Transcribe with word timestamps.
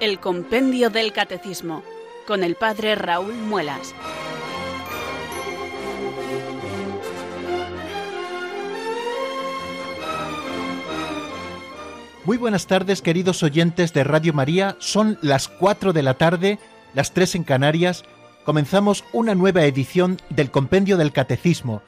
El 0.00 0.18
Compendio 0.18 0.88
del 0.88 1.12
Catecismo 1.12 1.82
con 2.26 2.42
el 2.42 2.54
Padre 2.54 2.94
Raúl 2.94 3.34
Muelas. 3.34 3.94
Muy 12.24 12.38
buenas 12.38 12.66
tardes 12.66 13.02
queridos 13.02 13.42
oyentes 13.42 13.92
de 13.92 14.02
Radio 14.02 14.32
María, 14.32 14.74
son 14.78 15.18
las 15.20 15.48
4 15.48 15.92
de 15.92 16.02
la 16.02 16.14
tarde, 16.14 16.58
las 16.94 17.12
3 17.12 17.34
en 17.34 17.44
Canarias, 17.44 18.04
comenzamos 18.46 19.04
una 19.12 19.34
nueva 19.34 19.64
edición 19.64 20.16
del 20.30 20.50
Compendio 20.50 20.96
del 20.96 21.12
Catecismo. 21.12 21.82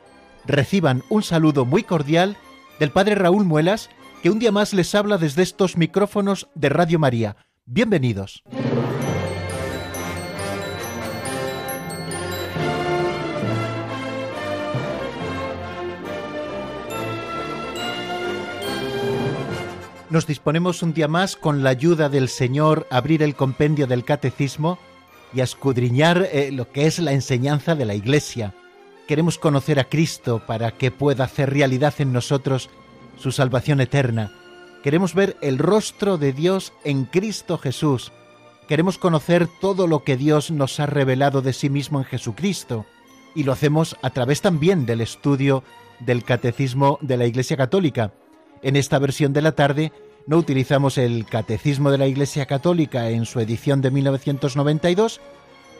Reciban 0.44 1.02
un 1.08 1.22
saludo 1.22 1.64
muy 1.64 1.82
cordial 1.82 2.36
del 2.78 2.90
Padre 2.90 3.14
Raúl 3.14 3.46
Muelas, 3.46 3.88
que 4.22 4.28
un 4.28 4.38
día 4.38 4.52
más 4.52 4.74
les 4.74 4.94
habla 4.94 5.16
desde 5.16 5.42
estos 5.42 5.78
micrófonos 5.78 6.48
de 6.54 6.68
Radio 6.68 6.98
María. 6.98 7.36
Bienvenidos. 7.66 8.42
Nos 20.10 20.26
disponemos 20.26 20.82
un 20.82 20.92
día 20.92 21.06
más 21.06 21.36
con 21.36 21.62
la 21.62 21.70
ayuda 21.70 22.08
del 22.08 22.28
Señor 22.28 22.88
a 22.90 22.96
abrir 22.96 23.22
el 23.22 23.36
compendio 23.36 23.86
del 23.86 24.04
catecismo 24.04 24.78
y 25.32 25.40
a 25.40 25.44
escudriñar 25.44 26.28
eh, 26.32 26.50
lo 26.50 26.70
que 26.70 26.86
es 26.86 26.98
la 26.98 27.12
enseñanza 27.12 27.76
de 27.76 27.84
la 27.84 27.94
Iglesia. 27.94 28.54
Queremos 29.06 29.38
conocer 29.38 29.78
a 29.78 29.88
Cristo 29.88 30.42
para 30.46 30.72
que 30.72 30.90
pueda 30.90 31.24
hacer 31.24 31.50
realidad 31.50 31.94
en 31.98 32.12
nosotros 32.12 32.70
su 33.16 33.30
salvación 33.30 33.80
eterna. 33.80 34.32
Queremos 34.82 35.14
ver 35.14 35.36
el 35.42 35.58
rostro 35.58 36.18
de 36.18 36.32
Dios 36.32 36.72
en 36.82 37.04
Cristo 37.04 37.56
Jesús. 37.56 38.10
Queremos 38.66 38.98
conocer 38.98 39.48
todo 39.60 39.86
lo 39.86 40.02
que 40.02 40.16
Dios 40.16 40.50
nos 40.50 40.80
ha 40.80 40.86
revelado 40.86 41.40
de 41.40 41.52
sí 41.52 41.70
mismo 41.70 42.00
en 42.00 42.04
Jesucristo. 42.04 42.84
Y 43.36 43.44
lo 43.44 43.52
hacemos 43.52 43.96
a 44.02 44.10
través 44.10 44.40
también 44.40 44.84
del 44.84 45.00
estudio 45.00 45.62
del 46.00 46.24
Catecismo 46.24 46.98
de 47.00 47.16
la 47.16 47.26
Iglesia 47.26 47.56
Católica. 47.56 48.12
En 48.60 48.74
esta 48.74 48.98
versión 48.98 49.32
de 49.32 49.42
la 49.42 49.52
tarde 49.52 49.92
no 50.26 50.36
utilizamos 50.36 50.98
el 50.98 51.26
Catecismo 51.26 51.92
de 51.92 51.98
la 51.98 52.08
Iglesia 52.08 52.46
Católica 52.46 53.08
en 53.10 53.24
su 53.24 53.38
edición 53.38 53.82
de 53.82 53.92
1992, 53.92 55.20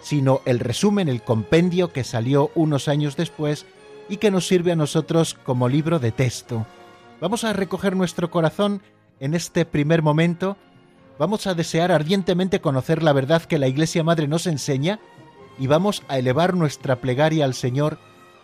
sino 0.00 0.42
el 0.44 0.60
resumen, 0.60 1.08
el 1.08 1.22
compendio 1.22 1.92
que 1.92 2.04
salió 2.04 2.52
unos 2.54 2.86
años 2.86 3.16
después 3.16 3.66
y 4.08 4.18
que 4.18 4.30
nos 4.30 4.46
sirve 4.46 4.70
a 4.70 4.76
nosotros 4.76 5.34
como 5.34 5.68
libro 5.68 5.98
de 5.98 6.12
texto. 6.12 6.66
Vamos 7.22 7.44
a 7.44 7.52
recoger 7.52 7.94
nuestro 7.94 8.32
corazón 8.32 8.82
en 9.20 9.34
este 9.34 9.64
primer 9.64 10.02
momento, 10.02 10.56
vamos 11.20 11.46
a 11.46 11.54
desear 11.54 11.92
ardientemente 11.92 12.60
conocer 12.60 13.00
la 13.00 13.12
verdad 13.12 13.44
que 13.44 13.60
la 13.60 13.68
Iglesia 13.68 14.02
Madre 14.02 14.26
nos 14.26 14.48
enseña 14.48 14.98
y 15.56 15.68
vamos 15.68 16.02
a 16.08 16.18
elevar 16.18 16.56
nuestra 16.56 16.96
plegaria 16.96 17.44
al 17.44 17.54
Señor 17.54 17.98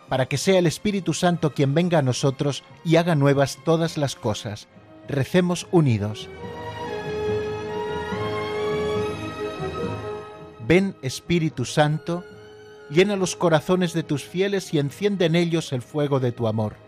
para 0.09 0.27
que 0.27 0.39
sea 0.39 0.61
el 0.61 0.69
Espíritu 0.69 1.13
Santo 1.13 1.55
quien 1.55 1.75
venga 1.75 1.99
a 1.99 2.03
nosotros 2.03 2.63
y 2.85 2.95
haga 2.95 3.17
nuevas 3.17 3.59
todas 3.65 3.97
las 3.99 4.15
cosas. 4.15 4.69
Recemos 5.09 5.67
unidos. 5.73 6.29
Ven 10.69 10.95
Espíritu 11.03 11.65
Santo, 11.65 12.23
llena 12.91 13.17
los 13.17 13.35
corazones 13.35 13.93
de 13.93 14.05
tus 14.05 14.23
fieles 14.23 14.73
y 14.73 14.79
enciende 14.79 15.25
en 15.25 15.35
ellos 15.35 15.73
el 15.73 15.83
fuego 15.83 16.21
de 16.21 16.31
tu 16.31 16.47
amor. 16.47 16.88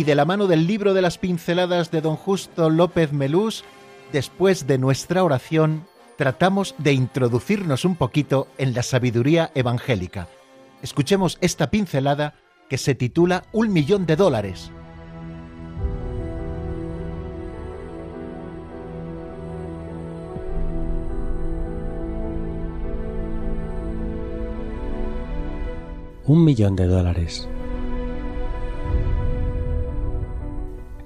Y 0.00 0.04
de 0.04 0.14
la 0.14 0.24
mano 0.24 0.46
del 0.46 0.66
libro 0.66 0.94
de 0.94 1.02
las 1.02 1.18
pinceladas 1.18 1.90
de 1.90 2.00
don 2.00 2.16
Justo 2.16 2.70
López 2.70 3.12
Melús, 3.12 3.64
después 4.14 4.66
de 4.66 4.78
nuestra 4.78 5.22
oración, 5.22 5.84
tratamos 6.16 6.74
de 6.78 6.94
introducirnos 6.94 7.84
un 7.84 7.96
poquito 7.96 8.48
en 8.56 8.72
la 8.72 8.82
sabiduría 8.82 9.50
evangélica. 9.54 10.26
Escuchemos 10.80 11.36
esta 11.42 11.70
pincelada 11.70 12.32
que 12.70 12.78
se 12.78 12.94
titula 12.94 13.44
Un 13.52 13.74
millón 13.74 14.06
de 14.06 14.16
dólares. 14.16 14.72
Un 26.24 26.42
millón 26.42 26.74
de 26.74 26.86
dólares. 26.86 27.46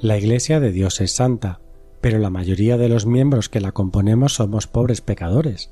La 0.05 0.19
Iglesia 0.19 0.61
de 0.61 0.71
Dios 0.71 1.01
es 1.01 1.13
santa, 1.13 1.61
pero 2.03 2.19
la 2.19 2.29
mayoría 2.29 2.77
de 2.77 2.91
los 2.91 3.07
miembros 3.07 3.49
que 3.49 3.63
la 3.63 3.73
componemos 3.73 4.35
somos 4.35 4.67
pobres 4.67 5.01
pecadores, 5.01 5.71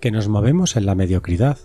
que 0.00 0.10
nos 0.10 0.26
movemos 0.26 0.74
en 0.74 0.84
la 0.84 0.96
mediocridad, 0.96 1.58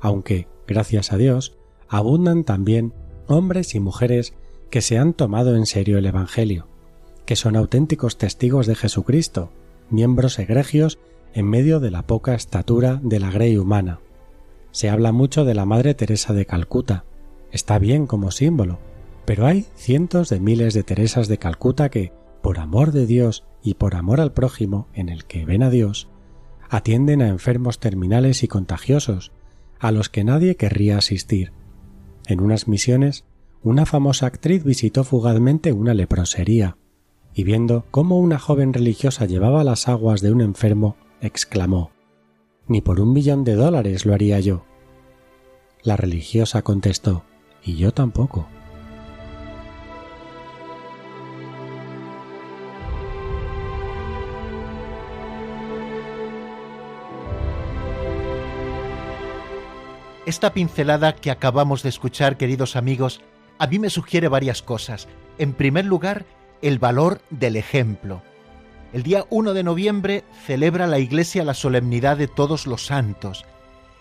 aunque, 0.00 0.48
gracias 0.66 1.12
a 1.12 1.18
Dios, 1.18 1.54
abundan 1.86 2.44
también 2.44 2.94
hombres 3.26 3.74
y 3.74 3.80
mujeres 3.80 4.32
que 4.70 4.80
se 4.80 4.96
han 4.96 5.12
tomado 5.12 5.54
en 5.54 5.66
serio 5.66 5.98
el 5.98 6.06
Evangelio, 6.06 6.66
que 7.26 7.36
son 7.36 7.56
auténticos 7.56 8.16
testigos 8.16 8.66
de 8.66 8.76
Jesucristo, 8.76 9.50
miembros 9.90 10.38
egregios 10.38 10.98
en 11.34 11.46
medio 11.46 11.78
de 11.78 11.90
la 11.90 12.06
poca 12.06 12.34
estatura 12.34 13.00
de 13.02 13.20
la 13.20 13.30
grey 13.30 13.58
humana. 13.58 14.00
Se 14.70 14.88
habla 14.88 15.12
mucho 15.12 15.44
de 15.44 15.52
la 15.52 15.66
Madre 15.66 15.92
Teresa 15.92 16.32
de 16.32 16.46
Calcuta. 16.46 17.04
Está 17.52 17.78
bien 17.78 18.06
como 18.06 18.30
símbolo, 18.30 18.78
pero 19.24 19.46
hay 19.46 19.66
cientos 19.74 20.28
de 20.28 20.40
miles 20.40 20.74
de 20.74 20.82
Teresas 20.82 21.28
de 21.28 21.38
Calcuta 21.38 21.88
que, 21.88 22.12
por 22.42 22.58
amor 22.58 22.92
de 22.92 23.06
Dios 23.06 23.44
y 23.62 23.74
por 23.74 23.94
amor 23.94 24.20
al 24.20 24.32
prójimo 24.32 24.88
en 24.92 25.08
el 25.08 25.24
que 25.24 25.44
ven 25.44 25.62
a 25.62 25.70
Dios, 25.70 26.08
atienden 26.68 27.22
a 27.22 27.28
enfermos 27.28 27.78
terminales 27.78 28.42
y 28.42 28.48
contagiosos, 28.48 29.32
a 29.78 29.92
los 29.92 30.08
que 30.08 30.24
nadie 30.24 30.56
querría 30.56 30.98
asistir. 30.98 31.52
En 32.26 32.40
unas 32.40 32.68
misiones, 32.68 33.24
una 33.62 33.86
famosa 33.86 34.26
actriz 34.26 34.64
visitó 34.64 35.04
fugazmente 35.04 35.72
una 35.72 35.94
leprosería, 35.94 36.76
y 37.34 37.44
viendo 37.44 37.86
cómo 37.90 38.18
una 38.18 38.38
joven 38.38 38.72
religiosa 38.72 39.26
llevaba 39.26 39.64
las 39.64 39.88
aguas 39.88 40.20
de 40.20 40.32
un 40.32 40.40
enfermo, 40.40 40.96
exclamó 41.20 41.90
Ni 42.68 42.80
por 42.80 43.00
un 43.00 43.12
millón 43.12 43.44
de 43.44 43.54
dólares 43.54 44.06
lo 44.06 44.14
haría 44.14 44.38
yo. 44.40 44.64
La 45.82 45.96
religiosa 45.96 46.62
contestó 46.62 47.24
Y 47.62 47.76
yo 47.76 47.92
tampoco. 47.92 48.46
Esta 60.26 60.54
pincelada 60.54 61.14
que 61.14 61.30
acabamos 61.30 61.82
de 61.82 61.90
escuchar, 61.90 62.38
queridos 62.38 62.76
amigos, 62.76 63.20
a 63.58 63.66
mí 63.66 63.78
me 63.78 63.90
sugiere 63.90 64.28
varias 64.28 64.62
cosas. 64.62 65.06
En 65.36 65.52
primer 65.52 65.84
lugar, 65.84 66.24
el 66.62 66.78
valor 66.78 67.20
del 67.28 67.56
ejemplo. 67.56 68.22
El 68.94 69.02
día 69.02 69.26
1 69.28 69.52
de 69.52 69.62
noviembre 69.62 70.24
celebra 70.46 70.86
la 70.86 70.98
Iglesia 70.98 71.44
la 71.44 71.52
solemnidad 71.52 72.16
de 72.16 72.26
todos 72.26 72.66
los 72.66 72.86
santos. 72.86 73.44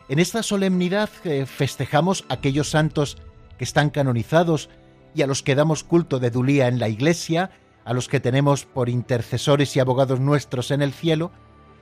En 0.08 0.18
esta 0.18 0.44
solemnidad 0.44 1.10
eh, 1.25 1.46
festejamos 1.46 2.24
aquellos 2.30 2.70
santos 2.70 3.18
que 3.58 3.66
están 3.66 3.90
canonizados 3.90 4.70
y 5.14 5.24
a 5.24 5.28
los 5.28 5.44
que 5.44 5.56
damos 5.56 5.84
culto 5.84 6.20
de 6.20 6.31
Dulía 6.31 6.70
en 6.70 6.80
la 6.80 6.88
Iglesia, 6.88 7.52
a 7.84 7.94
los 7.94 8.08
que 8.08 8.22
tenemos 8.22 8.64
por 8.64 8.88
intercesores 8.88 9.75
y 9.75 9.81
abogados 9.81 10.22
nuestros 10.22 10.72
en 10.72 10.84
el 10.84 10.94
cielo, 10.94 11.31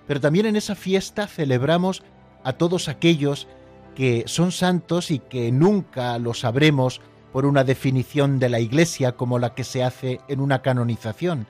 pero 0.08 0.20
también 0.20 0.48
en 0.48 0.56
esa 0.56 0.74
fiesta 0.74 1.28
celebramos 1.28 2.02
a 2.44 2.54
todos 2.54 2.88
aquellos 2.88 3.48
que 3.96 4.24
son 4.28 4.52
santos 4.52 5.12
y 5.12 5.20
que 5.20 5.52
nunca 5.52 6.18
lo 6.18 6.34
sabremos 6.34 7.02
por 7.32 7.46
una 7.46 7.64
definición 7.64 8.40
de 8.40 8.50
la 8.50 8.60
Iglesia 8.60 9.14
como 9.14 9.40
la 9.40 9.54
que 9.54 9.64
se 9.64 9.84
hace 9.84 10.20
en 10.28 10.40
una 10.40 10.62
canonización, 10.62 11.48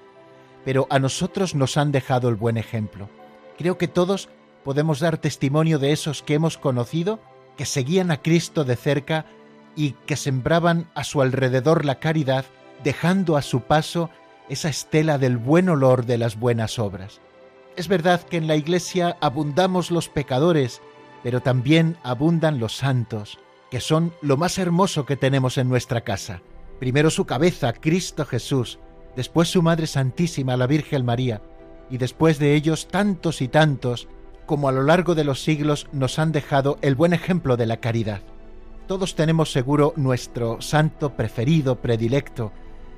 pero 0.64 0.88
a 0.90 1.00
nosotros 1.00 1.56
nos 1.56 1.78
han 1.78 1.92
dejado 1.92 2.30
el 2.30 2.36
buen 2.36 2.58
ejemplo. 2.58 3.10
Creo 3.58 3.78
que 3.78 3.88
todos 3.88 4.30
podemos 4.64 5.00
dar 5.00 5.18
testimonio 5.18 5.80
de 5.80 5.92
esos 5.92 6.22
que 6.22 6.36
hemos 6.36 6.58
conocido, 6.58 7.20
que 7.58 7.66
seguían 7.66 8.12
a 8.12 8.22
Cristo 8.22 8.64
de 8.64 8.76
cerca 8.76 9.26
y 9.76 9.92
que 10.06 10.16
sembraban 10.16 10.90
a 10.96 11.04
su 11.04 11.22
alrededor 11.22 11.86
la 11.86 12.00
caridad 12.00 12.46
dejando 12.84 13.38
a 13.38 13.42
su 13.42 13.62
paso 13.62 14.10
esa 14.50 14.70
estela 14.70 15.18
del 15.18 15.38
buen 15.38 15.70
olor 15.70 16.06
de 16.06 16.18
las 16.18 16.38
buenas 16.38 16.80
obras. 16.80 17.22
Es 17.78 17.88
verdad 17.88 18.22
que 18.22 18.38
en 18.38 18.48
la 18.48 18.56
Iglesia 18.56 19.18
abundamos 19.22 19.92
los 19.92 20.10
pecadores, 20.10 20.82
pero 21.24 21.42
también 21.42 21.98
abundan 22.04 22.60
los 22.60 22.76
santos, 22.76 23.40
que 23.70 23.80
son 23.80 24.14
lo 24.22 24.38
más 24.38 24.58
hermoso 24.58 25.06
que 25.06 25.16
tenemos 25.16 25.58
en 25.58 25.70
nuestra 25.70 26.02
casa. 26.02 26.42
Primero 26.80 27.10
su 27.10 27.26
cabeza, 27.26 27.74
Cristo 27.74 28.26
Jesús, 28.26 28.80
después 29.16 29.50
su 29.50 29.62
Madre 29.62 29.88
Santísima, 29.88 30.58
la 30.58 30.68
Virgen 30.68 31.06
María, 31.06 31.42
y 31.90 31.98
después 31.98 32.40
de 32.40 32.56
ellos 32.56 32.88
tantos 32.88 33.42
y 33.42 33.48
tantos 33.48 34.08
como 34.46 34.68
a 34.68 34.72
lo 34.72 34.84
largo 34.84 35.16
de 35.16 35.24
los 35.24 35.44
siglos 35.44 35.88
nos 35.92 36.20
han 36.20 36.32
dejado 36.32 36.78
el 36.82 36.96
buen 36.96 37.14
ejemplo 37.14 37.58
de 37.58 37.66
la 37.66 37.78
caridad. 37.78 38.22
Todos 38.88 39.16
tenemos 39.16 39.52
seguro 39.52 39.94
nuestro 39.96 40.62
santo 40.62 41.16
preferido, 41.16 41.78
predilecto. 41.78 42.52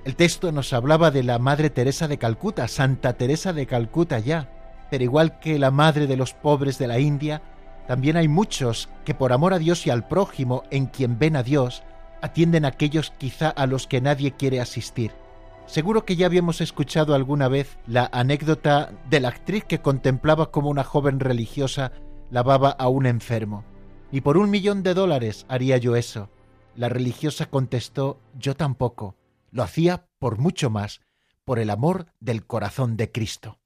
El 0.06 0.16
texto 0.16 0.52
nos 0.52 0.74
hablaba 0.74 1.12
de 1.12 1.24
la 1.24 1.38
Madre 1.38 1.70
Teresa 1.70 2.08
de 2.08 2.18
Calcuta, 2.18 2.68
Santa 2.68 3.14
Teresa 3.14 3.54
de 3.54 3.68
Calcuta 3.68 4.18
ya, 4.20 4.50
pero 4.90 5.04
igual 5.04 5.40
que 5.40 5.60
la 5.60 5.70
Madre 5.70 6.08
de 6.08 6.18
los 6.18 6.34
pobres 6.34 6.80
de 6.80 6.88
la 6.88 7.00
India, 7.00 7.42
también 7.88 8.18
hay 8.18 8.28
muchos 8.28 8.90
que 9.06 9.14
por 9.14 9.34
amor 9.34 9.54
a 9.54 9.60
Dios 9.60 9.86
y 9.86 9.90
al 9.90 10.08
prójimo, 10.08 10.64
en 10.72 10.86
quien 10.86 11.20
ven 11.20 11.36
a 11.36 11.44
Dios, 11.44 11.84
atienden 12.22 12.66
a 12.66 12.70
aquellos 12.70 13.12
quizá 13.18 13.50
a 13.50 13.68
los 13.68 13.88
que 13.88 14.02
nadie 14.02 14.32
quiere 14.32 14.62
asistir. 14.62 15.12
Seguro 15.66 16.06
que 16.06 16.16
ya 16.16 16.26
habíamos 16.26 16.62
escuchado 16.62 17.16
alguna 17.16 17.48
vez 17.48 17.78
la 17.88 18.10
anécdota 18.12 18.92
de 19.10 19.20
la 19.20 19.30
actriz 19.30 19.64
que 19.66 19.82
contemplaba 19.82 20.52
como 20.52 20.70
una 20.70 20.84
joven 20.84 21.20
religiosa 21.20 21.92
lavaba 22.32 22.70
a 22.70 22.88
un 22.88 23.06
enfermo. 23.06 23.64
Ni 24.12 24.22
por 24.22 24.38
un 24.38 24.50
millón 24.50 24.84
de 24.84 24.94
dólares 24.94 25.46
haría 25.50 25.78
yo 25.78 25.96
eso. 25.96 26.30
La 26.76 26.90
religiosa 26.90 27.48
contestó 27.48 28.20
yo 28.38 28.56
tampoco. 28.56 29.16
Lo 29.52 29.64
hacía 29.64 30.08
por 30.20 30.38
mucho 30.38 30.70
más, 30.70 31.02
por 31.46 31.60
el 31.60 31.70
amor 31.70 32.08
del 32.20 32.46
corazón 32.46 32.98
de 32.98 33.12
Cristo. 33.12 33.60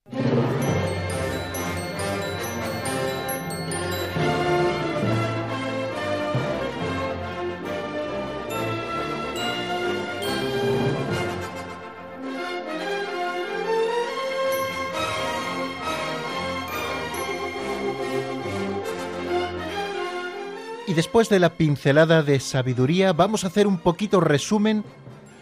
Y 20.87 20.93
después 20.93 21.27
de 21.27 21.39
la 21.39 21.49
pincelada 21.49 22.23
de 22.23 22.39
sabiduría, 22.39 23.11
vamos 23.11 23.43
a 23.43 23.47
hacer 23.47 23.67
un 23.67 23.77
poquito 23.77 24.21
resumen 24.21 24.85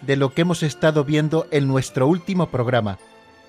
de 0.01 0.15
lo 0.15 0.33
que 0.33 0.42
hemos 0.42 0.63
estado 0.63 1.03
viendo 1.03 1.45
en 1.51 1.68
nuestro 1.68 2.07
último 2.07 2.50
programa. 2.50 2.97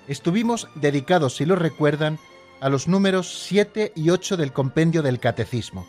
Estuvimos 0.07 0.67
dedicados, 0.75 1.35
si 1.35 1.45
lo 1.45 1.55
recuerdan, 1.55 2.19
a 2.61 2.69
los 2.69 2.87
números 2.87 3.45
7 3.47 3.93
y 3.95 4.11
8 4.11 4.37
del 4.37 4.53
compendio 4.53 5.01
del 5.01 5.19
Catecismo. 5.19 5.87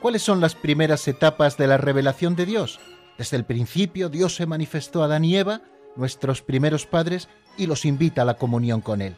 ¿Cuáles 0.00 0.22
son 0.22 0.40
las 0.40 0.54
primeras 0.54 1.06
etapas 1.06 1.58
de 1.58 1.66
la 1.66 1.76
revelación 1.76 2.34
de 2.34 2.46
Dios? 2.46 2.80
Desde 3.18 3.36
el 3.36 3.44
principio 3.44 4.08
Dios 4.08 4.34
se 4.34 4.46
manifestó 4.46 5.02
a 5.02 5.04
Adán 5.04 5.24
y 5.24 5.36
Eva, 5.36 5.60
nuestros 5.96 6.40
primeros 6.40 6.86
padres, 6.86 7.28
y 7.58 7.66
los 7.66 7.84
invita 7.84 8.22
a 8.22 8.24
la 8.24 8.38
comunión 8.38 8.80
con 8.80 9.02
Él. 9.02 9.14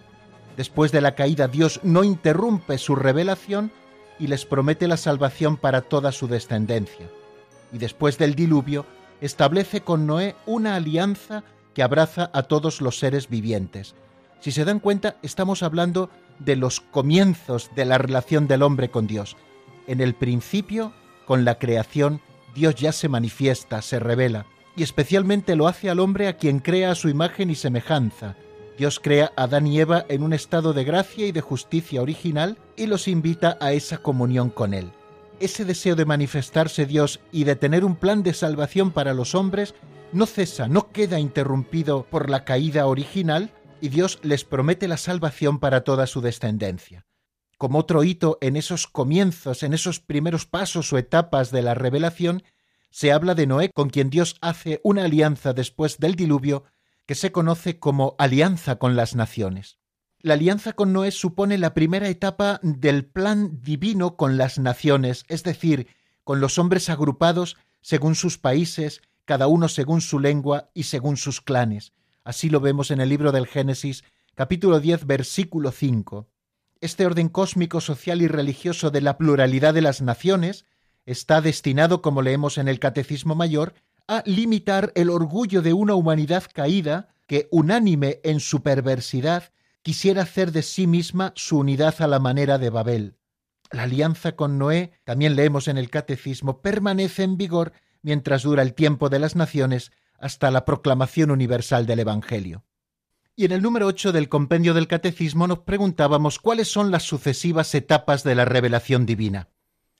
Después 0.57 0.91
de 0.91 1.01
la 1.01 1.15
caída 1.15 1.47
Dios 1.47 1.79
no 1.85 2.03
interrumpe 2.03 2.77
su 2.79 2.97
revelación, 2.97 3.71
y 4.19 4.27
les 4.27 4.45
promete 4.45 4.89
la 4.89 4.97
salvación 4.97 5.57
para 5.57 5.83
toda 5.83 6.13
su 6.13 6.29
descendencia. 6.29 7.09
Y 7.73 7.79
después 7.79 8.19
del 8.19 8.35
diluvio, 8.35 8.87
establece 9.21 9.81
con 9.81 10.07
Noé 10.07 10.37
una 10.47 10.77
alianza 10.77 11.45
que 11.75 11.83
abraza 11.83 12.31
a 12.33 12.45
todos 12.45 12.81
los 12.81 12.99
seres 12.99 13.29
vivientes. 13.29 13.95
Si 14.41 14.53
se 14.53 14.65
dan 14.65 14.79
cuenta, 14.81 15.17
estamos 15.23 15.63
hablando 15.63 16.11
de 16.39 16.57
los 16.57 16.81
comienzos 16.81 17.71
de 17.75 17.85
la 17.85 17.99
relación 17.99 18.47
del 18.47 18.63
hombre 18.63 18.91
con 18.91 19.07
Dios. 19.07 19.37
En 19.87 20.01
el 20.01 20.15
principio, 20.15 20.93
con 21.27 21.45
la 21.45 21.59
creación, 21.59 22.21
Dios 22.55 22.75
ya 22.75 22.93
se 22.93 23.09
manifiesta, 23.09 23.83
se 23.83 23.99
revela, 23.99 24.47
y 24.77 24.83
especialmente 24.83 25.57
lo 25.57 25.67
hace 25.69 25.91
al 25.91 26.01
hombre 26.01 26.29
a 26.29 26.37
quien 26.37 26.59
crea 26.59 26.93
a 26.93 26.95
su 26.95 27.09
imagen 27.09 27.51
y 27.51 27.55
semejanza, 27.55 28.37
Dios 28.77 28.99
crea 29.01 29.33
a 29.37 29.45
Adán 29.45 29.67
y 29.67 29.79
Eva 29.79 30.05
en 30.09 30.23
un 30.23 30.33
estado 30.33 30.73
de 30.73 30.85
gracia 30.85 31.27
y 31.27 31.33
de 31.33 31.41
justicia 31.41 32.03
original 32.03 32.59
y 32.77 32.87
los 32.87 33.07
invita 33.07 33.57
a 33.61 33.73
esa 33.73 33.99
comunión 33.99 34.51
con 34.51 34.75
Él. 34.75 34.91
Ese 35.39 35.65
deseo 35.65 35.95
de 35.95 36.05
manifestarse 36.05 36.87
Dios 36.87 37.21
y 37.31 37.45
de 37.45 37.55
tener 37.55 37.85
un 37.85 37.97
plan 37.97 38.23
de 38.23 38.35
salvación 38.35 38.91
para 38.91 39.15
los 39.15 39.35
hombres 39.35 39.75
no 40.13 40.27
cesa, 40.27 40.69
no 40.69 40.91
queda 40.91 41.21
interrumpido 41.21 42.07
por 42.09 42.31
la 42.31 42.45
caída 42.45 42.87
original 42.87 43.53
y 43.81 43.89
Dios 43.89 44.19
les 44.23 44.45
promete 44.45 44.89
la 44.89 44.97
salvación 44.97 45.59
para 45.59 45.83
toda 45.83 46.07
su 46.07 46.21
descendencia. 46.21 47.05
Como 47.59 47.79
otro 47.79 48.03
hito 48.03 48.39
en 48.41 48.57
esos 48.57 48.87
comienzos, 48.87 49.63
en 49.63 49.75
esos 49.75 50.01
primeros 50.01 50.47
pasos 50.47 50.93
o 50.93 50.99
etapas 50.99 51.51
de 51.51 51.63
la 51.63 51.75
revelación, 51.75 52.43
se 52.91 53.13
habla 53.13 53.35
de 53.35 53.47
Noé 53.47 53.71
con 53.71 53.91
quien 53.91 54.11
Dios 54.11 54.37
hace 54.41 54.81
una 54.85 55.05
alianza 55.05 55.53
después 55.53 55.99
del 55.99 56.15
diluvio 56.15 56.65
que 57.07 57.15
se 57.15 57.33
conoce 57.33 57.79
como 57.79 58.15
alianza 58.19 58.77
con 58.77 58.97
las 58.97 59.15
naciones. 59.15 59.79
La 60.21 60.35
alianza 60.35 60.73
con 60.73 60.93
Noé 60.93 61.11
supone 61.11 61.59
la 61.59 61.75
primera 61.75 62.09
etapa 62.09 62.59
del 62.63 63.05
plan 63.05 63.61
divino 63.61 64.17
con 64.17 64.39
las 64.39 64.59
naciones, 64.59 65.25
es 65.29 65.43
decir, 65.43 65.89
con 66.25 66.41
los 66.41 66.59
hombres 66.59 66.89
agrupados 66.89 67.57
según 67.83 68.15
sus 68.15 68.39
países, 68.39 69.03
cada 69.27 69.47
uno 69.47 69.69
según 69.69 70.01
su 70.01 70.19
lengua 70.19 70.71
y 70.73 70.85
según 70.85 71.19
sus 71.19 71.43
clanes. 71.43 71.93
Así 72.25 72.49
lo 72.49 72.61
vemos 72.61 72.91
en 72.91 73.03
el 73.03 73.11
libro 73.11 73.33
del 73.33 73.47
Génesis, 73.47 74.05
capítulo 74.35 74.81
10, 74.81 75.07
versículo 75.07 75.71
5. 75.71 76.27
Este 76.81 77.05
orden 77.05 77.29
cósmico, 77.29 77.83
social 77.83 78.23
y 78.23 78.29
religioso 78.29 78.91
de 78.91 79.03
la 79.03 79.19
pluralidad 79.19 79.75
de 79.75 79.83
las 79.83 80.01
naciones 80.01 80.65
está 81.05 81.43
destinado, 81.43 82.01
como 82.01 82.23
leemos 82.23 82.57
en 82.57 82.69
el 82.69 82.79
Catecismo 82.79 83.35
Mayor, 83.35 83.75
a 84.07 84.23
limitar 84.27 84.93
el 84.95 85.11
orgullo 85.11 85.63
de 85.63 85.73
una 85.73 85.95
humanidad 85.95 86.45
caída 86.53 87.09
que, 87.27 87.49
unánime 87.51 88.21
en 88.23 88.41
su 88.41 88.63
perversidad, 88.63 89.53
quisiera 89.83 90.23
hacer 90.23 90.53
de 90.53 90.63
sí 90.63 90.87
misma 90.87 91.33
su 91.37 91.59
unidad 91.59 91.95
a 92.01 92.07
la 92.07 92.19
manera 92.19 92.59
de 92.59 92.71
Babel. 92.71 93.17
La 93.71 93.85
alianza 93.85 94.37
con 94.37 94.59
Noé, 94.59 94.93
también 95.05 95.37
leemos 95.37 95.69
en 95.69 95.79
el 95.79 95.91
Catecismo, 95.91 96.61
permanece 96.61 97.23
en 97.23 97.37
vigor 97.37 97.73
mientras 98.03 98.43
dura 98.43 98.63
el 98.63 98.75
tiempo 98.75 99.09
de 99.09 99.19
las 99.19 99.37
naciones 99.37 99.91
hasta 100.19 100.51
la 100.51 100.65
proclamación 100.65 101.31
universal 101.31 101.87
del 101.87 102.01
Evangelio. 102.01 102.65
Y 103.37 103.47
en 103.47 103.53
el 103.53 103.63
número 103.63 103.87
8 103.87 104.13
del 104.13 104.29
compendio 104.29 104.75
del 104.75 104.87
Catecismo 104.87 105.49
nos 105.49 105.61
preguntábamos 105.61 106.39
cuáles 106.39 106.71
son 106.71 106.91
las 106.91 107.03
sucesivas 107.03 107.75
etapas 107.75 108.23
de 108.23 108.37
la 108.37 108.45
revelación 108.45 109.07
divina. 109.07 109.49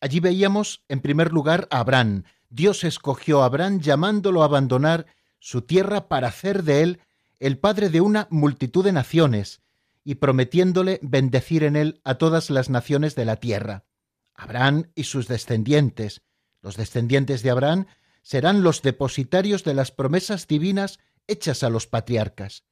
Allí 0.01 0.21
veíamos, 0.21 0.85
en 0.89 1.01
primer 1.01 1.33
lugar, 1.33 1.67
a 1.71 1.81
Abraham, 1.81 2.25
Dios 2.55 2.85
escogió 2.85 3.43
a 3.43 3.47
Abraham 3.47 3.81
llamándolo 3.81 4.43
a 4.43 4.45
abandonar 4.45 5.07
su 5.41 5.63
tierra 5.63 6.07
para 6.07 6.29
hacer 6.29 6.63
de 6.63 6.83
él 6.83 7.01
el 7.41 7.59
padre 7.59 7.89
de 7.89 8.01
una 8.01 8.29
multitud 8.31 8.85
de 8.85 8.93
naciones 8.93 9.61
y 10.05 10.17
prometiéndole 10.17 11.01
bendecir 11.03 11.65
en 11.65 11.75
él 11.75 12.01
a 12.05 12.15
todas 12.15 12.51
las 12.51 12.71
naciones 12.71 13.17
de 13.17 13.25
la 13.25 13.37
tierra. 13.37 13.83
Abraham 14.37 14.89
y 14.95 15.03
sus 15.03 15.27
descendientes, 15.27 16.23
los 16.63 16.77
descendientes 16.77 17.43
de 17.43 17.51
Abraham, 17.51 17.87
serán 18.23 18.63
los 18.63 18.83
depositarios 18.83 19.65
de 19.65 19.75
las 19.75 19.91
promesas 19.91 20.47
divinas 20.47 21.01
hechas 21.27 21.65
a 21.65 21.71
los 21.71 21.89
patriarcas. 21.89 22.63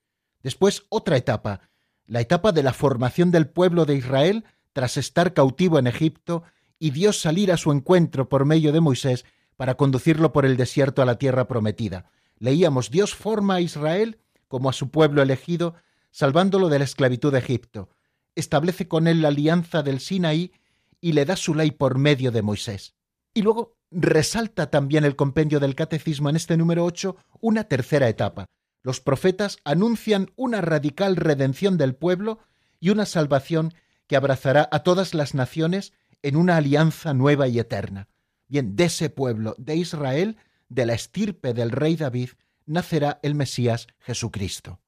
Después 0.45 0.85
otra 0.91 1.17
etapa, 1.17 1.71
la 2.07 2.21
etapa 2.21 2.53
de 2.53 2.63
la 2.63 2.73
formación 2.73 3.33
del 3.33 3.49
pueblo 3.49 3.85
de 3.85 3.97
Israel 3.97 4.45
tras 4.73 4.97
estar 4.97 5.35
cautivo 5.35 5.81
en 5.81 5.89
Egipto 5.89 6.45
y 6.79 6.91
Dios 6.91 7.21
salir 7.21 7.51
a 7.51 7.57
su 7.57 7.73
encuentro 7.73 8.29
por 8.29 8.45
medio 8.45 8.71
de 8.71 8.81
Moisés 8.81 9.25
para 9.57 9.77
conducirlo 9.77 10.33
por 10.33 10.45
el 10.45 10.57
desierto 10.57 11.03
a 11.03 11.05
la 11.05 11.19
tierra 11.19 11.49
prometida. 11.49 12.11
Leíamos, 12.39 12.91
Dios 12.91 13.15
forma 13.15 13.57
a 13.57 13.61
Israel 13.61 14.19
como 14.49 14.69
a 14.69 14.73
su 14.73 14.91
pueblo 14.91 15.23
elegido, 15.23 15.75
salvándolo 16.11 16.69
de 16.69 16.79
la 16.79 16.85
esclavitud 16.85 17.33
de 17.33 17.39
Egipto. 17.39 17.89
Establece 18.35 18.89
con 18.89 19.07
él 19.07 19.23
la 19.23 19.29
alianza 19.29 19.83
del 19.83 20.01
Sinaí 20.01 20.53
y 21.01 21.13
le 21.13 21.25
da 21.25 21.37
su 21.37 21.55
ley 21.55 21.71
por 21.71 21.99
medio 21.99 22.31
de 22.33 22.43
Moisés. 22.43 22.95
Y 23.35 23.43
luego 23.43 23.77
resalta 23.91 24.71
también 24.71 25.05
el 25.05 25.17
compendio 25.17 25.61
del 25.61 25.75
Catecismo 25.75 26.31
en 26.31 26.37
este 26.37 26.57
número 26.57 26.85
8 26.85 27.17
una 27.41 27.65
tercera 27.65 28.09
etapa. 28.09 28.47
Los 28.83 29.01
profetas 29.01 29.59
anuncian 29.65 30.31
una 30.37 30.61
radical 30.61 31.17
redención 31.17 31.79
del 31.79 31.95
pueblo 31.95 32.41
y 32.81 32.91
una 32.91 33.07
salvación 33.07 33.73
que 34.07 34.17
abrazará 34.17 34.69
a 34.73 34.83
todas 34.83 35.15
las 35.15 35.35
naciones 35.35 35.93
en 36.23 36.37
una 36.37 36.57
alianza 36.57 37.15
nueva 37.15 37.49
y 37.49 37.59
eterna. 37.59 38.09
Bien, 38.53 38.77
de 38.77 38.85
ese 38.85 39.09
pueblo, 39.09 39.55
de 39.57 39.77
Israel, 39.77 40.37
de 40.69 40.85
la 40.85 40.93
estirpe 40.93 41.55
del 41.55 41.71
rey 41.71 41.97
David, 41.97 42.33
nacerá 42.67 43.19
el 43.23 43.35
Mesías 43.35 43.87
Jesucristo. 43.99 44.79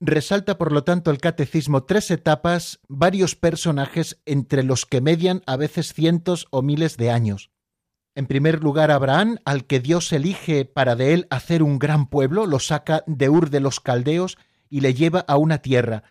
Resalta, 0.00 0.56
por 0.56 0.72
lo 0.72 0.84
tanto, 0.84 1.10
el 1.10 1.18
catecismo 1.18 1.84
tres 1.84 2.10
etapas, 2.10 2.80
varios 2.88 3.36
personajes 3.36 4.22
entre 4.24 4.62
los 4.62 4.86
que 4.86 5.02
median 5.02 5.42
a 5.44 5.58
veces 5.58 5.92
cientos 5.92 6.46
o 6.50 6.62
miles 6.62 6.96
de 6.96 7.10
años. 7.10 7.50
En 8.14 8.24
primer 8.24 8.62
lugar, 8.62 8.90
Abraham, 8.90 9.36
al 9.44 9.66
que 9.66 9.80
Dios 9.80 10.10
elige 10.14 10.64
para 10.64 10.96
de 10.96 11.12
él 11.12 11.26
hacer 11.28 11.62
un 11.62 11.78
gran 11.78 12.08
pueblo, 12.08 12.46
lo 12.46 12.58
saca 12.58 13.04
de 13.06 13.28
Ur 13.28 13.50
de 13.50 13.60
los 13.60 13.80
Caldeos 13.80 14.38
y 14.70 14.80
le 14.80 14.94
lleva 14.94 15.20
a 15.28 15.36
una 15.36 15.58
tierra 15.58 16.04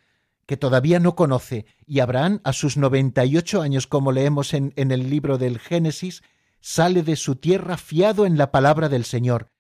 que 0.46 0.58
todavía 0.58 1.00
no 1.00 1.16
conoce, 1.16 1.66
y 1.88 2.01
Abraham, 2.01 2.39
a 2.44 2.54
sus 2.54 2.78
98 2.78 3.63
años, 3.63 3.88
como 3.88 4.12
leemos 4.12 4.54
en, 4.54 4.74
en 4.75 4.92
el 4.92 5.10
libro 5.10 5.39
del 5.39 5.58
Génesis, 5.58 6.22
sale 6.62 7.04
de 7.04 7.16
su 7.16 7.36
tierra 7.36 7.78
fiado 7.78 8.25
en 8.25 8.38
la 8.38 8.51
palabra 8.51 8.89
del 8.89 9.06
Señor. 9.06 9.51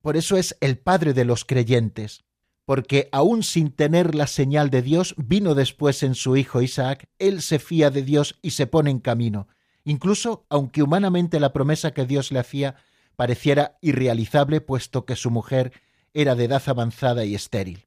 Por 0.00 0.16
eso 0.16 0.36
es 0.36 0.56
el 0.60 0.78
padre 0.78 1.12
de 1.12 1.24
los 1.24 1.44
creyentes, 1.44 2.24
porque 2.64 3.08
aun 3.12 3.42
sin 3.42 3.70
tener 3.70 4.14
la 4.14 4.26
señal 4.26 4.70
de 4.70 4.82
Dios, 4.82 5.14
vino 5.16 5.54
después 5.54 6.02
en 6.02 6.14
su 6.14 6.36
hijo 6.36 6.62
Isaac, 6.62 7.08
él 7.18 7.42
se 7.42 7.58
fía 7.58 7.90
de 7.90 8.02
Dios 8.02 8.38
y 8.42 8.50
se 8.50 8.66
pone 8.66 8.90
en 8.90 9.00
camino, 9.00 9.48
incluso 9.84 10.46
aunque 10.50 10.82
humanamente 10.82 11.40
la 11.40 11.52
promesa 11.52 11.92
que 11.92 12.04
Dios 12.04 12.30
le 12.30 12.38
hacía 12.38 12.76
pareciera 13.16 13.78
irrealizable, 13.80 14.60
puesto 14.60 15.04
que 15.04 15.16
su 15.16 15.30
mujer 15.30 15.72
era 16.14 16.34
de 16.34 16.44
edad 16.44 16.62
avanzada 16.66 17.24
y 17.24 17.34
estéril. 17.34 17.86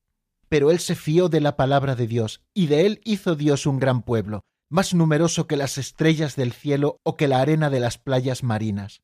Pero 0.49 0.71
él 0.71 0.79
se 0.79 0.95
fió 0.95 1.29
de 1.29 1.39
la 1.39 1.55
palabra 1.55 1.95
de 1.95 2.07
Dios, 2.07 2.41
y 2.53 2.67
de 2.67 2.85
él 2.85 3.01
hizo 3.05 3.35
Dios 3.35 3.65
un 3.65 3.79
gran 3.79 4.01
pueblo, 4.01 4.43
más 4.71 4.95
numeroso 4.95 5.45
que 5.45 5.57
las 5.57 5.77
estrellas 5.77 6.35
del 6.35 6.51
cielo 6.51 6.99
o 7.03 7.15
que 7.15 7.27
la 7.27 7.41
arena 7.41 7.69
de 7.69 7.79
las 7.79 7.99
playas 7.99 8.41
marinas. 8.41 9.03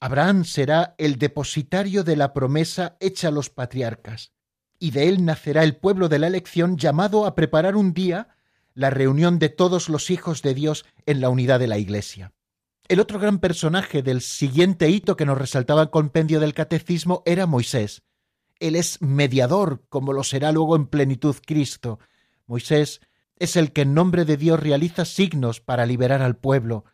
Abraham 0.00 0.44
será 0.44 0.94
el 0.98 1.16
depositario 1.16 2.04
de 2.04 2.16
la 2.16 2.34
promesa 2.34 2.98
hecha 3.00 3.28
a 3.28 3.30
los 3.30 3.48
patriarcas, 3.48 4.32
y 4.78 4.90
de 4.90 5.08
él 5.08 5.24
nacerá 5.24 5.64
el 5.64 5.76
pueblo 5.76 6.10
de 6.10 6.18
la 6.18 6.26
elección 6.26 6.76
llamado 6.76 7.24
a 7.24 7.34
preparar 7.34 7.76
un 7.76 7.94
día 7.94 8.28
la 8.74 8.90
reunión 8.90 9.38
de 9.38 9.48
todos 9.48 9.88
los 9.88 10.10
hijos 10.10 10.42
de 10.42 10.52
Dios 10.52 10.84
en 11.06 11.22
la 11.22 11.30
unidad 11.30 11.58
de 11.58 11.68
la 11.68 11.78
Iglesia. 11.78 12.32
El 12.88 13.00
otro 13.00 13.18
gran 13.18 13.38
personaje 13.38 14.02
del 14.02 14.20
siguiente 14.20 14.90
hito 14.90 15.16
que 15.16 15.24
nos 15.24 15.38
resaltaba 15.38 15.80
el 15.80 15.90
compendio 15.90 16.40
del 16.40 16.52
catecismo 16.52 17.22
era 17.24 17.46
Moisés, 17.46 18.02
él 18.60 18.76
es 18.76 19.02
mediador, 19.02 19.84
como 19.88 20.12
lo 20.12 20.24
será 20.24 20.52
luego 20.52 20.76
en 20.76 20.86
plenitud 20.86 21.36
Cristo. 21.44 21.98
Moisés 22.46 23.00
es 23.44 23.56
el 23.56 23.72
que 23.72 23.82
en 23.82 23.94
nombre 23.94 24.24
de 24.24 24.36
Dios 24.36 24.60
realiza 24.60 25.04
signos 25.04 25.60
para 25.60 25.86
liberar 25.86 26.22
al 26.22 26.36
pueblo. 26.36 26.84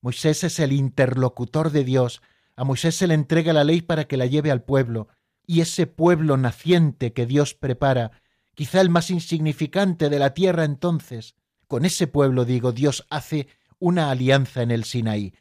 Moisés 0.00 0.44
es 0.44 0.58
el 0.60 0.72
interlocutor 0.72 1.70
de 1.70 1.84
Dios. 1.84 2.22
A 2.56 2.64
Moisés 2.64 2.96
se 2.96 3.06
le 3.06 3.14
entrega 3.14 3.52
la 3.52 3.64
ley 3.64 3.80
para 3.80 4.04
que 4.04 4.16
la 4.16 4.26
lleve 4.26 4.50
al 4.50 4.62
pueblo. 4.62 5.08
Y 5.46 5.60
ese 5.60 5.86
pueblo 5.86 6.36
naciente 6.36 7.12
que 7.12 7.26
Dios 7.26 7.54
prepara, 7.54 8.12
quizá 8.54 8.80
el 8.80 8.90
más 8.90 9.10
insignificante 9.10 10.08
de 10.08 10.18
la 10.18 10.34
tierra 10.34 10.64
entonces, 10.64 11.34
con 11.66 11.84
ese 11.84 12.06
pueblo, 12.06 12.44
digo, 12.44 12.72
Dios 12.72 13.06
hace 13.10 13.48
una 13.78 14.10
alianza 14.10 14.62
en 14.62 14.70
el 14.70 14.84
Sinaí. 14.84 15.34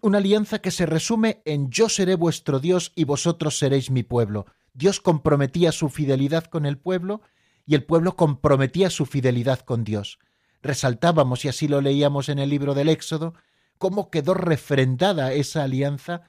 Una 0.00 0.18
alianza 0.18 0.60
que 0.60 0.70
se 0.70 0.86
resume 0.86 1.42
en 1.44 1.70
yo 1.70 1.88
seré 1.88 2.14
vuestro 2.14 2.60
Dios 2.60 2.92
y 2.94 3.04
vosotros 3.04 3.58
seréis 3.58 3.90
mi 3.90 4.02
pueblo. 4.02 4.46
Dios 4.72 5.00
comprometía 5.00 5.72
su 5.72 5.88
fidelidad 5.88 6.44
con 6.44 6.66
el 6.66 6.78
pueblo 6.78 7.22
y 7.66 7.74
el 7.74 7.84
pueblo 7.84 8.16
comprometía 8.16 8.90
su 8.90 9.06
fidelidad 9.06 9.60
con 9.60 9.84
Dios. 9.84 10.18
Resaltábamos, 10.62 11.44
y 11.44 11.48
así 11.48 11.68
lo 11.68 11.80
leíamos 11.80 12.28
en 12.28 12.38
el 12.38 12.48
libro 12.48 12.74
del 12.74 12.88
Éxodo, 12.88 13.34
cómo 13.78 14.10
quedó 14.10 14.34
refrendada 14.34 15.32
esa 15.32 15.64
alianza 15.64 16.22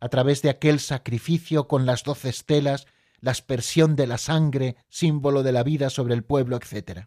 a 0.00 0.08
través 0.08 0.42
de 0.42 0.50
aquel 0.50 0.80
sacrificio 0.80 1.66
con 1.66 1.86
las 1.86 2.04
doce 2.04 2.28
estelas, 2.28 2.86
la 3.20 3.30
aspersión 3.30 3.96
de 3.96 4.06
la 4.06 4.18
sangre, 4.18 4.76
símbolo 4.88 5.42
de 5.42 5.52
la 5.52 5.62
vida 5.62 5.90
sobre 5.90 6.14
el 6.14 6.24
pueblo, 6.24 6.56
etc. 6.56 7.06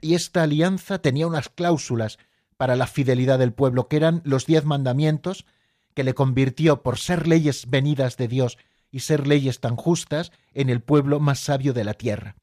Y 0.00 0.14
esta 0.14 0.44
alianza 0.44 1.00
tenía 1.00 1.26
unas 1.26 1.48
cláusulas 1.48 2.18
para 2.56 2.76
la 2.76 2.86
fidelidad 2.86 3.38
del 3.38 3.52
pueblo, 3.52 3.88
que 3.88 3.96
eran 3.96 4.22
los 4.24 4.46
diez 4.46 4.64
mandamientos, 4.64 5.46
que 5.94 6.04
le 6.04 6.14
convirtió 6.14 6.82
por 6.82 6.98
ser 6.98 7.26
leyes 7.26 7.68
venidas 7.68 8.16
de 8.16 8.28
Dios 8.28 8.56
y 8.90 9.00
ser 9.00 9.26
leyes 9.26 9.60
tan 9.60 9.76
justas 9.76 10.32
en 10.54 10.70
el 10.70 10.80
pueblo 10.80 11.20
más 11.20 11.40
sabio 11.40 11.72
de 11.72 11.84
la 11.84 11.94
tierra. 11.94 12.36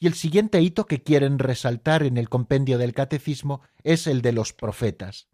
Y 0.00 0.06
el 0.06 0.14
siguiente 0.14 0.62
hito 0.62 0.86
que 0.86 1.02
quieren 1.02 1.38
resaltar 1.38 2.02
en 2.02 2.16
el 2.16 2.30
compendio 2.30 2.78
del 2.78 2.94
catecismo 2.94 3.60
es 3.84 4.06
el 4.06 4.22
de 4.22 4.32
los 4.32 4.54
profetas. 4.54 5.28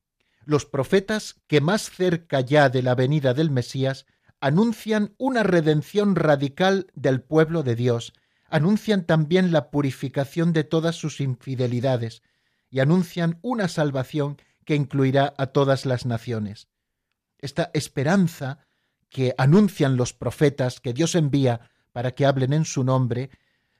Los 0.44 0.66
profetas 0.66 1.37
que 1.46 1.61
más 1.61 1.88
cerca 1.88 2.40
ya 2.40 2.68
de 2.68 2.82
la 2.82 2.96
venida 2.96 3.32
del 3.32 3.50
Mesías 3.50 4.06
anuncian 4.40 5.14
una 5.18 5.44
redención 5.44 6.16
radical 6.16 6.88
del 6.94 7.23
pueblo 7.23 7.62
de 7.62 7.76
Dios, 7.76 8.12
anuncian 8.49 9.06
también 9.06 9.52
la 9.52 9.70
purificación 9.70 10.52
de 10.52 10.64
todas 10.64 10.96
sus 10.96 11.20
infidelidades 11.20 12.23
y 12.68 12.80
anuncian 12.80 13.38
una 13.42 13.68
salvación 13.68 14.37
que 14.64 14.75
incluirá 14.75 15.32
a 15.38 15.46
todas 15.46 15.87
las 15.87 16.06
naciones. 16.06 16.68
Esta 17.38 17.70
esperanza 17.73 18.66
que 19.08 19.32
anuncian 19.38 19.96
los 19.96 20.12
profetas 20.12 20.80
que 20.80 20.92
Dios 20.92 21.14
envía 21.14 21.70
para 21.92 22.12
que 22.16 22.26
hablen 22.26 22.52
en 22.52 22.64
su 22.64 22.82
nombre, 22.82 23.30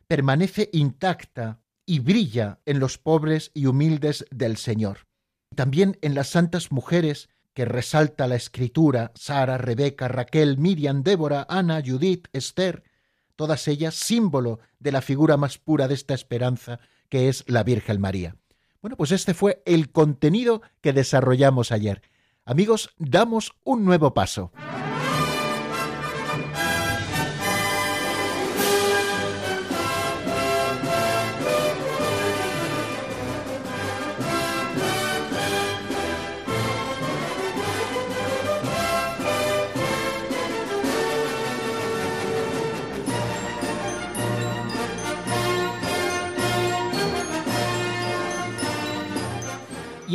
permanece 0.07 0.71
intacta 0.73 1.61
y 1.85 2.01
brilla 2.01 2.61
en 2.67 2.81
los 2.81 2.99
pobres 2.99 3.51
y 3.55 3.67
humildes 3.67 4.27
del 4.31 4.57
Señor. 4.57 5.07
También 5.55 5.99
en 6.03 6.15
las 6.15 6.29
santas 6.29 6.73
mujeres 6.73 7.29
que 7.55 7.65
resalta 7.65 8.27
la 8.27 8.35
escritura, 8.35 9.13
Sara, 9.15 9.57
Rebeca, 9.57 10.09
Raquel, 10.09 10.59
Miriam, 10.59 11.03
Débora, 11.03 11.47
Ana, 11.49 11.83
Judith, 11.85 12.29
Esther, 12.33 12.85
todas 13.37 13.67
ellas 13.69 13.95
símbolo 13.95 14.61
de 14.79 14.93
la 14.93 15.01
figura 15.01 15.37
más 15.37 15.59
pura 15.59 15.89
de 15.89 15.95
esta 15.95 16.15
esperanza 16.15 16.81
que 17.09 17.29
es 17.29 17.45
la 17.47 17.63
Virgen 17.63 18.01
María. 18.01 18.37
Bueno, 18.83 18.97
pues 18.97 19.13
este 19.13 19.33
fue 19.33 19.63
el 19.65 19.91
contenido 19.91 20.63
que 20.81 20.93
desarrollamos 20.93 21.73
ayer. 21.73 22.03
Amigos, 22.45 22.91
damos 22.99 23.53
un 23.65 23.85
nuevo 23.85 24.13
paso. 24.13 24.53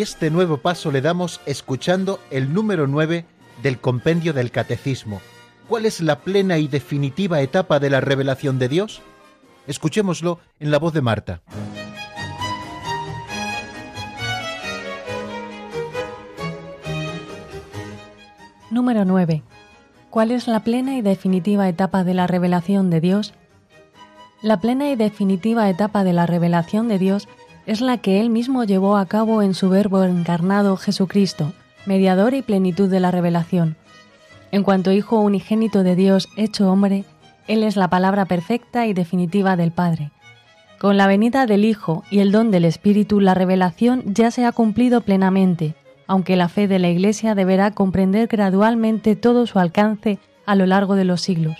Este 0.01 0.31
nuevo 0.31 0.58
paso 0.58 0.91
le 0.91 1.01
damos 1.01 1.41
escuchando 1.46 2.20
el 2.31 2.53
número 2.53 2.88
9 2.88 3.25
del 3.62 3.79
compendio 3.79 4.34
del 4.34 4.51
Catecismo. 4.51 5.22
¿Cuál 5.67 5.86
es 5.86 6.01
la 6.01 6.20
plena 6.20 6.58
y 6.58 6.67
definitiva 6.67 7.41
etapa 7.41 7.79
de 7.79 7.89
la 7.89 8.01
revelación 8.01 8.60
de 8.60 8.67
Dios? 8.67 9.01
Escuchémoslo 9.67 10.39
en 10.60 10.72
la 10.72 10.79
voz 10.79 10.93
de 10.93 11.01
Marta. 11.01 11.41
Número 18.70 19.05
9. 19.05 19.43
¿Cuál 20.10 20.31
es 20.31 20.48
la 20.48 20.62
plena 20.62 20.98
y 20.98 21.01
definitiva 21.01 21.70
etapa 21.70 22.03
de 22.03 22.13
la 22.13 22.27
revelación 22.27 22.89
de 22.89 23.01
Dios? 23.01 23.34
La 24.41 24.60
plena 24.60 24.89
y 24.89 24.96
definitiva 24.96 25.70
etapa 25.70 26.03
de 26.03 26.13
la 26.13 26.25
revelación 26.25 26.88
de 26.88 26.98
Dios 26.98 27.27
es 27.65 27.82
la 27.82 27.98
que 27.98 28.20
Él 28.20 28.30
mismo 28.30 28.63
llevó 28.63 28.98
a 28.98 29.06
cabo 29.06 29.41
en 29.41 29.53
su 29.53 29.70
Verbo 29.70 30.03
encarnado 30.03 30.77
Jesucristo, 30.77 31.53
mediador 31.86 32.34
y 32.34 32.41
plenitud 32.41 32.89
de 32.89 33.00
la 33.00 33.12
revelación. 33.12 33.75
En 34.51 34.63
cuanto 34.63 34.91
Hijo 34.91 35.20
unigénito 35.20 35.84
de 35.84 35.96
Dios 35.96 36.27
hecho 36.36 36.72
hombre, 36.72 37.06
Él 37.48 37.63
es 37.63 37.75
la 37.75 37.89
palabra 37.89 38.25
perfecta 38.25 38.88
y 38.88 38.94
definitiva 38.94 39.56
del 39.56 39.72
Padre. 39.72 40.12
Con 40.80 40.98
la 40.98 41.08
venida 41.08 41.46
del 41.46 41.63
Hijo 41.63 42.03
y 42.10 42.20
el 42.20 42.32
don 42.32 42.51
del 42.51 42.65
Espíritu, 42.65 43.20
la 43.20 43.34
revelación 43.34 44.03
ya 44.06 44.32
se 44.32 44.46
ha 44.46 44.51
cumplido 44.51 45.01
plenamente, 45.01 45.75
aunque 46.08 46.36
la 46.36 46.50
fe 46.50 46.68
de 46.68 46.80
la 46.80 46.89
Iglesia 46.89 47.36
deberá 47.36 47.72
comprender 47.72 48.27
gradualmente 48.27 49.15
todo 49.15 49.46
su 49.46 49.60
alcance 49.60 50.18
a 50.46 50.56
lo 50.56 50.65
largo 50.65 50.96
de 50.96 51.06
los 51.06 51.22
siglos. 51.22 51.56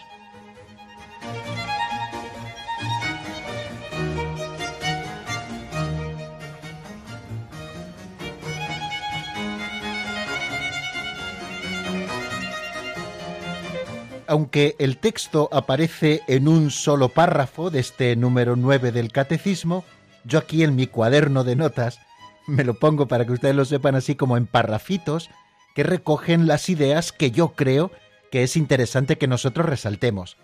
Aunque 14.32 14.78
el 14.80 14.96
texto 14.96 15.50
aparece 15.52 16.22
en 16.26 16.48
un 16.48 16.72
solo 16.72 17.10
párrafo 17.10 17.70
de 17.70 17.82
este 17.82 18.16
número 18.16 18.56
9 18.56 18.94
del 18.94 19.12
catecismo, 19.12 19.84
yo 20.24 20.40
aquí 20.40 20.64
en 20.64 20.74
mi 20.74 20.88
cuaderno 20.88 21.44
de 21.44 21.58
notas 21.58 22.00
me 22.48 22.64
lo 22.64 22.76
pongo 22.76 23.10
para 23.10 23.26
que 23.26 23.34
ustedes 23.34 23.56
lo 23.56 23.66
sepan 23.66 23.96
así 23.96 24.16
como 24.16 24.38
en 24.38 24.48
parrafitos 24.48 25.30
que 25.76 25.84
recogen 25.84 26.48
las 26.48 26.70
ideas 26.70 27.12
que 27.12 27.32
yo 27.32 27.56
creo 27.56 27.92
que 28.32 28.44
es 28.44 28.56
interesante 28.56 29.18
que 29.18 29.28
nosotros 29.28 29.66
resaltemos. 29.66 30.38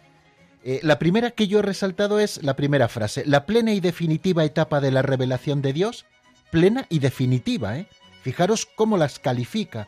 Eh, 0.65 0.81
la 0.83 0.99
primera 0.99 1.31
que 1.31 1.47
yo 1.47 1.59
he 1.59 1.61
resaltado 1.61 2.19
es 2.19 2.43
la 2.43 2.57
primera 2.57 2.89
frase, 2.89 3.23
la 3.25 3.45
plena 3.45 3.71
y 3.71 3.79
definitiva 3.79 4.43
etapa 4.43 4.81
de 4.81 4.91
la 4.91 5.01
revelación 5.01 5.61
de 5.61 5.71
Dios, 5.71 6.05
plena 6.51 6.87
y 6.89 6.99
definitiva, 6.99 7.77
¿eh? 7.77 7.87
Fijaros 8.21 8.65
cómo 8.65 8.97
las 8.97 9.17
califica 9.17 9.87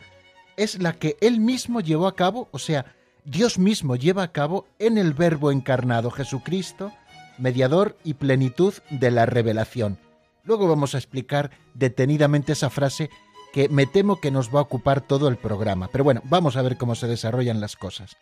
es 0.55 0.81
la 0.81 0.93
que 0.93 1.17
Él 1.19 1.41
mismo 1.41 1.81
llevó 1.81 2.07
a 2.07 2.15
cabo, 2.15 2.47
o 2.53 2.59
sea, 2.59 2.95
Dios 3.29 3.59
mismo 3.59 3.95
lleva 3.95 4.23
a 4.23 4.31
cabo 4.31 4.65
en 4.79 4.97
el 4.97 5.13
Verbo 5.13 5.51
encarnado 5.51 6.09
Jesucristo, 6.09 6.91
mediador 7.37 7.95
y 8.03 8.15
plenitud 8.15 8.73
de 8.89 9.11
la 9.11 9.27
revelación. 9.27 9.99
Luego 10.43 10.67
vamos 10.67 10.95
a 10.95 10.97
explicar 10.97 11.51
detenidamente 11.75 12.53
esa 12.53 12.71
frase 12.71 13.11
que 13.53 13.69
me 13.69 13.85
temo 13.85 14.19
que 14.19 14.31
nos 14.31 14.49
va 14.49 14.61
a 14.61 14.63
ocupar 14.63 15.01
todo 15.01 15.27
el 15.27 15.37
programa. 15.37 15.89
Pero 15.91 16.03
bueno, 16.03 16.23
vamos 16.23 16.57
a 16.57 16.63
ver 16.63 16.75
cómo 16.75 16.95
se 16.95 17.05
desarrollan 17.05 17.61
las 17.61 17.75
cosas. 17.75 18.17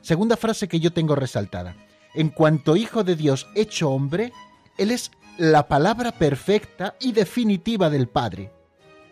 Segunda 0.00 0.36
frase 0.36 0.66
que 0.66 0.80
yo 0.80 0.92
tengo 0.92 1.14
resaltada. 1.14 1.76
En 2.16 2.28
cuanto 2.28 2.74
Hijo 2.74 3.04
de 3.04 3.14
Dios 3.14 3.46
hecho 3.54 3.90
hombre, 3.90 4.32
Él 4.76 4.90
es 4.90 5.12
la 5.38 5.68
palabra 5.68 6.10
perfecta 6.10 6.96
y 6.98 7.12
definitiva 7.12 7.90
del 7.90 8.08
Padre. 8.08 8.50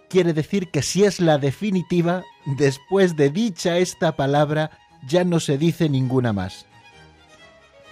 Quiere 0.09 0.33
decir 0.33 0.73
que 0.73 0.83
si 0.83 1.05
es 1.05 1.21
la 1.21 1.39
definitiva, 1.39 2.25
después 2.59 3.15
de 3.15 3.31
dicha 3.31 3.79
esta 3.79 4.17
palabra, 4.17 4.73
ya 5.07 5.25
no 5.25 5.41
se 5.41 5.59
dice 5.59 5.89
ninguna 5.89 6.33
más. 6.33 6.67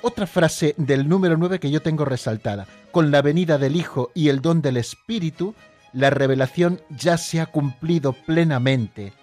Otra 0.02 0.26
frase 0.26 0.74
del 0.76 1.08
número 1.08 1.36
9 1.36 1.58
que 1.60 1.70
yo 1.70 1.80
tengo 1.80 2.04
resaltada. 2.04 2.66
Con 2.90 3.10
la 3.10 3.22
venida 3.22 3.56
del 3.56 3.76
Hijo 3.76 4.10
y 4.14 4.28
el 4.28 4.42
don 4.42 4.60
del 4.60 4.76
Espíritu, 4.76 5.54
la 5.92 6.10
revelación 6.10 6.82
ya 6.90 7.16
se 7.16 7.40
ha 7.40 7.46
cumplido 7.46 8.12
plenamente, 8.12 9.14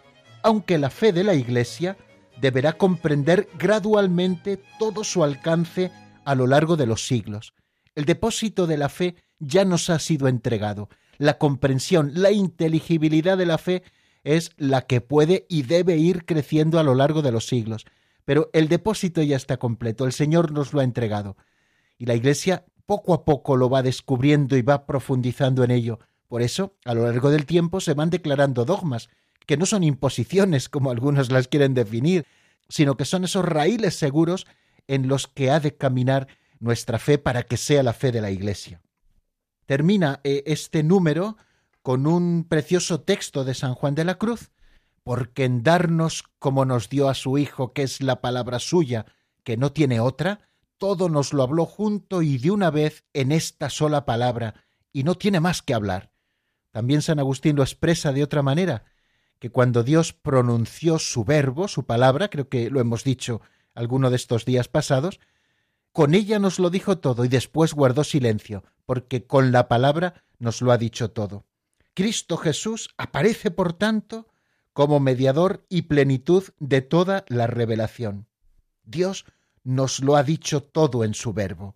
aunque 0.42 0.78
la 0.78 0.90
fe 0.90 1.14
de 1.14 1.24
la 1.24 1.36
Iglesia 1.36 1.98
deberá 2.40 2.74
comprender 2.74 3.48
gradualmente 3.60 4.60
todo 4.80 5.04
su 5.04 5.24
alcance 5.24 5.92
a 6.26 6.34
lo 6.34 6.48
largo 6.48 6.78
de 6.78 6.88
los 6.88 7.06
siglos. 7.06 7.54
El 7.94 8.06
depósito 8.06 8.68
de 8.68 8.78
la 8.78 8.90
fe 8.90 9.16
ya 9.40 9.66
nos 9.66 9.90
ha 9.90 10.00
sido 10.00 10.28
entregado. 10.28 10.90
La 11.18 11.38
comprensión, 11.38 12.12
la 12.16 12.32
inteligibilidad 12.32 13.38
de 13.38 13.46
la 13.46 13.58
fe 13.58 13.84
es 14.24 14.52
la 14.58 14.82
que 14.84 15.02
puede 15.02 15.46
y 15.50 15.64
debe 15.64 15.98
ir 15.98 16.26
creciendo 16.26 16.80
a 16.80 16.84
lo 16.84 16.96
largo 16.96 17.22
de 17.22 17.32
los 17.32 17.48
siglos. 17.48 17.86
Pero 18.26 18.50
el 18.54 18.68
depósito 18.68 19.22
ya 19.22 19.36
está 19.36 19.58
completo, 19.58 20.06
el 20.06 20.14
Señor 20.14 20.52
nos 20.52 20.74
lo 20.74 20.80
ha 20.80 20.84
entregado. 20.84 21.38
Y 21.98 22.06
la 22.06 22.16
Iglesia 22.16 22.66
poco 22.86 23.14
a 23.14 23.26
poco 23.26 23.58
lo 23.58 23.70
va 23.70 23.84
descubriendo 23.84 24.58
y 24.58 24.62
va 24.62 24.86
profundizando 24.86 25.64
en 25.64 25.72
ello. 25.72 26.00
Por 26.28 26.42
eso, 26.42 26.76
a 26.86 26.94
lo 26.94 27.06
largo 27.06 27.30
del 27.30 27.46
tiempo 27.46 27.80
se 27.80 27.94
van 27.94 28.10
declarando 28.10 28.66
dogmas, 28.66 29.10
que 29.46 29.58
no 29.58 29.66
son 29.66 29.84
imposiciones 29.84 30.70
como 30.70 30.92
algunos 30.92 31.32
las 31.32 31.48
quieren 31.48 31.74
definir, 31.74 32.26
sino 32.70 32.96
que 32.96 33.06
son 33.06 33.24
esos 33.24 33.44
raíles 33.44 33.96
seguros 33.96 34.46
en 34.88 35.08
los 35.08 35.28
que 35.28 35.52
ha 35.52 35.60
de 35.60 35.76
caminar 35.76 36.28
nuestra 36.60 37.00
fe 37.00 37.18
para 37.18 37.44
que 37.44 37.58
sea 37.58 37.84
la 37.84 37.94
fe 37.94 38.12
de 38.12 38.22
la 38.22 38.32
Iglesia. 38.32 38.82
Termina 39.66 40.22
eh, 40.24 40.44
este 40.46 40.84
número 40.84 41.38
con 41.82 42.08
un 42.08 42.46
precioso 42.48 43.02
texto 43.02 43.44
de 43.44 43.54
San 43.54 43.74
Juan 43.74 43.96
de 43.96 44.06
la 44.06 44.16
Cruz, 44.16 44.52
porque 45.04 45.46
en 45.46 45.64
darnos 45.64 46.24
como 46.40 46.66
nos 46.66 46.90
dio 46.90 47.10
a 47.10 47.16
su 47.16 47.38
Hijo, 47.38 47.74
que 47.74 47.84
es 47.84 48.02
la 48.02 48.22
palabra 48.22 48.60
suya, 48.60 49.06
que 49.44 49.58
no 49.58 49.72
tiene 49.72 50.00
otra, 50.00 50.48
todo 50.78 51.10
nos 51.10 51.34
lo 51.34 51.44
habló 51.44 51.66
junto 51.66 52.22
y 52.22 52.38
de 52.38 52.52
una 52.52 52.72
vez 52.72 53.04
en 53.14 53.32
esta 53.32 53.70
sola 53.70 54.06
palabra, 54.06 54.56
y 54.94 55.04
no 55.04 55.16
tiene 55.16 55.40
más 55.40 55.62
que 55.62 55.74
hablar. 55.74 56.12
También 56.72 57.02
San 57.02 57.20
Agustín 57.20 57.56
lo 57.56 57.64
expresa 57.64 58.14
de 58.14 58.24
otra 58.24 58.42
manera, 58.42 58.86
que 59.40 59.50
cuando 59.50 59.84
Dios 59.84 60.14
pronunció 60.14 61.00
su 61.00 61.24
verbo, 61.24 61.68
su 61.68 61.86
palabra, 61.86 62.30
creo 62.30 62.48
que 62.48 62.70
lo 62.70 62.80
hemos 62.80 63.04
dicho 63.04 63.42
alguno 63.74 64.10
de 64.10 64.16
estos 64.16 64.46
días 64.46 64.68
pasados, 64.68 65.20
con 65.92 66.14
ella 66.14 66.40
nos 66.40 66.60
lo 66.60 66.70
dijo 66.70 67.00
todo 67.00 67.26
y 67.26 67.28
después 67.28 67.74
guardó 67.74 68.04
silencio, 68.04 68.64
porque 68.86 69.26
con 69.26 69.52
la 69.52 69.68
palabra 69.68 70.24
nos 70.38 70.62
lo 70.62 70.72
ha 70.72 70.78
dicho 70.78 71.12
todo. 71.12 71.46
Cristo 71.94 72.38
Jesús 72.38 72.90
aparece, 72.98 73.52
por 73.52 73.74
tanto, 73.74 74.28
como 74.74 75.00
mediador 75.00 75.66
y 75.70 75.84
plenitud 75.84 76.44
de 76.60 76.82
toda 76.82 77.26
la 77.28 77.48
revelación. 77.48 78.28
Dios 78.84 79.26
nos 79.64 80.00
lo 80.00 80.16
ha 80.16 80.24
dicho 80.24 80.64
todo 80.64 81.04
en 81.04 81.14
su 81.14 81.34
verbo. 81.34 81.76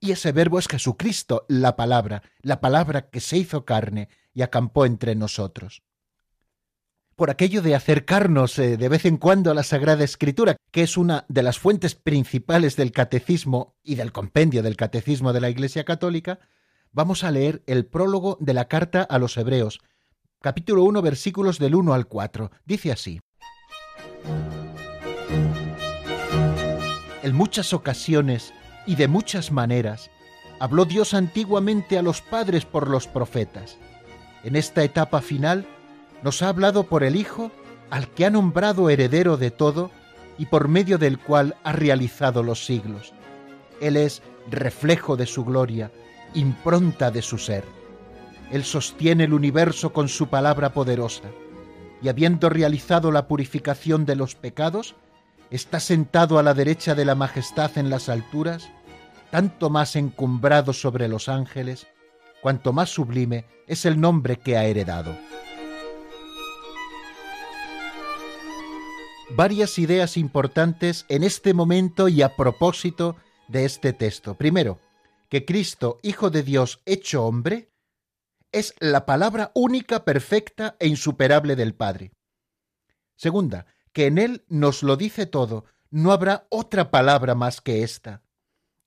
Y 0.00 0.10
ese 0.10 0.32
verbo 0.32 0.58
es 0.58 0.66
Jesucristo, 0.66 1.46
la 1.48 1.76
palabra, 1.76 2.22
la 2.40 2.60
palabra 2.60 3.08
que 3.10 3.20
se 3.20 3.38
hizo 3.38 3.64
carne 3.64 4.08
y 4.34 4.42
acampó 4.42 4.84
entre 4.84 5.14
nosotros 5.14 5.82
por 7.22 7.30
aquello 7.30 7.62
de 7.62 7.74
acercarnos 7.74 8.58
eh, 8.58 8.76
de 8.76 8.88
vez 8.88 9.04
en 9.04 9.16
cuando 9.16 9.50
a 9.50 9.54
la 9.54 9.62
Sagrada 9.62 10.04
Escritura, 10.04 10.56
que 10.70 10.82
es 10.82 10.96
una 10.96 11.24
de 11.28 11.44
las 11.44 11.58
fuentes 11.58 11.94
principales 11.94 12.76
del 12.76 12.92
catecismo 12.92 13.76
y 13.82 13.94
del 13.94 14.12
compendio 14.12 14.62
del 14.62 14.76
catecismo 14.76 15.32
de 15.32 15.40
la 15.40 15.50
Iglesia 15.50 15.84
Católica, 15.84 16.40
vamos 16.92 17.24
a 17.24 17.30
leer 17.30 17.62
el 17.66 17.86
prólogo 17.86 18.36
de 18.40 18.54
la 18.54 18.68
carta 18.68 19.02
a 19.02 19.18
los 19.18 19.36
Hebreos, 19.36 19.80
capítulo 20.40 20.84
1, 20.84 21.00
versículos 21.02 21.58
del 21.58 21.74
1 21.74 21.94
al 21.94 22.06
4. 22.06 22.50
Dice 22.64 22.92
así. 22.92 23.20
En 27.22 27.34
muchas 27.34 27.72
ocasiones 27.72 28.52
y 28.86 28.96
de 28.96 29.08
muchas 29.08 29.52
maneras 29.52 30.10
habló 30.60 30.84
Dios 30.84 31.14
antiguamente 31.14 31.98
a 31.98 32.02
los 32.02 32.20
padres 32.20 32.64
por 32.64 32.88
los 32.88 33.06
profetas. 33.06 33.78
En 34.44 34.56
esta 34.56 34.84
etapa 34.84 35.20
final, 35.20 35.66
nos 36.22 36.42
ha 36.42 36.48
hablado 36.48 36.84
por 36.84 37.04
el 37.04 37.16
Hijo, 37.16 37.50
al 37.90 38.08
que 38.08 38.26
ha 38.26 38.30
nombrado 38.30 38.90
heredero 38.90 39.36
de 39.36 39.50
todo 39.50 39.90
y 40.38 40.46
por 40.46 40.68
medio 40.68 40.98
del 40.98 41.18
cual 41.18 41.56
ha 41.62 41.72
realizado 41.72 42.42
los 42.42 42.64
siglos. 42.64 43.12
Él 43.80 43.96
es 43.96 44.22
reflejo 44.50 45.16
de 45.16 45.26
su 45.26 45.44
gloria, 45.44 45.90
impronta 46.34 47.10
de 47.10 47.22
su 47.22 47.38
ser. 47.38 47.64
Él 48.50 48.64
sostiene 48.64 49.24
el 49.24 49.32
universo 49.32 49.92
con 49.92 50.08
su 50.08 50.28
palabra 50.28 50.72
poderosa, 50.72 51.30
y 52.02 52.08
habiendo 52.08 52.48
realizado 52.48 53.12
la 53.12 53.28
purificación 53.28 54.04
de 54.04 54.16
los 54.16 54.34
pecados, 54.34 54.94
está 55.50 55.80
sentado 55.80 56.38
a 56.38 56.42
la 56.42 56.54
derecha 56.54 56.94
de 56.94 57.04
la 57.04 57.14
majestad 57.14 57.78
en 57.78 57.90
las 57.90 58.08
alturas, 58.08 58.70
tanto 59.30 59.70
más 59.70 59.96
encumbrado 59.96 60.72
sobre 60.72 61.08
los 61.08 61.28
ángeles, 61.28 61.86
cuanto 62.40 62.72
más 62.72 62.90
sublime 62.90 63.46
es 63.66 63.86
el 63.86 64.00
nombre 64.00 64.36
que 64.36 64.56
ha 64.56 64.64
heredado. 64.64 65.16
varias 69.36 69.78
ideas 69.78 70.16
importantes 70.16 71.06
en 71.08 71.22
este 71.22 71.54
momento 71.54 72.08
y 72.08 72.22
a 72.22 72.36
propósito 72.36 73.16
de 73.48 73.64
este 73.64 73.92
texto. 73.92 74.34
Primero, 74.34 74.78
que 75.32 75.46
Cristo, 75.46 75.98
Hijo 76.02 76.28
de 76.28 76.42
Dios 76.42 76.82
hecho 76.84 77.24
hombre, 77.24 77.72
es 78.52 78.74
la 78.80 79.06
palabra 79.06 79.50
única, 79.54 80.04
perfecta 80.04 80.76
e 80.78 80.88
insuperable 80.88 81.56
del 81.56 81.74
Padre. 81.74 82.12
Segunda, 83.16 83.64
que 83.94 84.04
en 84.04 84.18
Él 84.18 84.44
nos 84.48 84.82
lo 84.82 84.98
dice 84.98 85.24
todo, 85.24 85.64
no 85.90 86.12
habrá 86.12 86.46
otra 86.50 86.90
palabra 86.90 87.34
más 87.34 87.62
que 87.62 87.82
esta. 87.82 88.20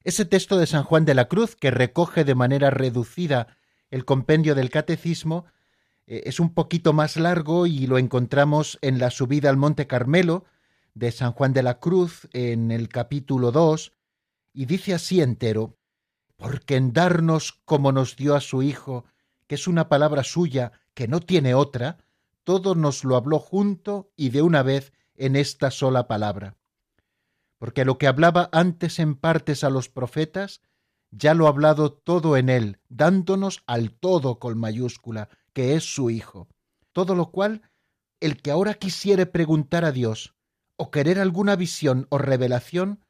Ese 0.03 0.23
texto 0.23 0.59
de 0.59 0.67
San 0.67 0.83
Juan 0.83 1.03
de 1.03 1.15
la 1.15 1.27
Cruz, 1.27 1.55
que 1.55 1.71
recoge 1.71 2.23
de 2.23 2.35
manera 2.35 2.69
reducida 2.69 3.57
el 3.89 4.05
compendio 4.05 4.53
del 4.53 4.69
Catecismo, 4.69 5.45
eh, 6.05 6.21
es 6.25 6.39
un 6.39 6.53
poquito 6.53 6.93
más 6.93 7.17
largo 7.17 7.65
y 7.65 7.87
lo 7.87 7.97
encontramos 7.97 8.77
en 8.83 8.99
la 8.99 9.09
subida 9.09 9.49
al 9.49 9.57
Monte 9.57 9.87
Carmelo 9.87 10.45
de 10.93 11.11
San 11.11 11.31
Juan 11.31 11.53
de 11.53 11.63
la 11.63 11.79
Cruz 11.79 12.27
en 12.33 12.69
el 12.69 12.87
capítulo 12.87 13.51
2 13.51 13.93
y 14.53 14.67
dice 14.67 14.93
así 14.93 15.21
entero, 15.21 15.79
porque 16.37 16.75
en 16.75 16.93
darnos 16.93 17.53
como 17.65 17.91
nos 17.91 18.15
dio 18.15 18.35
a 18.35 18.41
su 18.41 18.61
Hijo, 18.61 19.05
que 19.47 19.55
es 19.55 19.67
una 19.67 19.89
palabra 19.89 20.23
suya 20.23 20.71
que 20.93 21.07
no 21.07 21.19
tiene 21.19 21.53
otra, 21.53 21.97
todo 22.43 22.75
nos 22.75 23.03
lo 23.03 23.15
habló 23.15 23.39
junto 23.39 24.11
y 24.15 24.29
de 24.29 24.41
una 24.41 24.63
vez 24.63 24.93
en 25.15 25.35
esta 25.35 25.71
sola 25.71 26.07
palabra. 26.07 26.55
Porque 27.57 27.85
lo 27.85 27.97
que 27.97 28.07
hablaba 28.07 28.49
antes 28.51 28.99
en 28.99 29.15
partes 29.15 29.63
a 29.63 29.69
los 29.69 29.89
profetas, 29.89 30.61
ya 31.11 31.33
lo 31.33 31.45
ha 31.45 31.49
hablado 31.49 31.93
todo 31.93 32.37
en 32.37 32.49
él, 32.49 32.79
dándonos 32.89 33.63
al 33.65 33.91
todo 33.91 34.39
con 34.39 34.57
mayúscula, 34.57 35.29
que 35.53 35.75
es 35.75 35.83
su 35.83 36.09
Hijo. 36.09 36.47
Todo 36.91 37.15
lo 37.15 37.31
cual, 37.31 37.61
el 38.19 38.41
que 38.41 38.51
ahora 38.51 38.73
quisiere 38.73 39.25
preguntar 39.25 39.85
a 39.85 39.91
Dios, 39.91 40.35
o 40.77 40.91
querer 40.91 41.19
alguna 41.19 41.55
visión 41.55 42.07
o 42.09 42.17
revelación, 42.17 43.05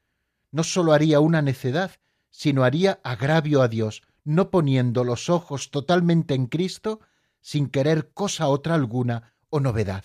no 0.52 0.64
sólo 0.64 0.94
haría 0.94 1.20
una 1.20 1.42
necedad, 1.42 1.92
sino 2.36 2.66
haría 2.66 3.00
agravio 3.06 3.62
a 3.62 3.70
Dios, 3.70 4.04
no 4.26 4.52
poniendo 4.52 5.06
los 5.06 5.30
ojos 5.30 5.72
totalmente 5.72 6.34
en 6.34 6.48
Cristo, 6.48 7.00
sin 7.40 7.70
querer 7.70 8.12
cosa 8.12 8.50
otra 8.50 8.76
alguna 8.76 9.34
o 9.50 9.62
novedad. 9.62 10.04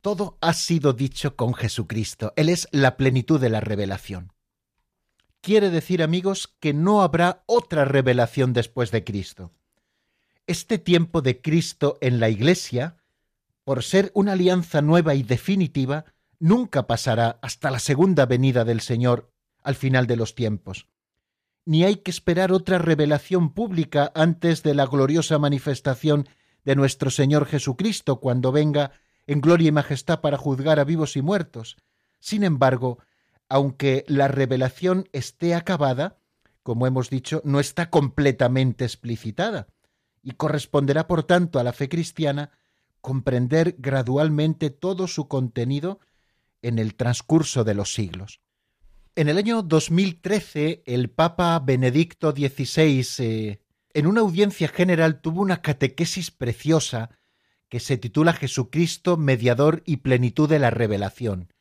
Todo 0.00 0.38
ha 0.40 0.52
sido 0.54 0.92
dicho 0.92 1.36
con 1.36 1.54
Jesucristo. 1.54 2.32
Él 2.34 2.48
es 2.48 2.66
la 2.72 2.96
plenitud 2.96 3.40
de 3.40 3.48
la 3.48 3.60
revelación. 3.60 4.32
Quiere 5.40 5.70
decir, 5.70 6.02
amigos, 6.02 6.52
que 6.58 6.74
no 6.74 7.00
habrá 7.00 7.44
otra 7.46 7.84
revelación 7.84 8.52
después 8.52 8.90
de 8.90 9.04
Cristo. 9.04 9.52
Este 10.48 10.78
tiempo 10.78 11.22
de 11.22 11.40
Cristo 11.40 11.96
en 12.00 12.18
la 12.18 12.28
Iglesia, 12.28 12.96
por 13.62 13.84
ser 13.84 14.10
una 14.14 14.32
alianza 14.32 14.82
nueva 14.82 15.14
y 15.14 15.22
definitiva, 15.22 16.06
nunca 16.40 16.88
pasará 16.88 17.38
hasta 17.40 17.70
la 17.70 17.78
segunda 17.78 18.26
venida 18.26 18.64
del 18.64 18.80
Señor 18.80 19.30
al 19.62 19.76
final 19.76 20.08
de 20.08 20.16
los 20.16 20.34
tiempos. 20.34 20.88
Ni 21.64 21.84
hay 21.84 21.96
que 21.96 22.10
esperar 22.10 22.52
otra 22.52 22.78
revelación 22.78 23.52
pública 23.52 24.10
antes 24.14 24.62
de 24.62 24.74
la 24.74 24.86
gloriosa 24.86 25.38
manifestación 25.38 26.28
de 26.64 26.76
nuestro 26.76 27.10
Señor 27.10 27.46
Jesucristo 27.46 28.20
cuando 28.20 28.52
venga 28.52 28.92
en 29.26 29.40
gloria 29.40 29.68
y 29.68 29.72
majestad 29.72 30.20
para 30.20 30.38
juzgar 30.38 30.80
a 30.80 30.84
vivos 30.84 31.16
y 31.16 31.22
muertos. 31.22 31.76
Sin 32.18 32.44
embargo, 32.44 32.98
aunque 33.48 34.04
la 34.08 34.28
revelación 34.28 35.08
esté 35.12 35.54
acabada, 35.54 36.18
como 36.62 36.86
hemos 36.86 37.10
dicho, 37.10 37.40
no 37.44 37.60
está 37.60 37.90
completamente 37.90 38.84
explicitada, 38.84 39.68
y 40.22 40.32
corresponderá, 40.32 41.06
por 41.06 41.24
tanto, 41.24 41.58
a 41.58 41.64
la 41.64 41.72
fe 41.72 41.88
cristiana 41.88 42.50
comprender 43.00 43.76
gradualmente 43.78 44.70
todo 44.70 45.08
su 45.08 45.28
contenido 45.28 46.00
en 46.62 46.78
el 46.78 46.94
transcurso 46.94 47.64
de 47.64 47.74
los 47.74 47.94
siglos. 47.94 48.40
En 49.20 49.28
el 49.28 49.36
año 49.36 49.60
2013, 49.62 50.82
el 50.86 51.10
Papa 51.10 51.58
Benedicto 51.58 52.30
XVI, 52.30 53.06
eh, 53.18 53.60
en 53.92 54.06
una 54.06 54.22
audiencia 54.22 54.66
general, 54.66 55.20
tuvo 55.20 55.42
una 55.42 55.60
catequesis 55.60 56.30
preciosa 56.30 57.10
que 57.68 57.80
se 57.80 57.98
titula 57.98 58.32
Jesucristo, 58.32 59.18
mediador 59.18 59.82
y 59.84 59.98
plenitud 59.98 60.48
de 60.48 60.58
la 60.58 60.70
revelación. 60.70 61.52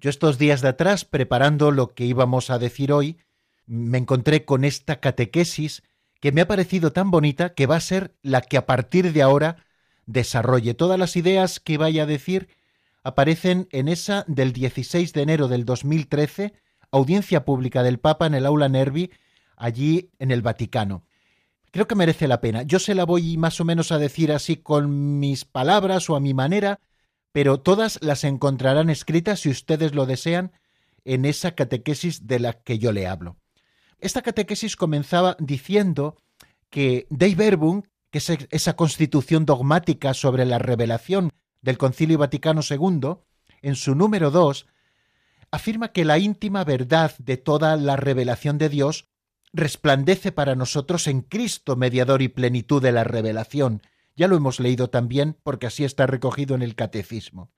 Yo 0.00 0.10
estos 0.10 0.36
días 0.36 0.62
de 0.62 0.68
atrás, 0.70 1.04
preparando 1.04 1.70
lo 1.70 1.94
que 1.94 2.06
íbamos 2.06 2.50
a 2.50 2.58
decir 2.58 2.90
hoy, 2.90 3.18
me 3.66 3.98
encontré 3.98 4.44
con 4.44 4.64
esta 4.64 4.98
catequesis 4.98 5.84
que 6.18 6.32
me 6.32 6.40
ha 6.40 6.48
parecido 6.48 6.92
tan 6.92 7.12
bonita 7.12 7.54
que 7.54 7.66
va 7.66 7.76
a 7.76 7.80
ser 7.80 8.16
la 8.20 8.40
que 8.40 8.56
a 8.56 8.66
partir 8.66 9.12
de 9.12 9.22
ahora 9.22 9.64
desarrolle. 10.06 10.74
Todas 10.74 10.98
las 10.98 11.14
ideas 11.14 11.60
que 11.60 11.78
vaya 11.78 12.02
a 12.02 12.06
decir 12.06 12.48
aparecen 13.04 13.68
en 13.70 13.86
esa 13.86 14.24
del 14.26 14.52
16 14.52 15.12
de 15.12 15.22
enero 15.22 15.46
del 15.46 15.64
2013, 15.64 16.52
audiencia 16.90 17.44
pública 17.44 17.82
del 17.82 17.98
Papa 17.98 18.26
en 18.26 18.34
el 18.34 18.46
aula 18.46 18.68
Nervi, 18.68 19.10
allí 19.56 20.10
en 20.18 20.30
el 20.30 20.42
Vaticano. 20.42 21.04
Creo 21.70 21.86
que 21.86 21.94
merece 21.94 22.26
la 22.26 22.40
pena. 22.40 22.62
Yo 22.62 22.78
se 22.78 22.94
la 22.94 23.04
voy 23.04 23.36
más 23.36 23.60
o 23.60 23.64
menos 23.64 23.92
a 23.92 23.98
decir 23.98 24.32
así 24.32 24.56
con 24.56 25.20
mis 25.20 25.44
palabras 25.44 26.10
o 26.10 26.16
a 26.16 26.20
mi 26.20 26.34
manera, 26.34 26.80
pero 27.32 27.60
todas 27.60 28.02
las 28.02 28.24
encontrarán 28.24 28.90
escritas, 28.90 29.40
si 29.40 29.50
ustedes 29.50 29.94
lo 29.94 30.06
desean, 30.06 30.52
en 31.04 31.24
esa 31.24 31.52
catequesis 31.52 32.26
de 32.26 32.40
la 32.40 32.54
que 32.54 32.78
yo 32.78 32.92
le 32.92 33.06
hablo. 33.06 33.36
Esta 33.98 34.22
catequesis 34.22 34.76
comenzaba 34.76 35.36
diciendo 35.38 36.16
que 36.70 37.06
Dei 37.10 37.34
Verbum, 37.34 37.82
que 38.10 38.18
es 38.18 38.30
esa 38.50 38.74
constitución 38.74 39.46
dogmática 39.46 40.14
sobre 40.14 40.44
la 40.44 40.58
revelación 40.58 41.30
del 41.62 41.78
Concilio 41.78 42.18
Vaticano 42.18 42.62
II, 42.68 43.18
en 43.62 43.76
su 43.76 43.94
número 43.94 44.30
2, 44.30 44.66
afirma 45.50 45.92
que 45.92 46.04
la 46.04 46.18
íntima 46.18 46.64
verdad 46.64 47.12
de 47.18 47.36
toda 47.36 47.76
la 47.76 47.96
revelación 47.96 48.58
de 48.58 48.68
Dios 48.68 49.08
resplandece 49.52 50.32
para 50.32 50.54
nosotros 50.54 51.06
en 51.06 51.22
Cristo, 51.22 51.76
mediador 51.76 52.22
y 52.22 52.28
plenitud 52.28 52.80
de 52.82 52.92
la 52.92 53.04
revelación. 53.04 53.82
Ya 54.16 54.28
lo 54.28 54.36
hemos 54.36 54.60
leído 54.60 54.90
también 54.90 55.36
porque 55.42 55.66
así 55.66 55.84
está 55.84 56.06
recogido 56.06 56.54
en 56.54 56.62
el 56.62 56.74
Catecismo. 56.74 57.50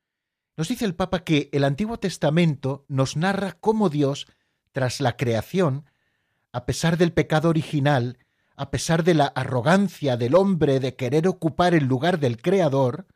Nos 0.57 0.69
dice 0.69 0.85
el 0.85 0.95
Papa 0.95 1.25
que 1.25 1.49
el 1.53 1.65
Antiguo 1.65 1.99
Testamento 1.99 2.85
nos 2.89 3.17
narra 3.17 3.57
cómo 3.61 3.89
Dios, 3.89 4.27
tras 4.73 5.01
la 5.01 5.17
creación, 5.17 5.87
a 6.53 6.67
pesar 6.67 6.99
del 6.99 7.13
pecado 7.13 7.49
original, 7.49 8.19
a 8.57 8.71
pesar 8.71 9.03
de 9.03 9.15
la 9.15 9.27
arrogancia 9.27 10.17
del 10.17 10.35
hombre 10.35 10.79
de 10.79 10.95
querer 10.95 11.27
ocupar 11.27 11.75
el 11.75 11.85
lugar 11.85 12.19
del 12.19 12.41
Creador, 12.41 13.07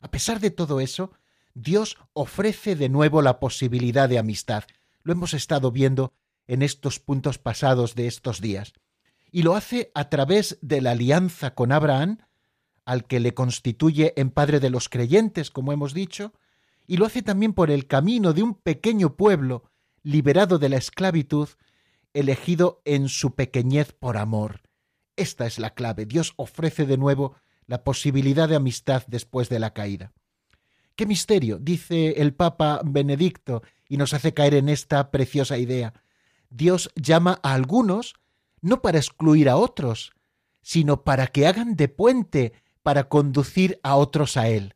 a 0.00 0.10
pesar 0.10 0.40
de 0.40 0.50
todo 0.50 0.80
eso, 0.80 1.12
Dios 1.54 1.98
ofrece 2.12 2.76
de 2.76 2.88
nuevo 2.88 3.22
la 3.22 3.38
posibilidad 3.40 4.08
de 4.08 4.18
amistad. 4.18 4.64
Lo 5.02 5.12
hemos 5.12 5.34
estado 5.34 5.70
viendo 5.70 6.14
en 6.46 6.62
estos 6.62 6.98
puntos 6.98 7.38
pasados 7.38 7.94
de 7.94 8.06
estos 8.06 8.40
días. 8.40 8.72
Y 9.30 9.42
lo 9.42 9.54
hace 9.54 9.90
a 9.94 10.08
través 10.08 10.58
de 10.60 10.80
la 10.80 10.92
alianza 10.92 11.54
con 11.54 11.72
Abraham, 11.72 12.18
al 12.84 13.06
que 13.06 13.20
le 13.20 13.34
constituye 13.34 14.12
en 14.16 14.30
padre 14.30 14.60
de 14.60 14.70
los 14.70 14.88
creyentes, 14.88 15.50
como 15.50 15.72
hemos 15.72 15.94
dicho, 15.94 16.32
y 16.86 16.96
lo 16.96 17.06
hace 17.06 17.22
también 17.22 17.52
por 17.52 17.70
el 17.70 17.86
camino 17.86 18.32
de 18.32 18.42
un 18.42 18.54
pequeño 18.54 19.16
pueblo 19.16 19.64
liberado 20.02 20.58
de 20.58 20.68
la 20.68 20.76
esclavitud, 20.76 21.48
elegido 22.12 22.82
en 22.84 23.08
su 23.08 23.34
pequeñez 23.34 23.92
por 23.92 24.16
amor. 24.16 24.62
Esta 25.16 25.46
es 25.46 25.58
la 25.58 25.74
clave. 25.74 26.06
Dios 26.06 26.34
ofrece 26.36 26.84
de 26.86 26.98
nuevo 26.98 27.36
la 27.66 27.84
posibilidad 27.84 28.48
de 28.48 28.56
amistad 28.56 29.04
después 29.06 29.48
de 29.48 29.60
la 29.60 29.72
caída. 29.72 30.12
¿Qué 30.96 31.06
misterio? 31.06 31.58
dice 31.58 32.20
el 32.20 32.34
Papa 32.34 32.80
Benedicto 32.84 33.62
y 33.88 33.96
nos 33.96 34.14
hace 34.14 34.34
caer 34.34 34.54
en 34.54 34.68
esta 34.68 35.10
preciosa 35.10 35.58
idea. 35.58 35.94
Dios 36.50 36.90
llama 36.96 37.40
a 37.42 37.54
algunos 37.54 38.14
no 38.60 38.82
para 38.82 38.98
excluir 38.98 39.48
a 39.48 39.56
otros, 39.56 40.12
sino 40.62 41.02
para 41.02 41.26
que 41.26 41.46
hagan 41.46 41.76
de 41.76 41.88
puente 41.88 42.52
para 42.82 43.08
conducir 43.08 43.80
a 43.82 43.96
otros 43.96 44.36
a 44.36 44.48
Él. 44.48 44.74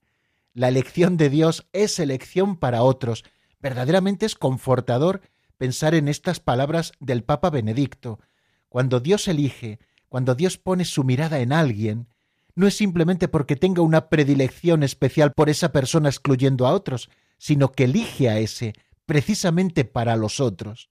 La 0.52 0.68
elección 0.68 1.16
de 1.16 1.30
Dios 1.30 1.66
es 1.72 1.98
elección 1.98 2.56
para 2.56 2.82
otros. 2.82 3.24
Verdaderamente 3.60 4.26
es 4.26 4.34
confortador 4.34 5.20
pensar 5.58 5.94
en 5.94 6.08
estas 6.08 6.40
palabras 6.40 6.92
del 6.98 7.22
Papa 7.24 7.50
Benedicto. 7.50 8.20
Cuando 8.68 9.00
Dios 9.00 9.28
elige, 9.28 9.78
cuando 10.08 10.34
Dios 10.34 10.58
pone 10.58 10.84
su 10.84 11.04
mirada 11.04 11.40
en 11.40 11.52
alguien, 11.52 12.08
no 12.56 12.66
es 12.66 12.76
simplemente 12.76 13.28
porque 13.28 13.54
tenga 13.54 13.82
una 13.82 14.08
predilección 14.08 14.82
especial 14.82 15.32
por 15.32 15.48
esa 15.48 15.70
persona 15.72 16.08
excluyendo 16.08 16.66
a 16.66 16.72
otros, 16.72 17.10
sino 17.38 17.70
que 17.70 17.84
elige 17.84 18.28
a 18.28 18.38
ese 18.38 18.72
precisamente 19.04 19.84
para 19.84 20.16
los 20.16 20.40
otros. 20.40 20.90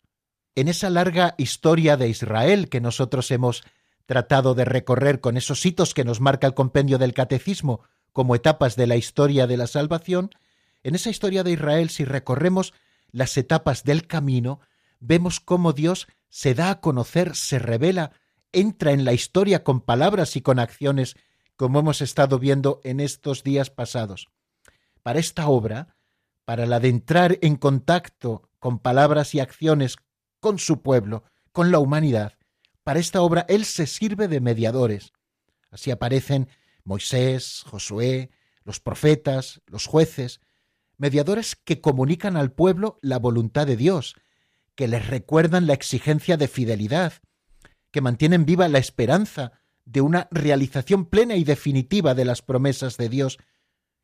En 0.54 0.70
esa 0.70 0.90
larga 0.90 1.36
historia 1.38 1.98
de 1.98 2.08
Israel 2.08 2.70
que 2.70 2.80
nosotros 2.80 3.30
hemos 3.32 3.64
tratado 4.06 4.54
de 4.54 4.64
recorrer 4.64 5.20
con 5.20 5.36
esos 5.36 5.66
hitos 5.66 5.94
que 5.94 6.06
nos 6.06 6.22
marca 6.22 6.48
el 6.48 6.54
compendio 6.54 6.98
del 6.98 7.14
catecismo 7.14 7.82
como 8.14 8.36
etapas 8.36 8.76
de 8.76 8.88
la 8.88 8.96
historia 8.96 9.48
de 9.48 9.58
la 9.58 9.68
salvación, 9.68 10.30
en 10.84 10.94
esa 10.94 11.10
historia 11.10 11.44
de 11.44 11.52
Israel, 11.52 11.90
si 11.90 12.06
recorremos 12.06 12.74
las 13.12 13.38
etapas 13.38 13.84
del 13.84 14.06
camino, 14.06 14.60
vemos 15.00 15.40
cómo 15.40 15.74
Dios 15.74 16.08
se 16.30 16.54
da 16.54 16.70
a 16.70 16.80
conocer, 16.80 17.36
se 17.36 17.58
revela, 17.58 18.12
entra 18.54 18.92
en 18.92 19.04
la 19.04 19.14
historia 19.14 19.64
con 19.64 19.82
palabras 19.82 20.36
y 20.36 20.42
con 20.42 20.60
acciones 20.60 21.18
como 21.56 21.80
hemos 21.80 22.02
estado 22.02 22.40
viendo 22.40 22.82
en 22.84 23.00
estos 23.00 23.44
días 23.44 23.70
pasados. 23.70 24.28
Para 25.04 25.20
esta 25.20 25.48
obra, 25.48 25.96
para 26.46 26.66
la 26.66 26.80
de 26.80 26.90
entrar 26.90 27.38
en 27.42 27.56
contacto 27.56 28.50
con 28.60 28.80
palabras 28.80 29.36
y 29.36 29.40
acciones 29.40 29.98
con 30.40 30.60
su 30.60 30.82
pueblo, 30.82 31.24
con 31.52 31.72
la 31.72 31.80
humanidad, 31.80 32.34
para 32.84 33.00
esta 33.00 33.22
obra 33.22 33.46
Él 33.50 33.66
se 33.66 33.88
sirve 33.88 34.28
de 34.28 34.42
mediadores. 34.42 35.14
Así 35.72 35.92
aparecen 35.92 36.50
Moisés, 36.84 37.64
Josué, 37.66 38.30
los 38.64 38.80
profetas, 38.80 39.62
los 39.66 39.88
jueces, 39.88 40.42
mediadores 40.98 41.56
que 41.56 41.82
comunican 41.82 42.38
al 42.38 42.52
pueblo 42.52 43.00
la 43.02 43.18
voluntad 43.20 43.66
de 43.68 43.76
Dios, 43.76 44.16
que 44.76 44.88
les 44.88 45.08
recuerdan 45.08 45.68
la 45.68 45.74
exigencia 45.74 46.38
de 46.38 46.48
fidelidad, 46.48 47.14
que 47.92 48.02
mantienen 48.02 48.46
viva 48.46 48.68
la 48.68 48.78
esperanza 48.78 49.54
de 49.86 50.02
una 50.02 50.28
realización 50.32 51.06
plena 51.06 51.36
y 51.36 51.44
definitiva 51.44 52.16
de 52.16 52.26
las 52.26 52.42
promesas 52.42 52.98
de 52.98 53.08
Dios 53.10 53.38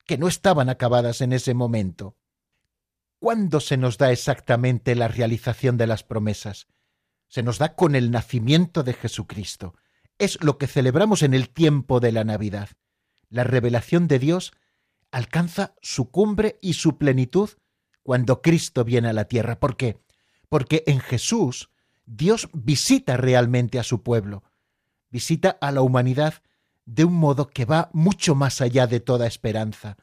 que 0.05 0.17
no 0.17 0.27
estaban 0.27 0.69
acabadas 0.69 1.21
en 1.21 1.33
ese 1.33 1.53
momento. 1.53 2.15
¿Cuándo 3.19 3.59
se 3.59 3.77
nos 3.77 3.97
da 3.97 4.11
exactamente 4.11 4.95
la 4.95 5.07
realización 5.07 5.77
de 5.77 5.87
las 5.87 6.03
promesas? 6.03 6.67
Se 7.27 7.43
nos 7.43 7.57
da 7.57 7.75
con 7.75 7.95
el 7.95 8.11
nacimiento 8.11 8.83
de 8.83 8.93
Jesucristo. 8.93 9.75
Es 10.17 10.43
lo 10.43 10.57
que 10.57 10.67
celebramos 10.67 11.23
en 11.23 11.33
el 11.33 11.49
tiempo 11.49 11.99
de 11.99 12.11
la 12.11 12.23
Navidad. 12.23 12.69
La 13.29 13.43
revelación 13.43 14.07
de 14.07 14.19
Dios 14.19 14.53
alcanza 15.11 15.75
su 15.81 16.09
cumbre 16.09 16.57
y 16.61 16.73
su 16.73 16.97
plenitud 16.97 17.49
cuando 18.03 18.41
Cristo 18.41 18.83
viene 18.83 19.09
a 19.09 19.13
la 19.13 19.25
tierra. 19.25 19.59
¿Por 19.59 19.77
qué? 19.77 20.01
Porque 20.49 20.83
en 20.87 20.99
Jesús 20.99 21.69
Dios 22.05 22.49
visita 22.53 23.17
realmente 23.17 23.79
a 23.79 23.83
su 23.83 24.03
pueblo 24.03 24.43
visita 25.11 25.57
a 25.61 25.71
la 25.71 25.81
humanidad 25.81 26.35
de 26.85 27.05
un 27.05 27.13
modo 27.13 27.49
que 27.49 27.65
va 27.65 27.89
mucho 27.93 28.35
más 28.35 28.61
allá 28.61 28.87
de 28.87 28.99
toda 28.99 29.27
esperanza. 29.27 29.97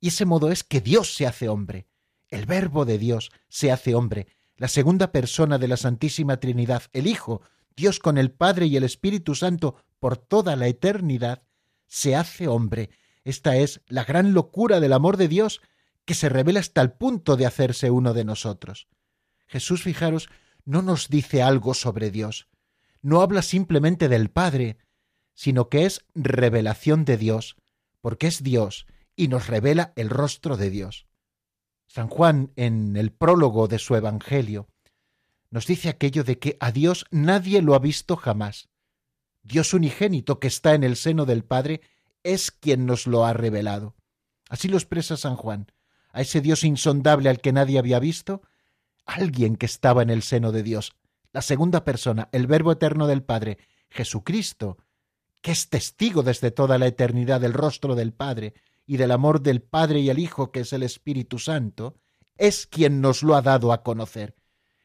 Y 0.00 0.08
ese 0.08 0.24
modo 0.24 0.50
es 0.50 0.62
que 0.62 0.80
Dios 0.80 1.14
se 1.14 1.26
hace 1.26 1.48
hombre. 1.48 1.88
El 2.28 2.46
verbo 2.46 2.84
de 2.84 2.98
Dios 2.98 3.30
se 3.48 3.72
hace 3.72 3.94
hombre. 3.94 4.28
La 4.56 4.68
segunda 4.68 5.12
persona 5.12 5.58
de 5.58 5.68
la 5.68 5.76
Santísima 5.76 6.38
Trinidad, 6.38 6.84
el 6.92 7.06
Hijo, 7.06 7.42
Dios 7.76 7.98
con 7.98 8.18
el 8.18 8.30
Padre 8.30 8.66
y 8.66 8.76
el 8.76 8.84
Espíritu 8.84 9.34
Santo 9.34 9.76
por 9.98 10.16
toda 10.16 10.56
la 10.56 10.68
eternidad, 10.68 11.42
se 11.86 12.16
hace 12.16 12.48
hombre. 12.48 12.90
Esta 13.24 13.56
es 13.56 13.80
la 13.86 14.04
gran 14.04 14.34
locura 14.34 14.80
del 14.80 14.92
amor 14.92 15.16
de 15.16 15.28
Dios 15.28 15.60
que 16.04 16.14
se 16.14 16.28
revela 16.28 16.60
hasta 16.60 16.80
el 16.80 16.92
punto 16.92 17.36
de 17.36 17.46
hacerse 17.46 17.90
uno 17.90 18.14
de 18.14 18.24
nosotros. 18.24 18.88
Jesús, 19.46 19.82
fijaros, 19.82 20.28
no 20.64 20.82
nos 20.82 21.08
dice 21.08 21.42
algo 21.42 21.74
sobre 21.74 22.10
Dios, 22.10 22.48
no 23.02 23.20
habla 23.20 23.42
simplemente 23.42 24.08
del 24.08 24.30
Padre, 24.30 24.78
sino 25.34 25.68
que 25.68 25.86
es 25.86 26.04
revelación 26.14 27.04
de 27.04 27.16
Dios, 27.16 27.56
porque 28.00 28.26
es 28.26 28.42
Dios 28.42 28.86
y 29.16 29.28
nos 29.28 29.46
revela 29.46 29.92
el 29.96 30.10
rostro 30.10 30.56
de 30.56 30.70
Dios. 30.70 31.06
San 31.86 32.08
Juan, 32.08 32.52
en 32.56 32.96
el 32.96 33.12
prólogo 33.12 33.66
de 33.68 33.78
su 33.78 33.96
Evangelio, 33.96 34.68
nos 35.50 35.66
dice 35.66 35.88
aquello 35.88 36.24
de 36.24 36.38
que 36.38 36.56
a 36.60 36.72
Dios 36.72 37.06
nadie 37.10 37.62
lo 37.62 37.74
ha 37.74 37.78
visto 37.78 38.16
jamás. 38.16 38.68
Dios 39.42 39.72
unigénito 39.72 40.40
que 40.40 40.48
está 40.48 40.74
en 40.74 40.84
el 40.84 40.96
seno 40.96 41.24
del 41.24 41.44
Padre 41.44 41.80
es 42.22 42.50
quien 42.50 42.84
nos 42.84 43.06
lo 43.06 43.24
ha 43.24 43.32
revelado. 43.32 43.94
Así 44.48 44.68
lo 44.68 44.76
expresa 44.76 45.16
San 45.16 45.36
Juan, 45.36 45.72
a 46.12 46.20
ese 46.20 46.40
Dios 46.40 46.64
insondable 46.64 47.30
al 47.30 47.40
que 47.40 47.52
nadie 47.52 47.78
había 47.78 47.98
visto, 47.98 48.42
alguien 49.06 49.56
que 49.56 49.66
estaba 49.66 50.02
en 50.02 50.10
el 50.10 50.22
seno 50.22 50.52
de 50.52 50.62
Dios, 50.62 50.92
la 51.38 51.42
segunda 51.42 51.84
persona, 51.84 52.28
el 52.32 52.48
Verbo 52.48 52.72
eterno 52.72 53.06
del 53.06 53.22
Padre, 53.22 53.58
Jesucristo, 53.90 54.76
que 55.40 55.52
es 55.52 55.68
testigo 55.68 56.24
desde 56.24 56.50
toda 56.50 56.78
la 56.78 56.88
eternidad 56.88 57.40
del 57.40 57.52
rostro 57.52 57.94
del 57.94 58.12
Padre 58.12 58.54
y 58.86 58.96
del 58.96 59.12
amor 59.12 59.40
del 59.40 59.62
Padre 59.62 60.00
y 60.00 60.10
el 60.10 60.18
Hijo, 60.18 60.50
que 60.50 60.58
es 60.58 60.72
el 60.72 60.82
Espíritu 60.82 61.38
Santo, 61.38 61.94
es 62.38 62.66
quien 62.66 63.00
nos 63.00 63.22
lo 63.22 63.36
ha 63.36 63.42
dado 63.42 63.72
a 63.72 63.84
conocer. 63.84 64.34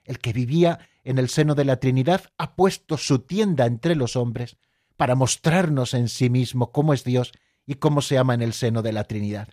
El 0.03 0.19
que 0.19 0.31
vivía 0.31 0.77
en 1.03 1.17
el 1.17 1.29
seno 1.29 1.55
de 1.55 1.65
la 1.65 1.77
Trinidad 1.77 2.25
ha 2.37 2.55
puesto 2.55 2.97
su 2.97 3.17
tienda 3.17 3.65
entre 3.65 3.95
los 3.95 4.15
hombres 4.15 4.57
para 4.95 5.15
mostrarnos 5.15 5.95
en 5.95 6.07
sí 6.07 6.29
mismo 6.29 6.71
cómo 6.71 6.93
es 6.93 7.03
Dios 7.03 7.31
y 7.65 7.73
cómo 7.73 8.03
se 8.03 8.19
ama 8.19 8.35
en 8.35 8.43
el 8.43 8.53
seno 8.53 8.83
de 8.83 8.93
la 8.93 9.05
Trinidad. 9.05 9.49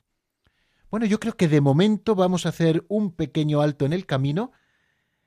Bueno, 0.91 1.07
yo 1.07 1.19
creo 1.19 1.35
que 1.35 1.49
de 1.49 1.63
momento 1.63 2.15
vamos 2.15 2.45
a 2.45 2.51
hacer 2.51 2.85
un 2.89 3.13
pequeño 3.13 3.63
alto 3.63 3.87
en 3.87 3.95
el 3.95 4.05
camino 4.05 4.53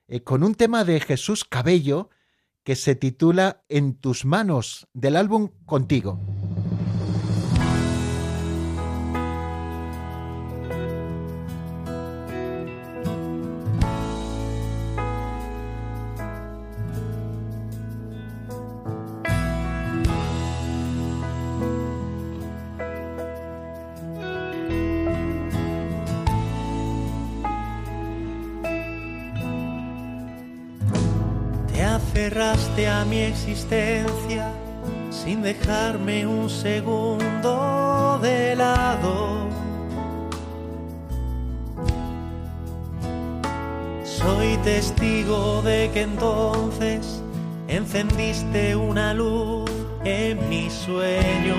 eh, 0.08 0.22
con 0.22 0.44
un 0.44 0.56
tema 0.56 0.84
de 0.84 1.00
Jesús 1.00 1.44
Cabello 1.44 2.10
que 2.64 2.76
se 2.76 2.96
titula 2.96 3.64
En 3.70 3.96
tus 3.96 4.26
manos 4.26 4.88
del 4.94 5.16
álbum 5.16 5.50
Contigo. 5.66 6.20
Aferraste 32.34 32.88
a 32.88 33.06
mi 33.06 33.20
existencia 33.20 34.52
sin 35.12 35.44
dejarme 35.44 36.26
un 36.26 36.50
segundo 36.50 38.20
de 38.24 38.56
lado. 38.56 39.48
Soy 44.04 44.58
testigo 44.64 45.62
de 45.62 45.92
que 45.94 46.02
entonces 46.02 47.22
encendiste 47.68 48.76
una 48.76 49.14
luz 49.14 49.70
en 50.04 50.50
mis 50.50 50.74
sueños. 50.74 51.58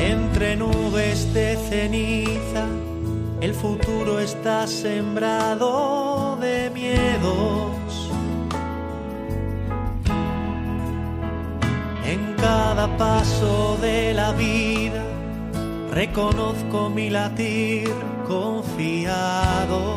Entre 0.00 0.56
nubes 0.56 1.34
de 1.34 1.56
ceniza 1.68 2.66
el 3.40 3.54
futuro 3.54 4.20
está 4.20 4.66
sembrado 4.66 6.36
de 6.40 6.70
miedos. 6.70 8.10
En 12.04 12.34
cada 12.36 12.86
paso 12.98 13.78
de 13.80 14.12
la 14.12 14.32
vida 14.32 15.02
reconozco 15.90 16.90
mi 16.90 17.08
latir 17.08 17.90
confiado. 18.26 19.96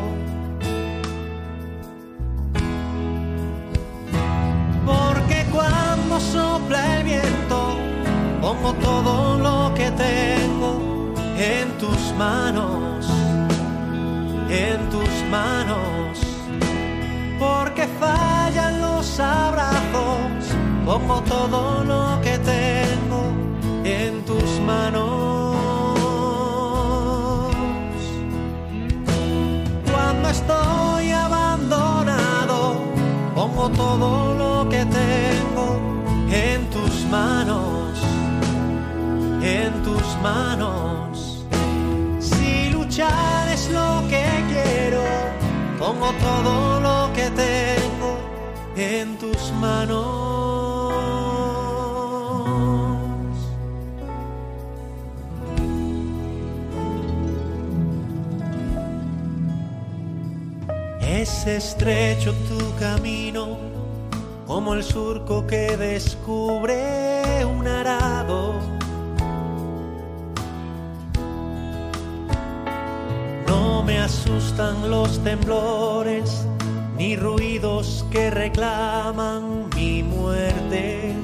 Porque 4.86 5.44
cuando 5.52 6.18
sopla 6.18 6.98
el 6.98 7.04
viento, 7.04 7.76
pongo 8.40 8.72
todo 8.74 9.38
lo 9.38 9.74
que 9.74 9.90
tengo 9.90 11.14
en 11.36 11.68
tus 11.78 12.14
manos 12.16 13.23
en 14.54 14.88
tus 14.88 15.12
manos, 15.30 16.18
porque 17.38 17.86
fallan 17.98 18.80
los 18.80 19.18
abrazos, 19.18 20.54
pongo 20.86 21.20
todo 21.22 21.82
lo 21.84 22.20
que 22.22 22.38
tengo 22.38 23.22
en 23.84 24.24
tus 24.24 24.60
manos. 24.60 25.56
Cuando 29.90 30.28
estoy 30.28 31.10
abandonado, 31.10 32.76
pongo 33.34 33.68
todo 33.70 34.34
lo 34.34 34.68
que 34.68 34.84
tengo 34.84 35.66
en 36.30 36.70
tus 36.70 37.04
manos, 37.10 37.98
en 39.42 39.82
tus 39.82 40.06
manos. 40.22 41.44
Si 42.20 42.70
luchar 42.70 43.48
es 43.52 43.68
lo 43.70 44.02
que 44.08 44.23
pongo 45.84 46.10
todo 46.12 46.80
lo 46.80 47.12
que 47.12 47.28
tengo 47.44 48.16
en 48.74 49.18
tus 49.18 49.52
manos. 49.60 50.14
Es 61.02 61.46
estrecho 61.46 62.32
tu 62.48 62.74
camino, 62.78 63.58
como 64.46 64.72
el 64.72 64.82
surco 64.82 65.46
que 65.46 65.76
descubre 65.76 67.44
un 67.44 67.66
arado 67.68 68.54
me 73.84 73.98
asustan 73.98 74.90
los 74.90 75.22
temblores 75.22 76.46
ni 76.96 77.16
ruidos 77.16 78.04
que 78.10 78.30
reclaman 78.30 79.68
mi 79.74 80.02
muerte. 80.02 81.14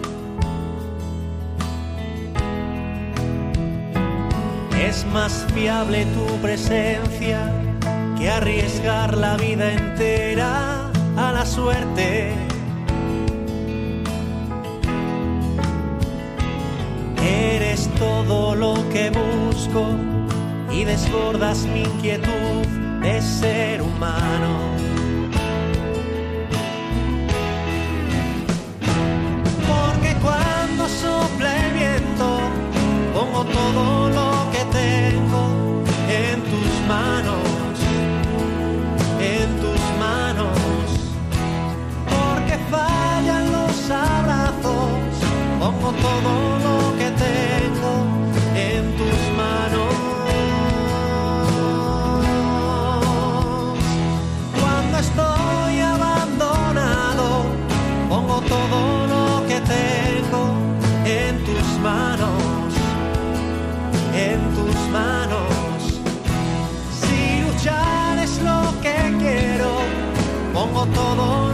Es 4.78 5.06
más 5.06 5.46
fiable 5.54 6.04
tu 6.06 6.36
presencia 6.42 7.52
que 8.18 8.28
arriesgar 8.28 9.16
la 9.16 9.36
vida 9.36 9.72
entera 9.72 10.90
a 11.16 11.32
la 11.32 11.46
suerte. 11.46 12.34
Eres 17.22 17.88
todo 17.98 18.54
lo 18.54 18.74
que 18.90 19.10
busco 19.10 19.86
y 20.72 20.84
desbordas 20.84 21.66
mi 21.66 21.82
inquietud 21.82 22.39
de 23.00 23.22
ser 23.22 23.82
humano. 23.82 24.76
Porque 29.68 30.14
cuando 30.22 30.88
sopla 30.88 31.66
el 31.66 31.72
viento, 31.72 32.40
pongo 33.14 33.44
todo 33.44 34.10
lo 34.10 34.50
que 34.52 34.62
tengo 34.80 35.42
en 36.08 36.42
tus 36.42 36.72
manos, 36.88 37.74
en 39.20 39.48
tus 39.62 39.80
manos. 39.98 40.58
Porque 42.14 42.58
fallan 42.70 43.52
los 43.52 43.90
abrazos, 43.90 44.90
pongo 45.58 45.92
todo 45.92 46.58
lo 46.66 46.98
que 46.98 47.10
tengo 47.10 47.59
pongo 70.80 70.94
todo 70.94 71.14
lo 71.14 71.49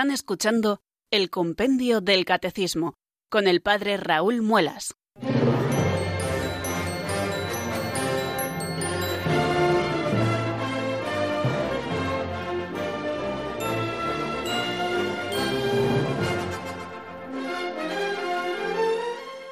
Están 0.00 0.14
escuchando 0.14 0.80
el 1.10 1.28
Compendio 1.28 2.00
del 2.00 2.24
Catecismo 2.24 2.94
con 3.28 3.46
el 3.46 3.60
Padre 3.60 3.98
Raúl 3.98 4.40
Muelas. 4.40 4.94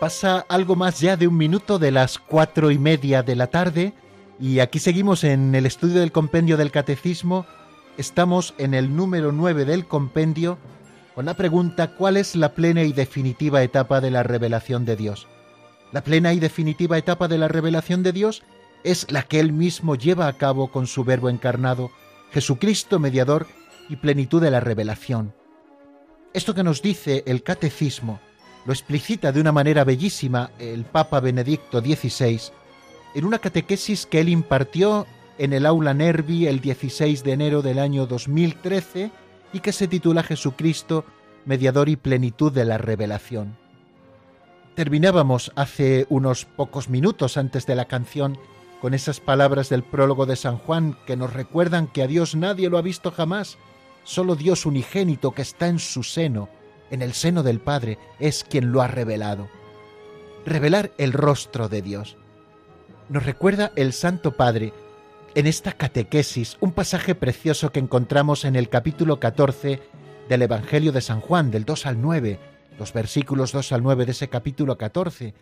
Pasa 0.01 0.47
algo 0.49 0.75
más 0.75 0.99
ya 0.99 1.19
de 1.19 1.29
un 1.29 1.37
minuto 1.37 1.79
de 1.79 1.91
las 1.91 2.19
cuatro 2.19 2.71
y 2.71 2.79
media 2.79 3.23
de 3.23 3.37
la 3.37 3.49
tarde 3.49 3.93
y 4.41 4.61
aquí 4.61 4.79
seguimos 4.79 5.25
en 5.25 5.55
el 5.55 5.67
estudio 5.67 6.01
del 6.01 6.11
compendio 6.11 6.57
del 6.57 6.71
catecismo. 6.71 7.45
Estamos 7.99 8.55
en 8.59 8.75
el 8.75 8.95
número 8.95 9.33
9 9.33 9.65
del 9.65 9.85
compendio 9.89 10.57
con 11.17 11.25
la 11.25 11.35
pregunta 11.35 11.97
¿cuál 11.97 12.17
es 12.17 12.37
la 12.37 12.55
plena 12.55 12.85
y 12.85 12.93
definitiva 12.93 13.61
etapa 13.65 14.01
de 14.01 14.13
la 14.13 14.23
revelación 14.23 14.85
de 14.85 14.95
Dios? 14.95 15.27
La 15.91 16.05
plena 16.05 16.33
y 16.33 16.39
definitiva 16.39 16.97
etapa 16.97 17.27
de 17.27 17.39
la 17.39 17.49
revelación 17.49 18.05
de 18.05 18.13
Dios 18.13 18.45
es 18.85 19.11
la 19.11 19.25
que 19.25 19.41
Él 19.41 19.53
mismo 19.53 19.97
lleva 19.97 20.29
a 20.29 20.35
cabo 20.35 20.71
con 20.71 20.87
su 20.87 21.03
Verbo 21.03 21.29
encarnado, 21.29 21.91
Jesucristo 22.31 23.01
mediador 23.01 23.49
y 23.89 23.97
plenitud 23.97 24.41
de 24.41 24.53
la 24.53 24.61
revelación. 24.61 25.35
Esto 26.33 26.55
que 26.55 26.63
nos 26.63 26.83
dice 26.83 27.25
el 27.27 27.43
catecismo 27.43 28.21
lo 28.65 28.73
explicita 28.73 29.33
de 29.33 29.41
una 29.41 29.51
manera 29.51 29.83
bellísima 29.83 30.53
el 30.61 30.85
Papa 30.85 31.19
Benedicto 31.19 31.81
XVI 31.81 32.53
en 33.17 33.25
una 33.25 33.41
catequesis 33.41 34.07
que 34.07 34.21
él 34.21 34.29
impartió 34.29 35.05
en 35.39 35.53
el 35.53 35.67
aula 35.67 35.95
Nervi 35.95 36.47
el 36.47 36.61
16 36.61 37.23
de 37.23 37.33
enero 37.33 37.63
del 37.63 37.79
año 37.79 38.07
2013 38.07 39.11
y 39.53 39.61
que 39.61 39.73
se 39.73 39.89
titula 39.89 40.23
Jesucristo, 40.23 41.05
mediador 41.45 41.89
y 41.89 41.97
plenitud 41.97 42.53
de 42.53 42.65
la 42.65 42.77
revelación. 42.77 43.57
Terminábamos 44.75 45.53
hace 45.57 46.07
unos 46.09 46.45
pocos 46.45 46.89
minutos 46.89 47.37
antes 47.37 47.67
de 47.67 47.75
la 47.75 47.87
canción 47.87 48.39
con 48.81 48.95
esas 48.95 49.21
palabras 49.21 49.69
del 49.69 49.83
prólogo 49.83 50.27
de 50.27 50.37
San 50.37 50.59
Juan 50.59 50.97
que 51.07 51.17
nos 51.17 51.33
recuerdan 51.33 51.87
que 51.87 52.03
a 52.03 52.07
Dios 52.07 52.35
nadie 52.35 52.69
lo 52.69 52.79
ha 52.79 52.83
visto 52.83 53.11
jamás, 53.11 53.59
solo 54.05 54.37
Dios 54.37 54.67
unigénito 54.67 55.33
que 55.33 55.43
está 55.43 55.69
en 55.69 55.79
su 55.79 56.03
seno, 56.03 56.49
en 56.91 57.03
el 57.03 57.13
seno 57.13 57.43
del 57.43 57.61
Padre, 57.61 57.99
es 58.21 58.45
quien 58.45 58.73
lo 58.73 58.83
ha 58.83 58.89
revelado. 58.89 59.49
Revelar 60.47 60.93
el 60.99 61.13
rostro 61.13 61.69
de 61.69 61.83
Dios. 61.83 62.17
Nos 63.09 63.25
recuerda 63.25 63.73
el 63.75 63.93
Santo 63.93 64.37
Padre 64.37 64.73
en 65.39 65.47
esta 65.47 65.71
catequesis 65.71 66.57
un 66.61 66.73
pasaje 66.73 67.15
precioso 67.15 67.71
que 67.71 67.79
encontramos 67.79 68.45
en 68.45 68.57
el 68.57 68.69
capítulo 68.69 69.21
14 69.21 69.81
del 70.29 70.43
Evangelio 70.43 70.91
de 70.91 71.01
San 71.01 71.21
Juan, 71.21 71.53
del 71.53 71.65
2 71.65 71.87
al 71.87 72.03
9, 72.03 72.41
los 72.77 72.93
versículos 72.93 73.53
2 73.53 73.71
al 73.71 73.85
9 73.85 74.05
de 74.05 74.11
ese 74.11 74.29
capítulo 74.29 74.77
14, 74.77 75.35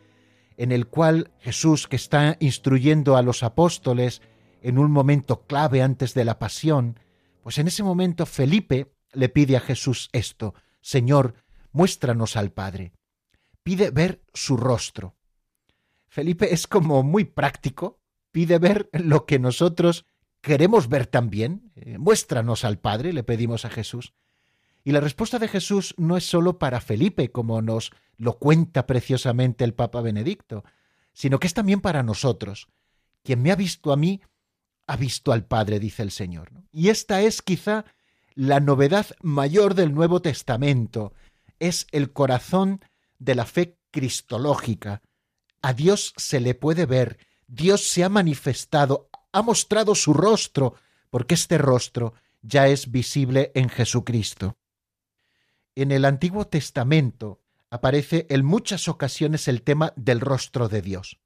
en 0.58 0.72
el 0.72 0.86
cual 0.86 1.30
Jesús, 1.40 1.88
que 1.88 1.96
está 1.96 2.36
instruyendo 2.40 3.16
a 3.16 3.22
los 3.22 3.42
apóstoles 3.42 4.20
en 4.60 4.76
un 4.76 4.90
momento 4.90 5.46
clave 5.46 5.80
antes 5.80 6.12
de 6.12 6.26
la 6.26 6.38
pasión, 6.38 7.00
pues 7.42 7.56
en 7.56 7.66
ese 7.66 7.82
momento 7.82 8.26
Felipe 8.26 8.92
le 9.14 9.30
pide 9.30 9.56
a 9.56 9.60
Jesús 9.60 10.10
esto, 10.12 10.52
Señor, 10.82 11.36
muéstranos 11.72 12.36
al 12.36 12.52
Padre. 12.52 12.92
Pide 13.62 13.90
ver 13.92 14.20
su 14.34 14.58
rostro. 14.58 15.16
Felipe 16.06 16.52
es 16.52 16.66
como 16.66 17.02
muy 17.02 17.24
práctico, 17.24 17.98
pide 18.36 18.58
ver 18.58 18.90
lo 18.92 19.24
que 19.24 19.38
nosotros 19.38 20.04
queremos 20.42 20.90
ver 20.90 21.06
también. 21.06 21.72
Eh, 21.74 21.96
muéstranos 21.96 22.66
al 22.66 22.78
Padre, 22.78 23.14
le 23.14 23.22
pedimos 23.22 23.64
a 23.64 23.70
Jesús. 23.70 24.12
Y 24.84 24.92
la 24.92 25.00
respuesta 25.00 25.38
de 25.38 25.48
Jesús 25.48 25.94
no 25.96 26.18
es 26.18 26.28
sólo 26.28 26.58
para 26.58 26.82
Felipe, 26.82 27.30
como 27.30 27.62
nos 27.62 27.92
lo 28.18 28.38
cuenta 28.38 28.86
preciosamente 28.86 29.64
el 29.64 29.72
Papa 29.72 30.02
Benedicto, 30.02 30.64
sino 31.14 31.40
que 31.40 31.46
es 31.46 31.54
también 31.54 31.80
para 31.80 32.02
nosotros. 32.02 32.68
Quien 33.22 33.40
me 33.40 33.52
ha 33.52 33.56
visto 33.56 33.90
a 33.90 33.96
mí, 33.96 34.20
ha 34.86 34.98
visto 34.98 35.32
al 35.32 35.46
Padre, 35.46 35.80
dice 35.80 36.02
el 36.02 36.10
Señor. 36.10 36.50
Y 36.70 36.90
esta 36.90 37.22
es 37.22 37.40
quizá 37.40 37.86
la 38.34 38.60
novedad 38.60 39.06
mayor 39.22 39.72
del 39.74 39.94
Nuevo 39.94 40.20
Testamento 40.20 41.14
es 41.58 41.86
el 41.90 42.12
corazón 42.12 42.84
de 43.18 43.34
la 43.34 43.46
fe 43.46 43.78
cristológica. 43.90 45.00
A 45.62 45.72
Dios 45.72 46.12
se 46.18 46.40
le 46.40 46.54
puede 46.54 46.84
ver, 46.84 47.16
Dios 47.46 47.88
se 47.88 48.04
ha 48.04 48.08
manifestado, 48.08 49.08
ha 49.32 49.42
mostrado 49.42 49.94
su 49.94 50.12
rostro, 50.12 50.74
porque 51.10 51.34
este 51.34 51.58
rostro 51.58 52.14
ya 52.42 52.68
es 52.68 52.90
visible 52.90 53.52
en 53.54 53.68
Jesucristo. 53.68 54.56
En 55.74 55.92
el 55.92 56.04
Antiguo 56.04 56.46
Testamento 56.46 57.40
aparece 57.70 58.26
en 58.30 58.44
muchas 58.44 58.88
ocasiones 58.88 59.48
el 59.48 59.62
tema 59.62 59.92
del 59.96 60.20
rostro 60.20 60.68
de 60.68 60.82
Dios. 60.82 61.18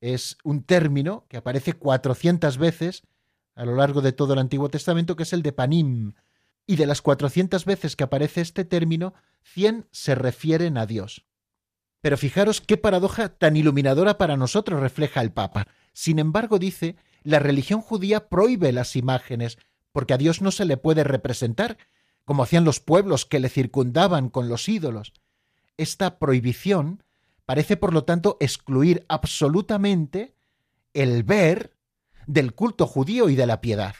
Es 0.00 0.38
un 0.44 0.62
término 0.62 1.26
que 1.28 1.36
aparece 1.36 1.74
cuatrocientas 1.74 2.58
veces 2.58 3.02
a 3.54 3.64
lo 3.64 3.74
largo 3.74 4.02
de 4.02 4.12
todo 4.12 4.34
el 4.34 4.38
Antiguo 4.38 4.68
Testamento, 4.68 5.16
que 5.16 5.22
es 5.22 5.32
el 5.32 5.42
de 5.42 5.52
Panim, 5.52 6.12
y 6.66 6.76
de 6.76 6.86
las 6.86 7.00
400 7.00 7.64
veces 7.64 7.96
que 7.96 8.04
aparece 8.04 8.40
este 8.40 8.64
término, 8.64 9.14
100 9.44 9.86
se 9.90 10.14
refieren 10.14 10.76
a 10.76 10.86
Dios. 10.86 11.24
Pero 12.06 12.16
fijaros 12.16 12.60
qué 12.60 12.76
paradoja 12.76 13.30
tan 13.30 13.56
iluminadora 13.56 14.16
para 14.16 14.36
nosotros 14.36 14.78
refleja 14.78 15.20
el 15.22 15.32
Papa. 15.32 15.66
Sin 15.92 16.20
embargo, 16.20 16.60
dice, 16.60 16.94
la 17.24 17.40
religión 17.40 17.80
judía 17.80 18.28
prohíbe 18.28 18.70
las 18.70 18.94
imágenes, 18.94 19.58
porque 19.90 20.14
a 20.14 20.16
Dios 20.16 20.40
no 20.40 20.52
se 20.52 20.66
le 20.66 20.76
puede 20.76 21.02
representar, 21.02 21.78
como 22.24 22.44
hacían 22.44 22.64
los 22.64 22.78
pueblos 22.78 23.26
que 23.26 23.40
le 23.40 23.48
circundaban 23.48 24.28
con 24.28 24.48
los 24.48 24.68
ídolos. 24.68 25.14
Esta 25.78 26.20
prohibición 26.20 27.02
parece, 27.44 27.76
por 27.76 27.92
lo 27.92 28.04
tanto, 28.04 28.36
excluir 28.38 29.04
absolutamente 29.08 30.36
el 30.94 31.24
ver 31.24 31.76
del 32.28 32.54
culto 32.54 32.86
judío 32.86 33.30
y 33.30 33.34
de 33.34 33.46
la 33.46 33.60
piedad. 33.60 33.96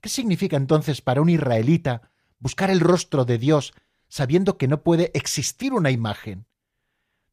¿Qué 0.00 0.08
significa 0.08 0.56
entonces 0.56 1.02
para 1.02 1.20
un 1.20 1.28
israelita 1.28 2.00
buscar 2.38 2.70
el 2.70 2.80
rostro 2.80 3.26
de 3.26 3.36
Dios 3.36 3.74
sabiendo 4.08 4.56
que 4.56 4.68
no 4.68 4.82
puede 4.82 5.10
existir 5.12 5.74
una 5.74 5.90
imagen? 5.90 6.46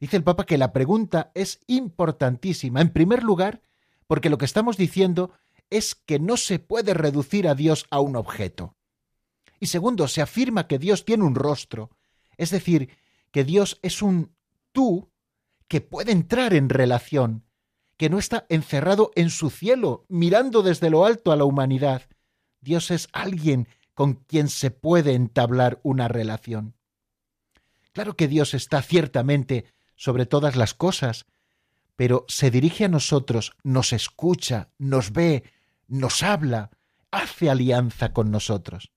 Dice 0.04 0.18
el 0.18 0.24
Papa 0.26 0.46
que 0.46 0.58
la 0.58 0.74
pregunta 0.74 1.32
es 1.34 1.62
importantísima. 1.66 2.82
En 2.82 2.90
primer 2.90 3.24
lugar, 3.24 3.62
porque 4.06 4.30
lo 4.30 4.38
que 4.38 4.44
estamos 4.44 4.76
diciendo 4.76 5.32
es 5.70 5.96
que 5.96 6.20
no 6.20 6.36
se 6.36 6.60
puede 6.60 6.94
reducir 6.94 7.48
a 7.48 7.56
Dios 7.56 7.86
a 7.90 8.02
un 8.02 8.18
objeto. 8.18 8.76
Y 9.62 9.68
segundo, 9.68 10.10
se 10.10 10.22
afirma 10.22 10.68
que 10.68 10.78
Dios 10.78 11.06
tiene 11.06 11.24
un 11.24 11.36
rostro, 11.36 11.90
es 12.36 12.50
decir, 12.50 12.90
que 13.32 13.46
Dios 13.46 13.80
es 13.82 14.02
un 14.02 14.36
tú 14.74 15.10
que 15.70 15.80
puede 15.80 16.12
entrar 16.12 16.54
en 16.54 16.68
relación, 16.68 17.46
que 17.96 18.10
no 18.10 18.20
está 18.20 18.46
encerrado 18.50 19.12
en 19.16 19.30
su 19.30 19.50
cielo, 19.50 20.04
mirando 20.10 20.64
desde 20.64 20.90
lo 20.90 21.06
alto 21.06 21.32
a 21.32 21.38
la 21.38 21.46
humanidad, 21.46 22.10
Dios 22.60 22.92
es 22.92 23.08
alguien 23.14 23.70
con 23.94 24.16
quien 24.16 24.50
se 24.50 24.70
puede 24.70 25.14
entablar 25.14 25.80
una 25.82 26.10
relación. 26.10 26.76
Claro 27.94 28.18
que 28.18 28.28
Dios 28.28 28.54
está 28.54 28.82
ciertamente 28.82 29.72
sobre 30.04 30.26
todas 30.26 30.58
las 30.58 30.74
cosas, 30.74 31.28
pero 31.96 32.26
se 32.28 32.52
dirige 32.52 32.84
a 32.84 32.90
nosotros, 32.90 33.54
nos 33.64 33.94
escucha, 33.94 34.68
nos 34.78 35.14
ve, 35.14 35.46
nos 35.88 36.24
habla, 36.24 36.72
hace 37.10 37.50
alianza 37.50 38.12
con 38.12 38.30
nosotros. 38.30 38.92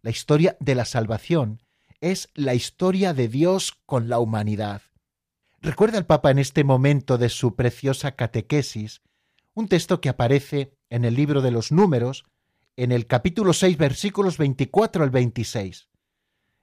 La 0.00 0.08
historia 0.08 0.56
de 0.58 0.74
la 0.74 0.86
salvación 0.86 1.60
es 2.00 2.30
la 2.32 2.54
historia 2.54 3.12
de 3.12 3.28
Dios 3.28 3.74
con 3.84 4.08
la 4.08 4.18
humanidad. 4.18 4.80
Recuerda 5.60 5.98
el 5.98 6.06
Papa 6.06 6.30
en 6.30 6.38
este 6.38 6.64
momento 6.64 7.18
de 7.18 7.28
su 7.28 7.54
preciosa 7.54 8.12
catequesis 8.12 9.02
un 9.52 9.68
texto 9.68 10.00
que 10.00 10.08
aparece 10.08 10.72
en 10.88 11.04
el 11.04 11.16
libro 11.16 11.42
de 11.42 11.50
los 11.50 11.70
números, 11.70 12.24
en 12.76 12.92
el 12.92 13.06
capítulo 13.06 13.52
6, 13.52 13.76
versículos 13.76 14.38
24 14.38 15.04
al 15.04 15.10
26. 15.10 15.89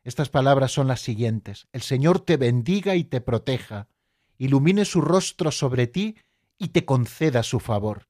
Estas 0.08 0.30
palabras 0.30 0.72
son 0.72 0.88
las 0.88 1.02
siguientes. 1.02 1.68
El 1.74 1.82
Señor 1.82 2.22
te 2.22 2.38
bendiga 2.38 2.96
y 2.96 3.04
te 3.04 3.20
proteja, 3.20 3.90
ilumine 4.38 4.86
su 4.86 5.02
rostro 5.02 5.52
sobre 5.52 5.86
ti 5.86 6.16
y 6.58 6.70
te 6.70 6.86
conceda 6.86 7.44
su 7.44 7.60
favor. 7.60 8.08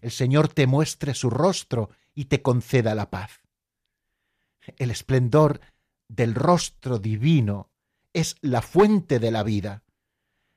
El 0.00 0.10
Señor 0.10 0.48
te 0.48 0.66
muestre 0.66 1.12
su 1.12 1.28
rostro 1.28 1.90
y 2.14 2.24
te 2.24 2.40
conceda 2.40 2.94
la 2.94 3.10
paz. 3.10 3.42
El 4.78 4.90
esplendor 4.90 5.60
del 6.08 6.34
rostro 6.34 6.98
divino 6.98 7.68
es 8.14 8.36
la 8.40 8.62
fuente 8.62 9.18
de 9.18 9.30
la 9.30 9.42
vida. 9.42 9.82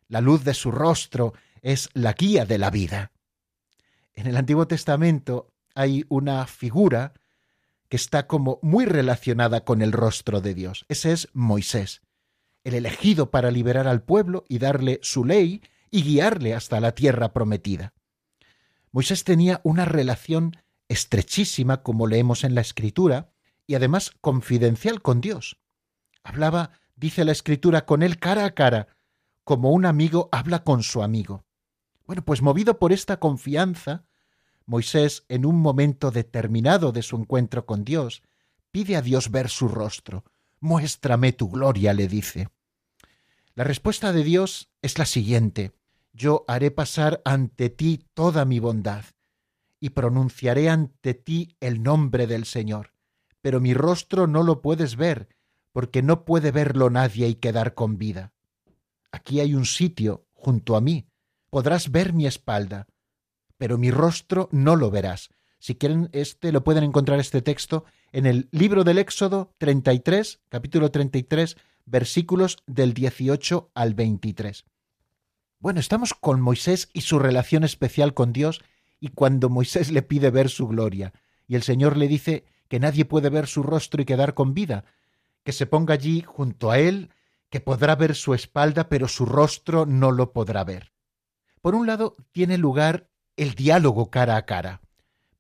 La 0.08 0.22
luz 0.22 0.46
de 0.46 0.54
su 0.54 0.72
rostro 0.72 1.34
es 1.62 1.90
la 1.96 2.14
guía 2.14 2.46
de 2.46 2.60
la 2.60 2.70
vida. 2.70 3.12
En 4.14 4.26
el 4.26 4.38
Antiguo 4.38 4.70
Testamento 4.70 5.52
hay 5.76 6.06
una 6.08 6.48
figura 6.48 7.12
que 7.90 7.98
está 7.98 8.28
como 8.28 8.60
muy 8.62 8.86
relacionada 8.86 9.64
con 9.64 9.82
el 9.82 9.92
rostro 9.92 10.42
de 10.42 10.54
Dios. 10.54 10.86
Ese 10.90 11.12
es 11.12 11.30
Moisés, 11.34 12.02
el 12.64 12.74
elegido 12.74 13.32
para 13.32 13.52
liberar 13.52 13.88
al 13.88 14.04
pueblo 14.04 14.44
y 14.50 14.60
darle 14.60 15.00
su 15.02 15.24
ley 15.24 15.62
y 15.90 16.04
guiarle 16.04 16.54
hasta 16.54 16.80
la 16.80 16.94
tierra 16.94 17.34
prometida. 17.34 17.94
Moisés 18.92 19.24
tenía 19.24 19.62
una 19.64 19.86
relación 19.86 20.58
estrechísima, 20.90 21.84
como 21.84 22.08
leemos 22.08 22.44
en 22.44 22.56
la 22.56 22.62
Escritura, 22.62 23.32
y 23.66 23.76
además 23.76 24.12
confidencial 24.22 25.02
con 25.02 25.22
Dios. 25.22 25.58
Hablaba, 26.24 26.72
dice 26.96 27.26
la 27.26 27.32
Escritura, 27.32 27.86
con 27.86 28.04
él 28.04 28.20
cara 28.20 28.46
a 28.46 28.52
cara, 28.52 28.88
como 29.44 29.72
un 29.72 29.86
amigo 29.86 30.30
habla 30.32 30.64
con 30.64 30.84
su 30.84 31.04
amigo. 31.04 31.46
Bueno, 32.06 32.24
pues 32.24 32.42
movido 32.42 32.80
por 32.80 32.92
esta 32.92 33.20
confianza, 33.20 34.07
Moisés, 34.68 35.24
en 35.30 35.46
un 35.46 35.60
momento 35.62 36.12
determinado 36.12 36.92
de 36.92 37.02
su 37.02 37.16
encuentro 37.16 37.66
con 37.66 37.86
Dios, 37.86 38.22
pide 38.72 38.98
a 38.98 39.02
Dios 39.02 39.32
ver 39.32 39.50
su 39.50 39.70
rostro. 39.70 40.26
Muéstrame 40.60 41.32
tu 41.32 41.50
gloria, 41.50 41.94
le 41.94 42.10
dice. 42.10 42.50
La 43.56 43.64
respuesta 43.64 44.12
de 44.12 44.24
Dios 44.24 44.70
es 44.82 45.00
la 45.00 45.06
siguiente. 45.06 45.72
Yo 46.12 46.44
haré 46.50 46.70
pasar 46.70 47.22
ante 47.24 47.70
ti 47.70 48.04
toda 48.14 48.44
mi 48.44 48.60
bondad, 48.60 49.06
y 49.80 49.92
pronunciaré 49.92 50.70
ante 50.70 51.14
ti 51.14 51.56
el 51.62 51.82
nombre 51.82 52.28
del 52.28 52.44
Señor. 52.46 52.92
Pero 53.42 53.62
mi 53.62 53.74
rostro 53.74 54.28
no 54.28 54.44
lo 54.44 54.62
puedes 54.62 54.98
ver, 54.98 55.30
porque 55.72 56.02
no 56.02 56.26
puede 56.26 56.52
verlo 56.52 56.90
nadie 56.90 57.30
y 57.30 57.36
quedar 57.36 57.74
con 57.74 57.98
vida. 57.98 58.34
Aquí 59.12 59.40
hay 59.40 59.56
un 59.56 59.66
sitio 59.66 60.26
junto 60.34 60.76
a 60.76 60.82
mí. 60.82 61.08
Podrás 61.50 61.90
ver 61.90 62.12
mi 62.12 62.28
espalda, 62.28 62.88
pero 63.58 63.78
mi 63.78 63.92
rostro 63.92 64.50
no 64.52 64.76
lo 64.76 64.92
verás. 64.92 65.30
Si 65.60 65.76
quieren, 65.76 66.10
este 66.14 66.52
lo 66.52 66.64
pueden 66.64 66.84
encontrar 66.84 67.20
este 67.20 67.42
texto 67.42 67.86
en 68.12 68.26
el 68.26 68.48
libro 68.52 68.84
del 68.84 69.00
Éxodo 69.00 69.54
33, 69.58 70.42
capítulo 70.50 70.92
33, 70.92 71.58
versículos 71.86 72.58
del 72.68 72.94
18 72.94 73.72
al 73.74 73.94
23. 73.96 74.66
Bueno, 75.60 75.80
estamos 75.80 76.14
con 76.14 76.40
Moisés 76.40 76.90
y 76.94 77.02
su 77.02 77.18
relación 77.18 77.64
especial 77.64 78.14
con 78.14 78.34
Dios 78.34 78.62
y 79.00 79.10
cuando 79.10 79.50
Moisés 79.50 79.92
le 79.92 80.04
pide 80.04 80.30
ver 80.30 80.50
su 80.50 80.68
gloria 80.68 81.14
y 81.48 81.56
el 81.56 81.64
Señor 81.64 81.98
le 81.98 82.08
dice 82.08 82.46
que 82.68 82.80
nadie 82.80 83.06
puede 83.06 83.30
ver 83.30 83.48
su 83.48 83.64
rostro 83.64 84.02
y 84.02 84.06
quedar 84.06 84.34
con 84.34 84.54
vida, 84.54 84.86
que 85.44 85.54
se 85.54 85.66
ponga 85.66 85.94
allí 85.94 86.22
junto 86.22 86.70
a 86.70 86.80
él, 86.80 87.12
que 87.50 87.62
podrá 87.62 87.96
ver 87.96 88.16
su 88.16 88.34
espalda, 88.34 88.90
pero 88.90 89.08
su 89.08 89.26
rostro 89.26 89.86
no 89.86 90.12
lo 90.12 90.34
podrá 90.34 90.64
ver. 90.64 90.92
Por 91.62 91.74
un 91.74 91.88
lado, 91.88 92.16
tiene 92.32 92.58
lugar 92.58 93.10
el 93.38 93.54
diálogo 93.54 94.10
cara 94.10 94.36
a 94.36 94.46
cara. 94.46 94.82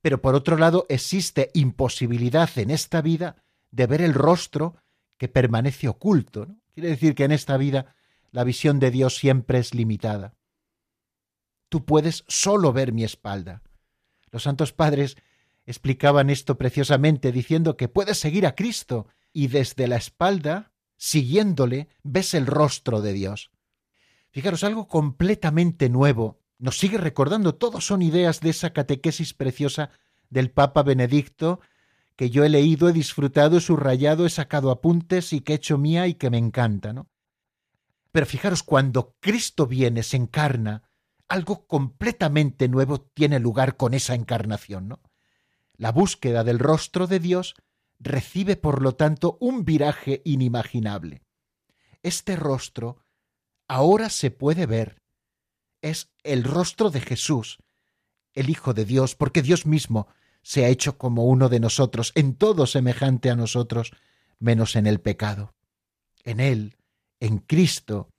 Pero 0.01 0.21
por 0.21 0.35
otro 0.35 0.57
lado 0.57 0.85
existe 0.87 1.51
imposibilidad 1.53 2.49
en 2.57 2.69
esta 2.69 3.01
vida 3.01 3.43
de 3.71 3.87
ver 3.87 4.01
el 4.01 4.13
rostro 4.13 4.77
que 5.17 5.27
permanece 5.27 5.87
oculto. 5.89 6.47
Quiere 6.73 6.89
decir 6.89 7.15
que 7.15 7.25
en 7.25 7.31
esta 7.31 7.57
vida 7.57 7.95
la 8.31 8.43
visión 8.43 8.79
de 8.79 8.91
Dios 8.91 9.17
siempre 9.17 9.57
es 9.57 9.73
limitada. 9.73 10.35
Tú 11.69 11.83
puedes 11.85 12.23
solo 12.27 12.71
ver 12.71 12.93
mi 12.93 13.03
espalda. 13.03 13.63
Los 14.31 14.43
santos 14.43 14.71
padres 14.71 15.17
explicaban 15.65 16.29
esto 16.29 16.57
preciosamente 16.57 17.31
diciendo 17.31 17.75
que 17.75 17.89
puedes 17.89 18.17
seguir 18.17 18.45
a 18.45 18.55
Cristo 18.55 19.07
y 19.33 19.47
desde 19.47 19.87
la 19.87 19.97
espalda, 19.97 20.71
siguiéndole, 20.95 21.89
ves 22.03 22.33
el 22.33 22.45
rostro 22.45 23.01
de 23.01 23.13
Dios. 23.13 23.51
Fijaros, 24.29 24.63
algo 24.63 24.87
completamente 24.87 25.89
nuevo 25.89 26.36
nos 26.59 26.77
sigue 26.77 26.97
recordando, 26.97 27.55
todos 27.55 27.85
son 27.85 28.01
ideas 28.01 28.39
de 28.41 28.49
esa 28.49 28.71
catequesis 28.71 29.33
preciosa 29.33 29.91
del 30.29 30.51
Papa 30.51 30.83
Benedicto, 30.83 31.59
que 32.15 32.29
yo 32.29 32.43
he 32.43 32.49
leído, 32.49 32.89
he 32.89 32.93
disfrutado, 32.93 33.57
he 33.57 33.61
subrayado, 33.61 34.25
he 34.25 34.29
sacado 34.29 34.71
apuntes 34.71 35.33
y 35.33 35.41
que 35.41 35.53
he 35.53 35.55
hecho 35.57 35.77
mía 35.77 36.07
y 36.07 36.15
que 36.15 36.29
me 36.29 36.37
encanta, 36.37 36.93
¿no? 36.93 37.07
Pero 38.11 38.25
fijaros, 38.25 38.63
cuando 38.63 39.15
Cristo 39.19 39.67
viene, 39.67 40.01
se 40.01 40.17
encarna, 40.17 40.89
algo 41.27 41.67
completamente 41.67 42.67
nuevo 42.67 43.01
tiene 43.01 43.39
lugar 43.39 43.77
con 43.77 43.93
esa 43.93 44.15
encarnación, 44.15 44.87
¿no? 44.87 45.01
La 45.75 45.91
búsqueda 45.91 46.43
del 46.43 46.57
rostro 46.57 47.05
de 47.05 47.19
Dios 47.19 47.53
recibe, 47.99 48.55
por 48.55 48.81
lo 48.81 48.95
tanto, 48.95 49.37
un 49.39 49.63
viraje 49.63 50.21
inimaginable. 50.25 51.21
Este 52.01 52.35
rostro 52.35 52.97
ahora 53.67 54.09
se 54.09 54.31
puede 54.31 54.65
ver 54.65 55.01
es 55.81 56.09
el 56.23 56.43
rostro 56.43 56.89
de 56.89 57.01
Jesús, 57.01 57.59
el 58.33 58.49
Hijo 58.49 58.73
de 58.73 58.85
Dios, 58.85 59.15
porque 59.15 59.41
Dios 59.41 59.65
mismo 59.65 60.07
se 60.41 60.65
ha 60.65 60.69
hecho 60.69 60.97
como 60.97 61.25
uno 61.25 61.49
de 61.49 61.59
nosotros, 61.59 62.11
en 62.15 62.35
todo 62.35 62.67
semejante 62.67 63.29
a 63.29 63.35
nosotros, 63.35 63.91
menos 64.39 64.75
en 64.75 64.87
el 64.87 64.99
pecado. 64.99 65.53
En 66.23 66.39
Él, 66.39 66.77
en 67.19 67.39
Cristo, 67.39 68.09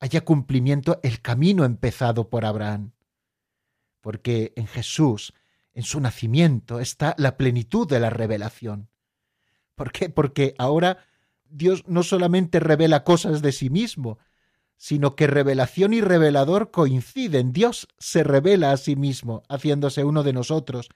haya 0.00 0.24
cumplimiento 0.24 1.00
el 1.02 1.20
camino 1.20 1.64
empezado 1.64 2.28
por 2.28 2.44
Abraham. 2.44 2.92
Porque 4.00 4.52
en 4.56 4.66
Jesús, 4.66 5.32
en 5.72 5.82
su 5.82 5.98
nacimiento, 6.00 6.78
está 6.78 7.14
la 7.18 7.36
plenitud 7.36 7.88
de 7.88 8.00
la 8.00 8.10
revelación. 8.10 8.88
¿Por 9.74 9.92
qué? 9.92 10.10
Porque 10.10 10.54
ahora 10.58 10.98
Dios 11.44 11.84
no 11.86 12.02
solamente 12.02 12.60
revela 12.60 13.04
cosas 13.04 13.42
de 13.42 13.52
sí 13.52 13.70
mismo, 13.70 14.18
sino 14.76 15.16
que 15.16 15.26
revelación 15.26 15.94
y 15.94 16.00
revelador 16.00 16.70
coinciden. 16.70 17.52
Dios 17.52 17.88
se 17.98 18.22
revela 18.22 18.72
a 18.72 18.76
sí 18.76 18.96
mismo, 18.96 19.42
haciéndose 19.48 20.04
uno 20.04 20.22
de 20.22 20.32
nosotros, 20.32 20.88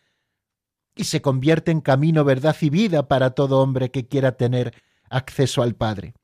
y 0.95 1.05
se 1.05 1.23
convierte 1.23 1.71
en 1.71 1.81
camino, 1.81 2.25
verdad 2.25 2.57
y 2.61 2.71
vida 2.71 3.09
para 3.09 3.31
todo 3.31 3.61
hombre 3.61 3.91
que 3.91 4.09
quiera 4.09 4.37
tener 4.37 4.75
acceso 5.09 5.63
al 5.63 5.75
Padre. 5.75 6.15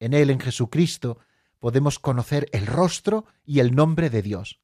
En 0.00 0.14
Él, 0.14 0.30
en 0.30 0.40
Jesucristo, 0.40 1.18
podemos 1.58 1.98
conocer 1.98 2.48
el 2.52 2.66
rostro 2.66 3.26
y 3.44 3.60
el 3.60 3.74
nombre 3.74 4.10
de 4.10 4.22
Dios. 4.22 4.60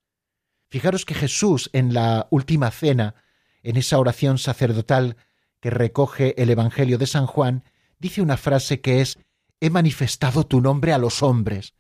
Fijaros 0.71 1.05
que 1.05 1.15
Jesús 1.15 1.71
en 1.73 1.93
la 1.93 2.27
última 2.31 2.71
cena, 2.71 3.17
en 3.63 3.77
esa 3.77 3.99
oración 3.99 4.39
sacerdotal 4.39 5.17
que 5.61 5.71
recoge 5.71 6.41
el 6.43 6.51
Evangelio 6.51 6.99
de 6.99 7.07
San 7.07 7.27
Juan, 7.27 7.65
dice 7.99 8.23
una 8.23 8.37
frase 8.37 8.81
que 8.81 9.01
es 9.01 9.19
He 9.61 9.71
manifestado 9.71 10.45
tu 10.47 10.61
nombre 10.61 10.93
a 10.93 10.99
los 10.99 11.23
hombres 11.23 11.75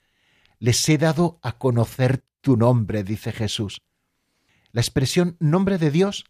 les 0.65 0.89
he 0.89 0.97
dado 0.97 1.39
a 1.43 1.59
conocer 1.59 2.25
tu 2.41 2.57
nombre, 2.57 3.05
dice 3.05 3.33
Jesús. 3.33 3.83
La 4.73 4.81
expresión 4.81 5.37
nombre 5.39 5.77
de 5.77 5.91
Dios 5.91 6.25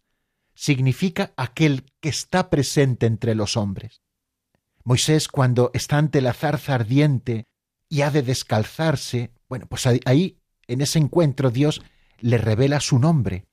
significa 0.53 1.31
aquel 1.37 1.85
que 2.01 2.09
está 2.09 2.49
presente 2.49 3.05
entre 3.05 3.33
los 3.33 3.55
hombres. 3.55 4.01
Moisés, 4.83 5.29
cuando 5.29 5.71
está 5.73 5.99
ante 5.99 6.19
la 6.19 6.33
zarza 6.33 6.75
ardiente 6.75 7.45
y 7.87 8.01
ha 8.01 8.11
de 8.11 8.23
descalzarse, 8.23 9.31
bueno, 9.47 9.67
pues 9.67 9.87
ahí, 9.87 10.37
en 10.67 10.81
ese 10.81 10.99
encuentro, 10.99 11.49
Dios 11.49 11.81
le 12.19 12.37
revela 12.37 12.81
su 12.81 12.99
nombre. 12.99 13.45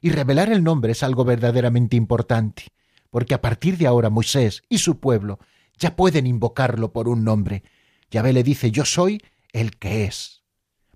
Y 0.00 0.10
revelar 0.10 0.50
el 0.50 0.64
nombre 0.64 0.90
es 0.90 1.04
algo 1.04 1.24
verdaderamente 1.24 1.94
importante, 1.94 2.64
porque 3.08 3.34
a 3.34 3.40
partir 3.40 3.78
de 3.78 3.86
ahora 3.86 4.10
Moisés 4.10 4.64
y 4.68 4.78
su 4.78 4.98
pueblo 4.98 5.38
ya 5.78 5.94
pueden 5.94 6.26
invocarlo 6.26 6.92
por 6.92 7.06
un 7.06 7.22
nombre. 7.22 7.62
Yahvé 8.10 8.32
le 8.32 8.42
dice, 8.42 8.72
yo 8.72 8.84
soy 8.84 9.22
el 9.54 9.78
que 9.78 10.04
es. 10.04 10.42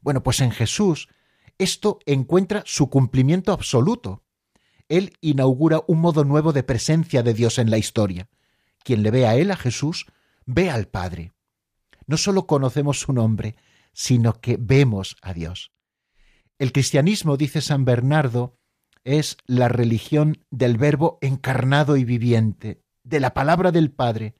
Bueno, 0.03 0.23
pues 0.23 0.41
en 0.41 0.51
Jesús 0.51 1.09
esto 1.57 2.01
encuentra 2.05 2.63
su 2.67 2.91
cumplimiento 2.91 3.53
absoluto. 3.53 4.25
Él 4.89 5.17
inaugura 5.21 5.83
un 5.87 6.01
modo 6.01 6.25
nuevo 6.25 6.53
de 6.53 6.63
presencia 6.63 7.23
de 7.23 7.33
Dios 7.33 7.59
en 7.59 7.71
la 7.71 7.79
historia. 7.79 8.29
Quien 8.85 9.03
le 9.03 9.11
ve 9.11 9.27
a 9.27 9.37
Él, 9.37 9.51
a 9.51 9.57
Jesús, 9.57 10.07
ve 10.45 10.71
al 10.71 10.89
Padre. 10.89 11.33
No 12.07 12.17
solo 12.17 12.47
conocemos 12.47 13.01
su 13.01 13.13
nombre, 13.13 13.57
sino 13.93 14.41
que 14.41 14.57
vemos 14.59 15.17
a 15.23 15.33
Dios. 15.33 15.73
El 16.59 16.73
cristianismo, 16.73 17.37
dice 17.37 17.61
San 17.61 17.85
Bernardo, 17.85 18.59
es 19.05 19.37
la 19.47 19.69
religión 19.69 20.45
del 20.51 20.79
Verbo 20.79 21.19
encarnado 21.21 21.97
y 21.97 22.05
viviente, 22.05 22.83
de 23.05 23.21
la 23.21 23.35
palabra 23.35 23.73
del 23.73 23.91
Padre. 23.91 24.37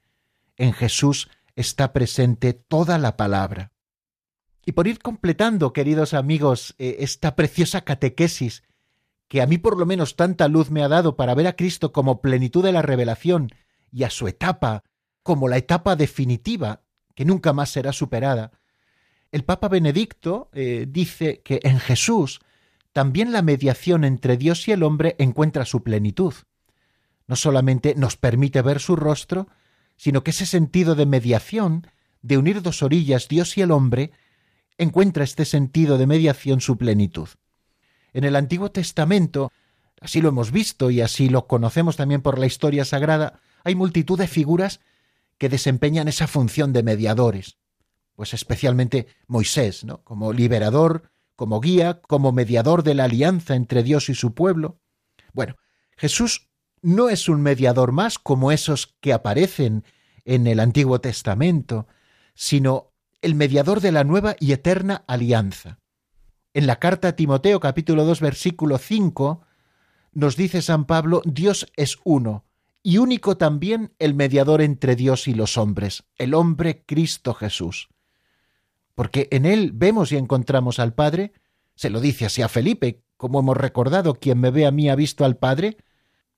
En 0.57 0.73
Jesús 0.73 1.29
está 1.55 1.93
presente 1.93 2.53
toda 2.53 2.97
la 2.97 3.17
palabra. 3.17 3.71
Y 4.69 4.73
por 4.73 4.87
ir 4.87 4.99
completando, 4.99 5.73
queridos 5.73 6.13
amigos, 6.13 6.75
eh, 6.77 6.97
esta 6.99 7.35
preciosa 7.35 7.81
catequesis 7.81 8.61
que 9.27 9.41
a 9.41 9.47
mí 9.47 9.57
por 9.57 9.79
lo 9.79 9.87
menos 9.87 10.15
tanta 10.15 10.47
luz 10.47 10.69
me 10.69 10.83
ha 10.83 10.87
dado 10.87 11.15
para 11.15 11.33
ver 11.33 11.47
a 11.47 11.55
Cristo 11.55 11.91
como 11.91 12.21
plenitud 12.21 12.63
de 12.63 12.71
la 12.71 12.83
revelación 12.83 13.49
y 13.91 14.03
a 14.03 14.11
su 14.11 14.27
etapa 14.27 14.83
como 15.23 15.47
la 15.47 15.57
etapa 15.57 15.95
definitiva 15.95 16.83
que 17.15 17.25
nunca 17.25 17.51
más 17.51 17.71
será 17.71 17.91
superada, 17.93 18.51
el 19.31 19.43
Papa 19.43 19.69
Benedicto 19.69 20.51
eh, 20.53 20.85
dice 20.87 21.41
que 21.41 21.61
en 21.63 21.79
Jesús 21.79 22.39
también 22.93 23.31
la 23.31 23.41
mediación 23.41 24.03
entre 24.03 24.37
Dios 24.37 24.67
y 24.67 24.71
el 24.71 24.83
hombre 24.83 25.15
encuentra 25.17 25.65
su 25.65 25.81
plenitud. 25.81 26.35
No 27.25 27.35
solamente 27.35 27.95
nos 27.95 28.17
permite 28.17 28.61
ver 28.61 28.79
su 28.79 28.95
rostro, 28.95 29.47
sino 29.97 30.23
que 30.23 30.29
ese 30.29 30.45
sentido 30.45 30.93
de 30.93 31.07
mediación, 31.07 31.87
de 32.21 32.37
unir 32.37 32.61
dos 32.61 32.83
orillas, 32.83 33.29
Dios 33.29 33.57
y 33.57 33.63
el 33.63 33.71
hombre, 33.71 34.11
encuentra 34.79 35.23
este 35.23 35.45
sentido 35.45 35.99
de 35.99 36.07
mediación 36.07 36.61
su 36.61 36.77
plenitud. 36.77 37.27
En 38.13 38.23
el 38.23 38.35
Antiguo 38.35 38.71
Testamento, 38.71 39.51
así 40.01 40.21
lo 40.21 40.29
hemos 40.29 40.51
visto 40.51 40.89
y 40.89 41.01
así 41.01 41.29
lo 41.29 41.45
conocemos 41.45 41.97
también 41.97 42.21
por 42.21 42.39
la 42.39 42.47
historia 42.47 42.85
sagrada, 42.85 43.41
hay 43.63 43.75
multitud 43.75 44.17
de 44.17 44.27
figuras 44.27 44.79
que 45.37 45.49
desempeñan 45.49 46.07
esa 46.07 46.27
función 46.27 46.73
de 46.73 46.81
mediadores. 46.81 47.57
Pues 48.15 48.33
especialmente 48.33 49.07
Moisés, 49.27 49.83
¿no? 49.83 50.03
Como 50.03 50.33
liberador, 50.33 51.11
como 51.35 51.59
guía, 51.59 52.01
como 52.01 52.31
mediador 52.31 52.83
de 52.83 52.95
la 52.95 53.03
alianza 53.05 53.55
entre 53.55 53.83
Dios 53.83 54.09
y 54.09 54.15
su 54.15 54.33
pueblo. 54.33 54.79
Bueno, 55.33 55.55
Jesús 55.97 56.49
no 56.81 57.09
es 57.09 57.27
un 57.27 57.41
mediador 57.41 57.91
más 57.91 58.17
como 58.17 58.51
esos 58.51 58.95
que 59.01 59.11
aparecen 59.11 59.83
en 60.23 60.47
el 60.47 60.59
Antiguo 60.61 60.99
Testamento, 61.01 61.87
sino 62.33 62.88
el 63.21 63.35
mediador 63.35 63.81
de 63.81 63.91
la 63.91 64.03
nueva 64.03 64.35
y 64.39 64.53
eterna 64.53 65.03
alianza. 65.07 65.79
En 66.53 66.67
la 66.67 66.77
carta 66.77 67.09
a 67.09 67.15
Timoteo 67.15 67.59
capítulo 67.59 68.05
2 68.05 68.21
versículo 68.21 68.77
5 68.77 69.41
nos 70.13 70.35
dice 70.35 70.61
San 70.61 70.85
Pablo, 70.85 71.21
Dios 71.25 71.67
es 71.75 71.97
uno, 72.03 72.45
y 72.81 72.97
único 72.97 73.37
también 73.37 73.93
el 73.99 74.13
mediador 74.15 74.61
entre 74.61 74.95
Dios 74.95 75.27
y 75.27 75.33
los 75.33 75.57
hombres, 75.57 76.03
el 76.17 76.33
hombre 76.33 76.83
Cristo 76.85 77.33
Jesús. 77.33 77.89
Porque 78.95 79.27
en 79.31 79.45
él 79.45 79.71
vemos 79.73 80.11
y 80.11 80.17
encontramos 80.17 80.79
al 80.79 80.93
Padre, 80.93 81.33
se 81.75 81.89
lo 81.89 81.99
dice 81.99 82.25
así 82.25 82.41
a 82.41 82.49
Felipe, 82.49 83.03
como 83.17 83.39
hemos 83.39 83.57
recordado, 83.57 84.15
quien 84.15 84.39
me 84.39 84.49
ve 84.49 84.65
a 84.65 84.71
mí 84.71 84.89
ha 84.89 84.95
visto 84.95 85.25
al 85.25 85.37
Padre, 85.37 85.77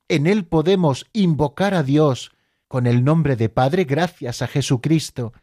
en 0.09 0.27
él 0.27 0.45
podemos 0.45 1.05
invocar 1.13 1.73
a 1.73 1.83
Dios 1.83 2.31
con 2.67 2.87
el 2.87 3.03
nombre 3.03 3.35
de 3.35 3.49
Padre 3.49 3.85
gracias 3.85 4.41
a 4.41 4.47
Jesucristo, 4.47 5.33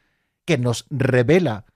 que 0.49 0.57
nos 0.57 0.87
revela 0.89 1.67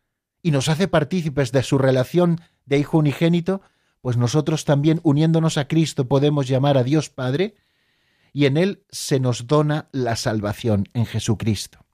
y 0.41 0.51
nos 0.51 0.71
hace 0.71 0.89
partícipes 0.89 1.53
de 1.53 1.63
su 1.63 1.77
relación 1.77 2.41
de 2.65 2.79
hijo 2.79 2.97
unigénito, 2.97 3.61
pues 4.01 4.17
nosotros 4.17 4.65
también, 4.65 4.99
uniéndonos 5.03 5.59
a 5.59 5.69
Cristo, 5.69 6.09
podemos 6.09 6.49
llamar 6.49 6.79
a 6.79 6.83
Dios 6.83 7.11
Padre, 7.11 7.55
y 8.33 8.47
en 8.47 8.57
Él 8.57 8.83
se 8.89 9.21
nos 9.21 9.47
dona 9.47 9.91
la 9.93 10.17
salvación 10.17 10.89
en 10.95 11.05
Jesucristo. 11.05 11.85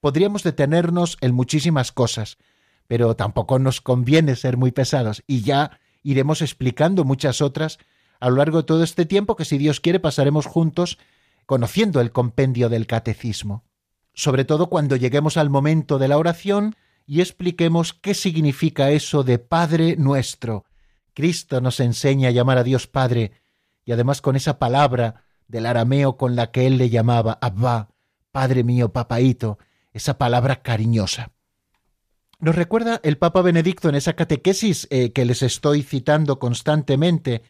Podríamos 0.00 0.42
detenernos 0.42 1.18
en 1.20 1.34
muchísimas 1.34 1.92
cosas, 1.92 2.38
pero 2.86 3.14
tampoco 3.14 3.58
nos 3.58 3.82
conviene 3.82 4.36
ser 4.36 4.56
muy 4.56 4.72
pesados, 4.72 5.22
y 5.26 5.42
ya 5.42 5.80
iremos 6.02 6.40
explicando 6.40 7.04
muchas 7.04 7.42
otras 7.42 7.76
a 8.20 8.30
lo 8.30 8.36
largo 8.36 8.62
de 8.62 8.64
todo 8.64 8.82
este 8.82 9.04
tiempo 9.04 9.36
que 9.36 9.44
si 9.44 9.58
Dios 9.58 9.80
quiere 9.80 10.00
pasaremos 10.00 10.46
juntos 10.46 10.96
conociendo 11.44 12.00
el 12.00 12.10
compendio 12.10 12.70
del 12.70 12.86
catecismo, 12.86 13.64
sobre 14.14 14.44
todo 14.44 14.68
cuando 14.68 14.96
lleguemos 14.96 15.36
al 15.36 15.50
momento 15.50 15.98
de 15.98 16.08
la 16.08 16.18
oración 16.18 16.76
y 17.06 17.20
expliquemos 17.20 17.92
qué 17.92 18.14
significa 18.14 18.90
eso 18.90 19.22
de 19.24 19.38
Padre 19.38 19.96
nuestro. 19.96 20.64
Cristo 21.14 21.60
nos 21.60 21.80
enseña 21.80 22.28
a 22.28 22.32
llamar 22.32 22.58
a 22.58 22.64
Dios 22.64 22.86
Padre, 22.86 23.32
y 23.84 23.92
además 23.92 24.20
con 24.20 24.36
esa 24.36 24.58
palabra 24.58 25.24
del 25.48 25.66
arameo 25.66 26.16
con 26.16 26.36
la 26.36 26.50
que 26.52 26.66
él 26.66 26.78
le 26.78 26.90
llamaba 26.90 27.38
Abba, 27.40 27.90
Padre 28.30 28.62
mío, 28.62 28.92
papaíto, 28.92 29.58
esa 29.92 30.18
palabra 30.18 30.62
cariñosa. 30.62 31.32
Nos 32.38 32.54
recuerda 32.54 33.00
el 33.02 33.18
Papa 33.18 33.42
Benedicto 33.42 33.88
en 33.88 33.96
esa 33.96 34.14
catequesis 34.14 34.86
eh, 34.90 35.12
que 35.12 35.24
les 35.24 35.42
estoy 35.42 35.82
citando 35.82 36.38
constantemente 36.38 37.42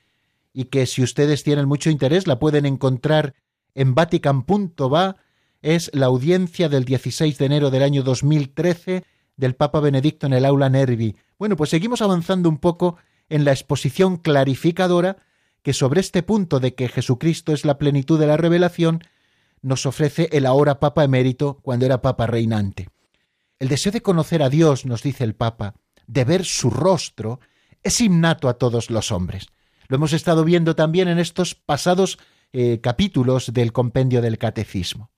y 0.52 0.64
que 0.64 0.86
si 0.86 1.02
ustedes 1.02 1.44
tienen 1.44 1.68
mucho 1.68 1.90
interés 1.90 2.26
la 2.26 2.38
pueden 2.38 2.66
encontrar 2.66 3.34
en 3.74 3.94
vatican.va, 3.94 5.16
es 5.62 5.90
la 5.94 6.06
audiencia 6.06 6.68
del 6.68 6.84
16 6.84 7.36
de 7.38 7.44
enero 7.44 7.70
del 7.70 7.82
año 7.82 8.02
2013 8.02 9.04
del 9.36 9.54
Papa 9.54 9.80
Benedicto 9.80 10.26
en 10.26 10.32
el 10.32 10.44
aula 10.44 10.68
Nervi. 10.68 11.16
Bueno, 11.38 11.56
pues 11.56 11.70
seguimos 11.70 12.02
avanzando 12.02 12.48
un 12.48 12.58
poco 12.58 12.96
en 13.28 13.44
la 13.44 13.52
exposición 13.52 14.16
clarificadora 14.16 15.16
que 15.62 15.72
sobre 15.72 16.00
este 16.00 16.22
punto 16.22 16.61
de 16.61 16.74
que 16.74 16.88
Jesucristo 16.88 17.52
es 17.52 17.64
la 17.64 17.78
plenitud 17.78 18.18
de 18.18 18.26
la 18.26 18.36
revelación, 18.36 19.02
nos 19.62 19.84
ofrece 19.86 20.28
el 20.32 20.46
ahora 20.46 20.80
Papa 20.80 21.04
emérito 21.04 21.58
cuando 21.62 21.86
era 21.86 22.00
Papa 22.00 22.26
reinante. 22.26 22.88
El 23.58 23.68
deseo 23.68 23.92
de 23.92 24.00
conocer 24.00 24.42
a 24.42 24.48
Dios, 24.48 24.86
nos 24.86 25.02
dice 25.02 25.24
el 25.24 25.34
Papa, 25.34 25.74
de 26.06 26.24
ver 26.24 26.44
su 26.44 26.70
rostro, 26.70 27.40
es 27.82 28.00
innato 28.00 28.48
a 28.48 28.54
todos 28.54 28.90
los 28.90 29.12
hombres. 29.12 29.48
Lo 29.88 29.96
hemos 29.96 30.12
estado 30.12 30.44
viendo 30.44 30.74
también 30.74 31.08
en 31.08 31.18
estos 31.18 31.54
pasados 31.54 32.18
eh, 32.52 32.80
capítulos 32.82 33.52
del 33.52 33.72
compendio 33.72 34.22
del 34.22 34.38
catecismo. 34.38 35.11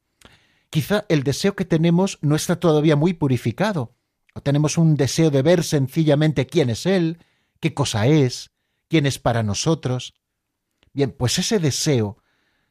Quizá 0.73 1.05
el 1.09 1.23
deseo 1.23 1.55
que 1.55 1.65
tenemos 1.65 2.19
no 2.23 2.35
está 2.35 2.59
todavía 2.59 2.97
muy 2.97 3.13
purificado, 3.13 3.95
o 4.35 4.41
tenemos 4.41 4.79
un 4.79 4.97
deseo 4.97 5.31
de 5.31 5.43
ver 5.43 5.63
sencillamente 5.63 6.47
quién 6.47 6.71
es 6.71 6.87
Él, 6.87 7.19
qué 7.61 7.75
cosa 7.75 8.07
es, 8.09 8.51
quién 8.89 9.07
es 9.07 9.21
para 9.21 9.45
nosotros, 9.45 10.15
Bien, 10.93 11.11
pues 11.11 11.39
ese 11.39 11.59
deseo 11.59 12.19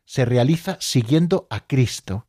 se 0.06 0.26
realiza 0.26 0.78
siguiendo 0.80 1.48
a 1.50 1.66
Cristo. 1.66 2.28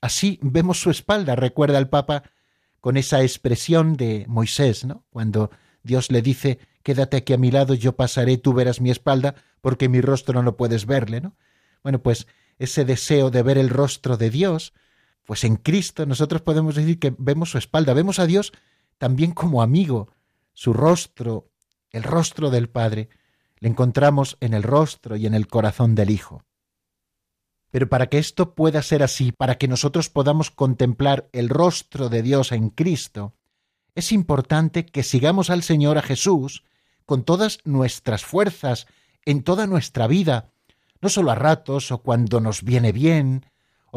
Así 0.00 0.38
vemos 0.42 0.80
su 0.80 0.90
espalda, 0.90 1.36
recuerda 1.36 1.78
el 1.78 1.88
Papa 1.88 2.24
con 2.80 2.96
esa 2.96 3.22
expresión 3.22 3.96
de 3.96 4.26
Moisés, 4.28 4.84
¿no? 4.84 5.06
Cuando 5.10 5.50
Dios 5.82 6.10
le 6.10 6.20
dice, 6.20 6.58
quédate 6.82 7.18
aquí 7.18 7.32
a 7.32 7.38
mi 7.38 7.50
lado, 7.50 7.74
yo 7.74 7.96
pasaré, 7.96 8.36
tú 8.38 8.52
verás 8.52 8.80
mi 8.80 8.90
espalda, 8.90 9.34
porque 9.60 9.88
mi 9.88 10.00
rostro 10.00 10.42
no 10.42 10.56
puedes 10.56 10.84
verle, 10.86 11.20
¿no? 11.20 11.36
Bueno, 11.82 12.02
pues 12.02 12.26
ese 12.58 12.84
deseo 12.84 13.30
de 13.30 13.42
ver 13.42 13.56
el 13.56 13.70
rostro 13.70 14.16
de 14.16 14.30
Dios, 14.30 14.72
pues 15.24 15.44
en 15.44 15.56
Cristo 15.56 16.06
nosotros 16.06 16.42
podemos 16.42 16.74
decir 16.74 16.98
que 16.98 17.14
vemos 17.18 17.50
su 17.50 17.58
espalda, 17.58 17.94
vemos 17.94 18.18
a 18.18 18.26
Dios 18.26 18.52
también 18.98 19.32
como 19.32 19.62
amigo, 19.62 20.10
su 20.52 20.72
rostro, 20.72 21.50
el 21.90 22.02
rostro 22.02 22.50
del 22.50 22.68
Padre, 22.68 23.08
le 23.58 23.68
encontramos 23.68 24.36
en 24.40 24.54
el 24.54 24.62
rostro 24.62 25.16
y 25.16 25.26
en 25.26 25.34
el 25.34 25.46
corazón 25.46 25.94
del 25.94 26.10
Hijo. 26.10 26.42
Pero 27.70 27.88
para 27.88 28.06
que 28.08 28.18
esto 28.18 28.54
pueda 28.54 28.82
ser 28.82 29.02
así, 29.02 29.32
para 29.32 29.56
que 29.56 29.66
nosotros 29.66 30.08
podamos 30.08 30.50
contemplar 30.50 31.28
el 31.32 31.48
rostro 31.48 32.08
de 32.08 32.22
Dios 32.22 32.52
en 32.52 32.70
Cristo, 32.70 33.34
es 33.94 34.12
importante 34.12 34.86
que 34.86 35.02
sigamos 35.02 35.50
al 35.50 35.62
Señor 35.62 35.98
a 35.98 36.02
Jesús 36.02 36.64
con 37.06 37.24
todas 37.24 37.58
nuestras 37.64 38.24
fuerzas, 38.24 38.86
en 39.24 39.42
toda 39.42 39.66
nuestra 39.66 40.06
vida, 40.06 40.50
no 41.00 41.08
solo 41.08 41.30
a 41.30 41.34
ratos 41.34 41.90
o 41.90 41.98
cuando 41.98 42.40
nos 42.40 42.62
viene 42.62 42.92
bien, 42.92 43.46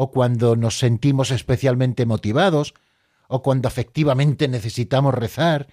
o 0.00 0.12
cuando 0.12 0.54
nos 0.54 0.78
sentimos 0.78 1.32
especialmente 1.32 2.06
motivados, 2.06 2.72
o 3.26 3.42
cuando 3.42 3.66
efectivamente 3.66 4.46
necesitamos 4.46 5.12
rezar. 5.12 5.66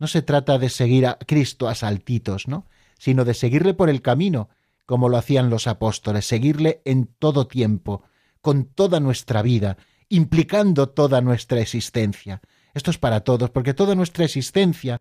No 0.00 0.08
se 0.08 0.22
trata 0.22 0.58
de 0.58 0.68
seguir 0.70 1.06
a 1.06 1.18
Cristo 1.18 1.68
a 1.68 1.76
saltitos, 1.76 2.48
¿no? 2.48 2.66
sino 2.98 3.24
de 3.24 3.32
seguirle 3.32 3.72
por 3.72 3.88
el 3.88 4.02
camino, 4.02 4.48
como 4.86 5.08
lo 5.08 5.16
hacían 5.16 5.50
los 5.50 5.68
apóstoles, 5.68 6.26
seguirle 6.26 6.82
en 6.84 7.06
todo 7.06 7.46
tiempo, 7.46 8.02
con 8.40 8.64
toda 8.64 8.98
nuestra 8.98 9.40
vida, 9.40 9.76
implicando 10.08 10.88
toda 10.88 11.20
nuestra 11.20 11.60
existencia. 11.60 12.40
Esto 12.74 12.90
es 12.90 12.98
para 12.98 13.20
todos, 13.20 13.50
porque 13.50 13.72
toda 13.72 13.94
nuestra 13.94 14.24
existencia 14.24 15.00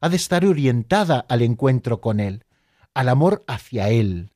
ha 0.00 0.08
de 0.08 0.16
estar 0.16 0.44
orientada 0.44 1.20
al 1.20 1.42
encuentro 1.42 2.00
con 2.00 2.18
Él, 2.18 2.42
al 2.94 3.10
amor 3.10 3.44
hacia 3.46 3.90
Él. 3.90 4.32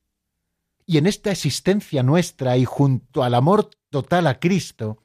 Y 0.85 0.97
en 0.97 1.07
esta 1.07 1.31
existencia 1.31 2.03
nuestra 2.03 2.57
y 2.57 2.65
junto 2.65 3.23
al 3.23 3.33
amor 3.33 3.69
total 3.89 4.27
a 4.27 4.39
Cristo, 4.39 5.03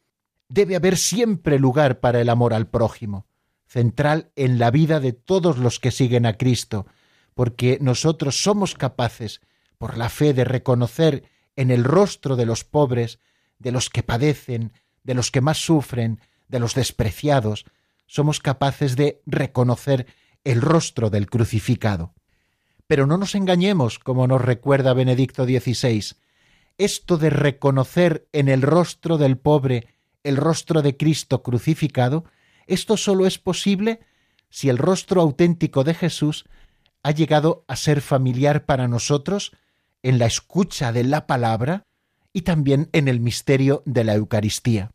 debe 0.49 0.76
haber 0.76 0.97
siempre 0.97 1.59
lugar 1.59 2.01
para 2.01 2.20
el 2.20 2.29
amor 2.29 2.55
al 2.55 2.68
prójimo, 2.68 3.26
central 3.66 4.31
en 4.35 4.59
la 4.59 4.70
vida 4.70 4.99
de 5.01 5.12
todos 5.12 5.59
los 5.59 5.79
que 5.79 5.91
siguen 5.91 6.26
a 6.26 6.37
Cristo, 6.37 6.87
porque 7.35 7.79
nosotros 7.81 8.43
somos 8.43 8.74
capaces, 8.74 9.41
por 9.76 9.97
la 9.97 10.09
fe, 10.09 10.35
de 10.35 10.45
reconocer 10.45 11.24
en 11.55 11.70
el 11.70 11.85
rostro 11.85 12.37
de 12.37 12.47
los 12.47 12.64
pobres, 12.64 13.20
de 13.59 13.72
los 13.72 13.91
que 13.91 14.03
padecen, 14.03 14.72
de 15.05 15.14
los 15.14 15.31
que 15.31 15.41
más 15.41 15.59
sufren, 15.59 16.20
de 16.49 16.59
los 16.59 16.74
despreciados, 16.74 17.64
somos 18.07 18.41
capaces 18.41 18.97
de 18.97 19.20
reconocer 19.26 20.07
el 20.45 20.62
rostro 20.62 21.11
del 21.11 21.29
crucificado. 21.29 22.14
Pero 22.89 23.07
no 23.07 23.18
nos 23.18 23.36
engañemos, 23.36 24.01
como 24.01 24.26
nos 24.26 24.43
recuerda 24.43 24.95
Benedicto 24.95 25.45
XVI, 25.45 26.16
esto 26.78 27.18
de 27.18 27.30
reconocer 27.30 28.26
en 28.32 28.49
el 28.49 28.62
rostro 28.62 29.18
del 29.18 29.39
pobre 29.39 29.95
el 30.24 30.36
rostro 30.36 30.82
de 30.82 30.97
Cristo 30.97 31.43
crucificado, 31.43 32.24
esto 32.66 32.97
solo 32.97 33.26
es 33.26 33.39
posible 33.39 34.01
si 34.51 34.68
el 34.68 34.78
rostro 34.78 35.20
auténtico 35.20 35.84
de 35.84 35.95
Jesús 35.95 36.45
ha 37.03 37.12
llegado 37.12 37.64
a 37.68 37.76
ser 37.76 38.01
familiar 38.01 38.64
para 38.64 38.89
nosotros 38.89 39.53
en 40.03 40.18
la 40.18 40.26
escucha 40.26 40.93
de 40.93 41.05
la 41.05 41.26
palabra 41.26 41.84
y 42.32 42.43
también 42.43 42.89
en 42.93 43.09
el 43.09 43.20
misterio 43.20 43.82
de 43.86 44.05
la 44.05 44.14
Eucaristía. 44.14 44.93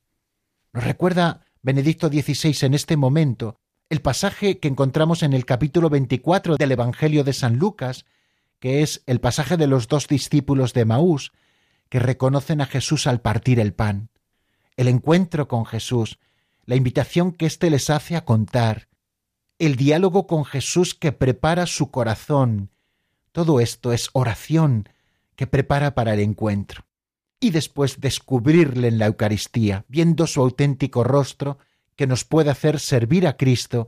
Nos 0.72 0.84
recuerda 0.84 1.46
Benedicto 1.62 2.10
XVI 2.10 2.66
en 2.66 2.74
este 2.74 2.98
momento 2.98 3.60
el 3.90 4.02
pasaje 4.02 4.60
que 4.60 4.68
encontramos 4.68 5.24
en 5.24 5.34
el 5.34 5.46
capítulo 5.46 5.90
24 5.90 6.56
del 6.58 6.72
Evangelio 6.72 7.24
de 7.24 7.34
San 7.34 7.58
Lucas, 7.58 8.06
que 8.60 8.82
es 8.82 9.04
el 9.06 9.20
pasaje 9.20 9.58
de 9.58 9.68
los 9.68 9.88
dos 9.88 10.08
discípulos 10.08 10.74
de 10.74 10.86
Maús, 10.86 11.32
que 11.90 12.00
reconocen 12.00 12.62
a 12.62 12.66
Jesús 12.66 13.08
al 13.08 13.22
partir 13.22 13.60
el 13.60 13.74
pan. 13.74 14.10
El 14.78 14.88
encuentro 14.88 15.48
con 15.48 15.66
Jesús, 15.66 16.18
la 16.66 16.76
invitación 16.76 17.32
que 17.32 17.46
éste 17.46 17.70
les 17.70 17.90
hace 17.90 18.16
a 18.16 18.26
contar, 18.26 18.88
el 19.60 19.76
diálogo 19.76 20.26
con 20.26 20.46
Jesús 20.46 20.96
que 20.96 21.12
prepara 21.12 21.68
su 21.68 21.92
corazón. 21.92 22.72
Todo 23.32 23.60
esto 23.60 23.94
es 23.94 24.10
oración 24.14 24.90
que 25.36 25.46
prepara 25.46 25.94
para 25.94 26.14
el 26.14 26.20
encuentro, 26.20 26.86
y 27.40 27.52
después 27.52 28.00
descubrirle 28.00 28.88
en 28.88 28.98
la 28.98 29.08
Eucaristía, 29.08 29.86
viendo 29.88 30.26
su 30.26 30.42
auténtico 30.42 31.04
rostro, 31.04 31.60
que 31.96 32.08
nos 32.08 32.24
puede 32.24 32.50
hacer 32.50 32.80
servir 32.80 33.28
a 33.28 33.38
Cristo 33.38 33.88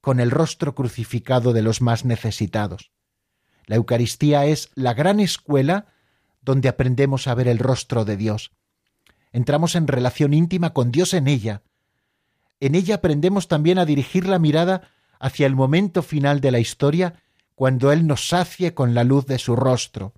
con 0.00 0.20
el 0.20 0.30
rostro 0.30 0.74
crucificado 0.74 1.52
de 1.52 1.62
los 1.62 1.80
más 1.80 2.04
necesitados. 2.04 2.90
La 3.66 3.76
Eucaristía 3.76 4.46
es 4.46 4.70
la 4.74 4.94
gran 4.94 5.20
escuela 5.20 5.86
donde 6.40 6.68
aprendemos 6.68 7.26
a 7.26 7.34
ver 7.34 7.48
el 7.48 7.58
rostro 7.58 8.04
de 8.04 8.16
Dios. 8.16 8.52
Entramos 9.32 9.74
en 9.74 9.86
relación 9.86 10.32
íntima 10.32 10.72
con 10.72 10.90
Dios 10.90 11.12
en 11.12 11.28
ella. 11.28 11.62
En 12.60 12.74
ella 12.74 12.96
aprendemos 12.96 13.48
también 13.48 13.78
a 13.78 13.84
dirigir 13.84 14.26
la 14.26 14.38
mirada 14.38 14.90
hacia 15.20 15.46
el 15.46 15.54
momento 15.54 16.02
final 16.02 16.40
de 16.40 16.50
la 16.50 16.60
historia, 16.60 17.22
cuando 17.54 17.92
Él 17.92 18.06
nos 18.06 18.28
sacie 18.28 18.72
con 18.72 18.94
la 18.94 19.04
luz 19.04 19.26
de 19.26 19.38
su 19.38 19.56
rostro. 19.56 20.14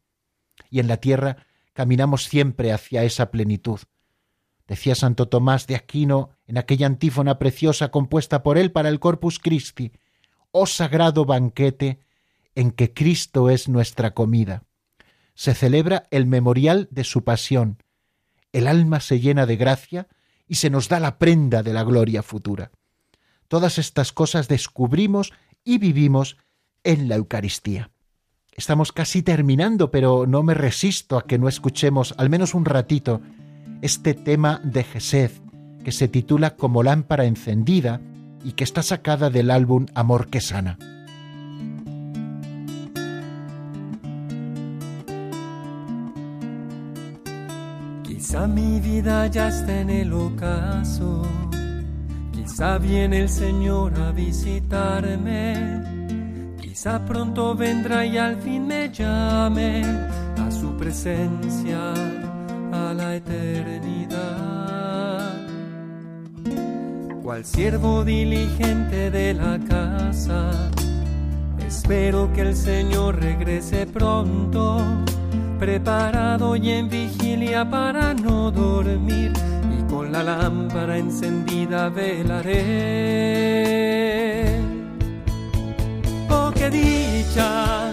Y 0.70 0.78
en 0.78 0.88
la 0.88 0.98
tierra 0.98 1.46
caminamos 1.72 2.24
siempre 2.24 2.72
hacia 2.72 3.02
esa 3.02 3.30
plenitud. 3.30 3.80
Decía 4.70 4.94
Santo 4.94 5.26
Tomás 5.26 5.66
de 5.66 5.74
Aquino 5.74 6.30
en 6.46 6.56
aquella 6.56 6.86
antífona 6.86 7.40
preciosa 7.40 7.90
compuesta 7.90 8.44
por 8.44 8.56
él 8.56 8.70
para 8.70 8.88
el 8.88 9.00
Corpus 9.00 9.40
Christi, 9.40 9.90
oh 10.52 10.64
sagrado 10.64 11.24
banquete 11.24 11.98
en 12.54 12.70
que 12.70 12.94
Cristo 12.94 13.50
es 13.50 13.68
nuestra 13.68 14.14
comida. 14.14 14.62
Se 15.34 15.54
celebra 15.54 16.06
el 16.12 16.26
memorial 16.26 16.86
de 16.92 17.02
su 17.02 17.24
pasión. 17.24 17.82
El 18.52 18.68
alma 18.68 19.00
se 19.00 19.18
llena 19.18 19.44
de 19.44 19.56
gracia 19.56 20.06
y 20.46 20.54
se 20.54 20.70
nos 20.70 20.88
da 20.88 21.00
la 21.00 21.18
prenda 21.18 21.64
de 21.64 21.72
la 21.72 21.82
gloria 21.82 22.22
futura. 22.22 22.70
Todas 23.48 23.76
estas 23.76 24.12
cosas 24.12 24.46
descubrimos 24.46 25.32
y 25.64 25.78
vivimos 25.78 26.36
en 26.84 27.08
la 27.08 27.16
Eucaristía. 27.16 27.90
Estamos 28.52 28.92
casi 28.92 29.24
terminando, 29.24 29.90
pero 29.90 30.28
no 30.28 30.44
me 30.44 30.54
resisto 30.54 31.18
a 31.18 31.26
que 31.26 31.38
no 31.38 31.48
escuchemos 31.48 32.14
al 32.18 32.30
menos 32.30 32.54
un 32.54 32.64
ratito 32.64 33.20
este 33.82 34.14
tema 34.14 34.60
de 34.62 34.84
Gesed, 34.84 35.30
que 35.84 35.92
se 35.92 36.08
titula 36.08 36.56
Como 36.56 36.82
lámpara 36.82 37.24
encendida 37.24 38.00
y 38.44 38.52
que 38.52 38.64
está 38.64 38.82
sacada 38.82 39.30
del 39.30 39.50
álbum 39.50 39.86
Amor 39.94 40.28
que 40.28 40.40
sana. 40.40 40.78
Quizá 48.02 48.46
mi 48.46 48.80
vida 48.80 49.26
ya 49.28 49.48
está 49.48 49.80
en 49.80 49.90
el 49.90 50.12
ocaso, 50.12 51.22
quizá 52.32 52.78
viene 52.78 53.22
el 53.22 53.28
Señor 53.28 53.98
a 53.98 54.12
visitarme, 54.12 55.82
quizá 56.60 57.04
pronto 57.06 57.56
vendrá 57.56 58.04
y 58.04 58.18
al 58.18 58.36
fin 58.36 58.66
me 58.66 58.90
llame 58.92 59.82
a 60.36 60.50
su 60.50 60.76
presencia 60.76 61.94
a 62.72 62.94
la 62.94 63.16
eternidad. 63.16 64.20
Cual 67.22 67.44
siervo 67.44 68.04
diligente 68.04 69.10
de 69.10 69.34
la 69.34 69.58
casa, 69.68 70.70
espero 71.66 72.32
que 72.32 72.40
el 72.42 72.56
Señor 72.56 73.20
regrese 73.20 73.86
pronto, 73.86 74.82
preparado 75.58 76.56
y 76.56 76.70
en 76.70 76.88
vigilia 76.88 77.68
para 77.68 78.14
no 78.14 78.50
dormir, 78.50 79.32
y 79.78 79.82
con 79.90 80.10
la 80.12 80.22
lámpara 80.22 80.96
encendida 80.98 81.88
velaré. 81.88 82.60
Oh, 86.28 86.50
qué 86.54 86.70
dicha 86.70 87.90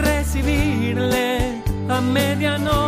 recibirle 0.00 1.62
a 1.88 2.00
medianoche 2.00 2.87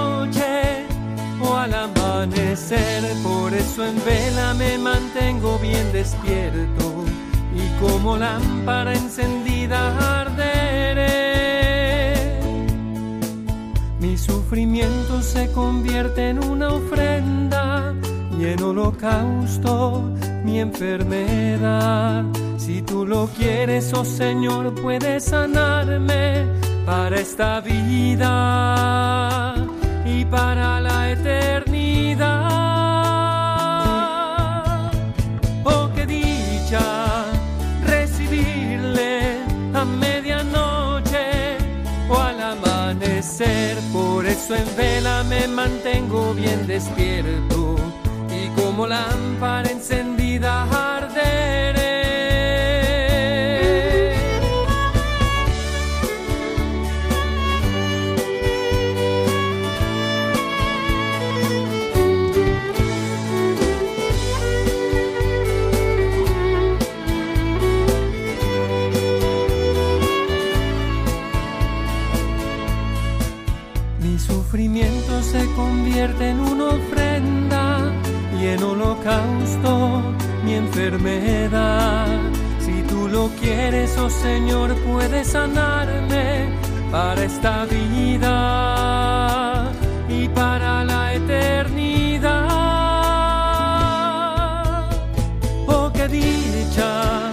por 3.23 3.53
eso 3.55 3.85
en 3.85 3.97
vela 4.05 4.55
me 4.55 4.79
mantengo 4.79 5.59
bien 5.59 5.93
despierto 5.93 7.05
y 7.55 7.69
como 7.81 8.17
lámpara 8.17 8.95
encendida 8.95 10.21
arderé. 10.21 11.11
Mi 13.99 14.17
sufrimiento 14.17 15.21
se 15.23 15.51
convierte 15.53 16.31
en 16.31 16.45
una 16.45 16.69
ofrenda 16.69 17.93
y 18.39 18.45
en 18.47 18.63
holocausto 18.63 20.11
mi 20.45 20.61
enfermedad. 20.61 22.25
Si 22.57 22.83
tú 22.83 23.05
lo 23.07 23.27
quieres, 23.37 23.93
oh 23.95 24.05
Señor, 24.05 24.75
puedes 24.81 25.25
sanarme 25.25 26.47
para 26.87 27.17
esta 27.17 27.61
vida 27.61 29.55
y 30.05 30.25
para 30.25 30.81
la 30.81 31.11
eternidad. 31.11 31.70
Eso 44.31 44.55
en 44.55 44.77
vela 44.77 45.25
me 45.25 45.47
mantengo 45.49 46.35
bien 46.35 46.67
despierto. 46.67 47.77
Y 48.31 48.49
como 48.61 48.87
lámpara 48.87 49.71
encendida 49.71 50.67
enfermedad. 80.91 82.09
Si 82.59 82.83
tú 82.83 83.09
lo 83.09 83.29
quieres, 83.41 83.97
oh 83.99 84.11
Señor, 84.11 84.75
puedes 84.87 85.29
sanarme 85.29 86.49
para 86.91 87.23
esta 87.25 87.65
vida 87.67 88.33
y 90.09 90.29
para 90.29 90.85
la 90.85 91.15
eternidad. 91.15 92.51
Oh, 95.67 95.91
qué 95.93 96.09
dicha 96.09 97.31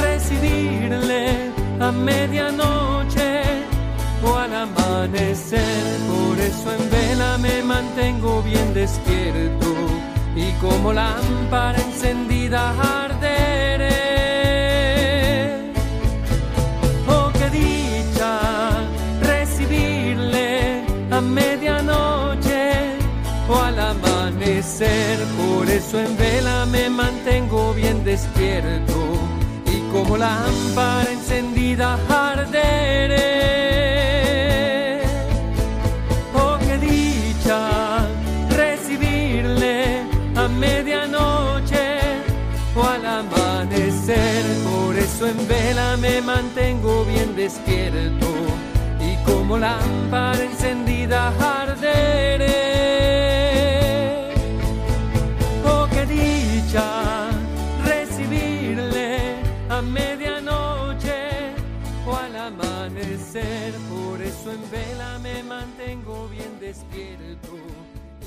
recibirle 0.00 1.50
a 1.80 1.90
medianoche 1.90 3.42
o 4.24 4.36
al 4.36 4.54
amanecer. 4.54 5.98
Por 6.08 6.38
eso 6.38 6.72
en 6.72 6.90
vela 6.90 7.38
me 7.38 7.62
mantengo 7.62 8.42
bien 8.42 8.72
despierto 8.74 9.91
y 10.34 10.50
como 10.60 10.92
lámpara 10.92 11.78
encendida 11.78 12.70
arderé. 13.02 13.90
Oh, 17.06 17.30
qué 17.38 17.50
dicha 17.50 18.40
recibirle 19.20 20.84
a 21.10 21.20
medianoche 21.20 22.96
o 23.48 23.56
al 23.56 23.78
amanecer. 23.78 25.18
Por 25.36 25.68
eso 25.68 26.00
en 26.00 26.16
vela 26.16 26.66
me 26.66 26.88
mantengo 26.88 27.74
bien 27.74 28.02
despierto 28.04 28.94
y 29.66 29.80
como 29.92 30.16
lámpara 30.16 31.10
encendida 31.12 31.98
arderé. 32.08 33.41
En 45.32 45.48
vela 45.48 45.96
me 45.96 46.20
mantengo 46.20 47.04
bien 47.04 47.34
despierto 47.34 48.26
y 49.00 49.16
como 49.24 49.58
lámpara 49.58 50.42
encendida 50.44 51.20
arderé. 51.60 52.48
Oh, 55.64 55.86
qué 55.90 56.04
dicha 56.06 57.30
recibirle 57.84 59.36
a 59.70 59.80
medianoche 59.80 61.20
o 62.06 62.14
al 62.14 62.36
amanecer. 62.36 63.72
Por 63.94 64.20
eso 64.20 64.52
en 64.52 64.70
vela 64.70 65.18
me 65.18 65.42
mantengo 65.42 66.28
bien 66.28 66.52
despierto 66.60 67.52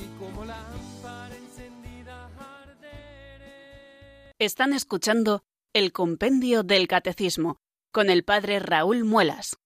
y 0.01 0.05
como 0.19 0.43
lámpara 0.43 1.35
encendida 1.35 2.29
arderé. 2.39 4.33
Están 4.39 4.73
escuchando 4.73 5.43
el 5.75 5.91
Compendio 5.91 6.63
del 6.63 6.87
Catecismo, 6.87 7.59
con 7.91 8.09
el 8.09 8.23
Padre 8.23 8.59
Raúl 8.59 9.03
Muelas. 9.03 9.57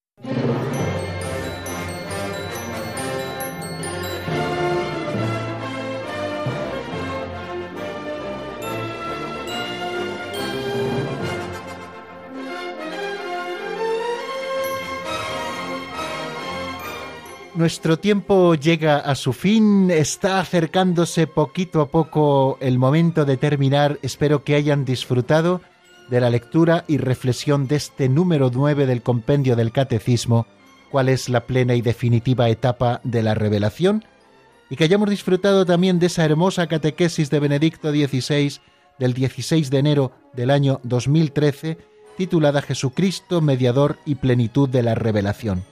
Nuestro 17.53 17.99
tiempo 17.99 18.55
llega 18.55 18.97
a 18.97 19.13
su 19.13 19.31
fin, 19.31 19.91
está 19.91 20.39
acercándose 20.39 21.27
poquito 21.27 21.81
a 21.81 21.91
poco 21.91 22.57
el 22.61 22.79
momento 22.79 23.25
de 23.25 23.37
terminar, 23.37 23.99
espero 24.01 24.43
que 24.43 24.55
hayan 24.55 24.85
disfrutado 24.85 25.61
de 26.09 26.21
la 26.21 26.29
lectura 26.29 26.85
y 26.87 26.97
reflexión 26.97 27.67
de 27.67 27.75
este 27.75 28.09
número 28.09 28.51
9 28.53 28.85
del 28.85 29.01
compendio 29.01 29.55
del 29.55 29.71
Catecismo, 29.71 30.47
cuál 30.91 31.09
es 31.09 31.29
la 31.29 31.45
plena 31.45 31.75
y 31.75 31.81
definitiva 31.81 32.49
etapa 32.49 33.01
de 33.03 33.23
la 33.23 33.35
revelación, 33.35 34.03
y 34.69 34.75
que 34.75 34.83
hayamos 34.83 35.09
disfrutado 35.09 35.65
también 35.65 35.99
de 35.99 36.07
esa 36.07 36.25
hermosa 36.25 36.67
catequesis 36.67 37.29
de 37.29 37.39
Benedicto 37.39 37.91
XVI 37.91 38.59
del 38.97 39.13
16 39.13 39.69
de 39.69 39.77
enero 39.77 40.11
del 40.33 40.51
año 40.51 40.79
2013, 40.83 41.77
titulada 42.17 42.61
Jesucristo, 42.61 43.41
mediador 43.41 43.97
y 44.05 44.15
plenitud 44.15 44.67
de 44.69 44.83
la 44.83 44.95
revelación. 44.95 45.63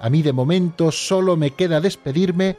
A 0.00 0.10
mí 0.10 0.22
de 0.22 0.32
momento 0.32 0.92
solo 0.92 1.36
me 1.36 1.52
queda 1.52 1.80
despedirme 1.80 2.56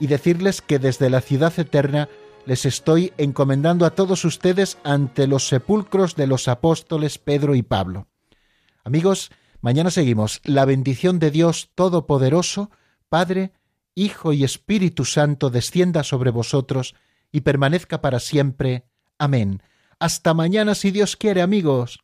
y 0.00 0.06
decirles 0.06 0.60
que 0.60 0.78
desde 0.78 1.10
la 1.10 1.20
ciudad 1.20 1.52
eterna 1.58 2.08
les 2.46 2.66
estoy 2.66 3.12
encomendando 3.16 3.86
a 3.86 3.90
todos 3.90 4.24
ustedes 4.24 4.78
ante 4.84 5.26
los 5.26 5.48
sepulcros 5.48 6.14
de 6.14 6.26
los 6.26 6.48
apóstoles 6.48 7.18
Pedro 7.18 7.54
y 7.54 7.62
Pablo. 7.62 8.08
Amigos, 8.84 9.30
mañana 9.60 9.90
seguimos. 9.90 10.40
La 10.44 10.64
bendición 10.64 11.18
de 11.18 11.30
Dios 11.30 11.70
Todopoderoso, 11.74 12.70
Padre, 13.08 13.52
Hijo 13.94 14.32
y 14.32 14.44
Espíritu 14.44 15.04
Santo 15.04 15.50
descienda 15.50 16.02
sobre 16.02 16.30
vosotros 16.30 16.94
y 17.32 17.40
permanezca 17.42 18.00
para 18.00 18.20
siempre. 18.20 18.84
Amén. 19.18 19.62
Hasta 19.98 20.34
mañana 20.34 20.74
si 20.74 20.90
Dios 20.90 21.16
quiere, 21.16 21.40
amigos. 21.40 22.03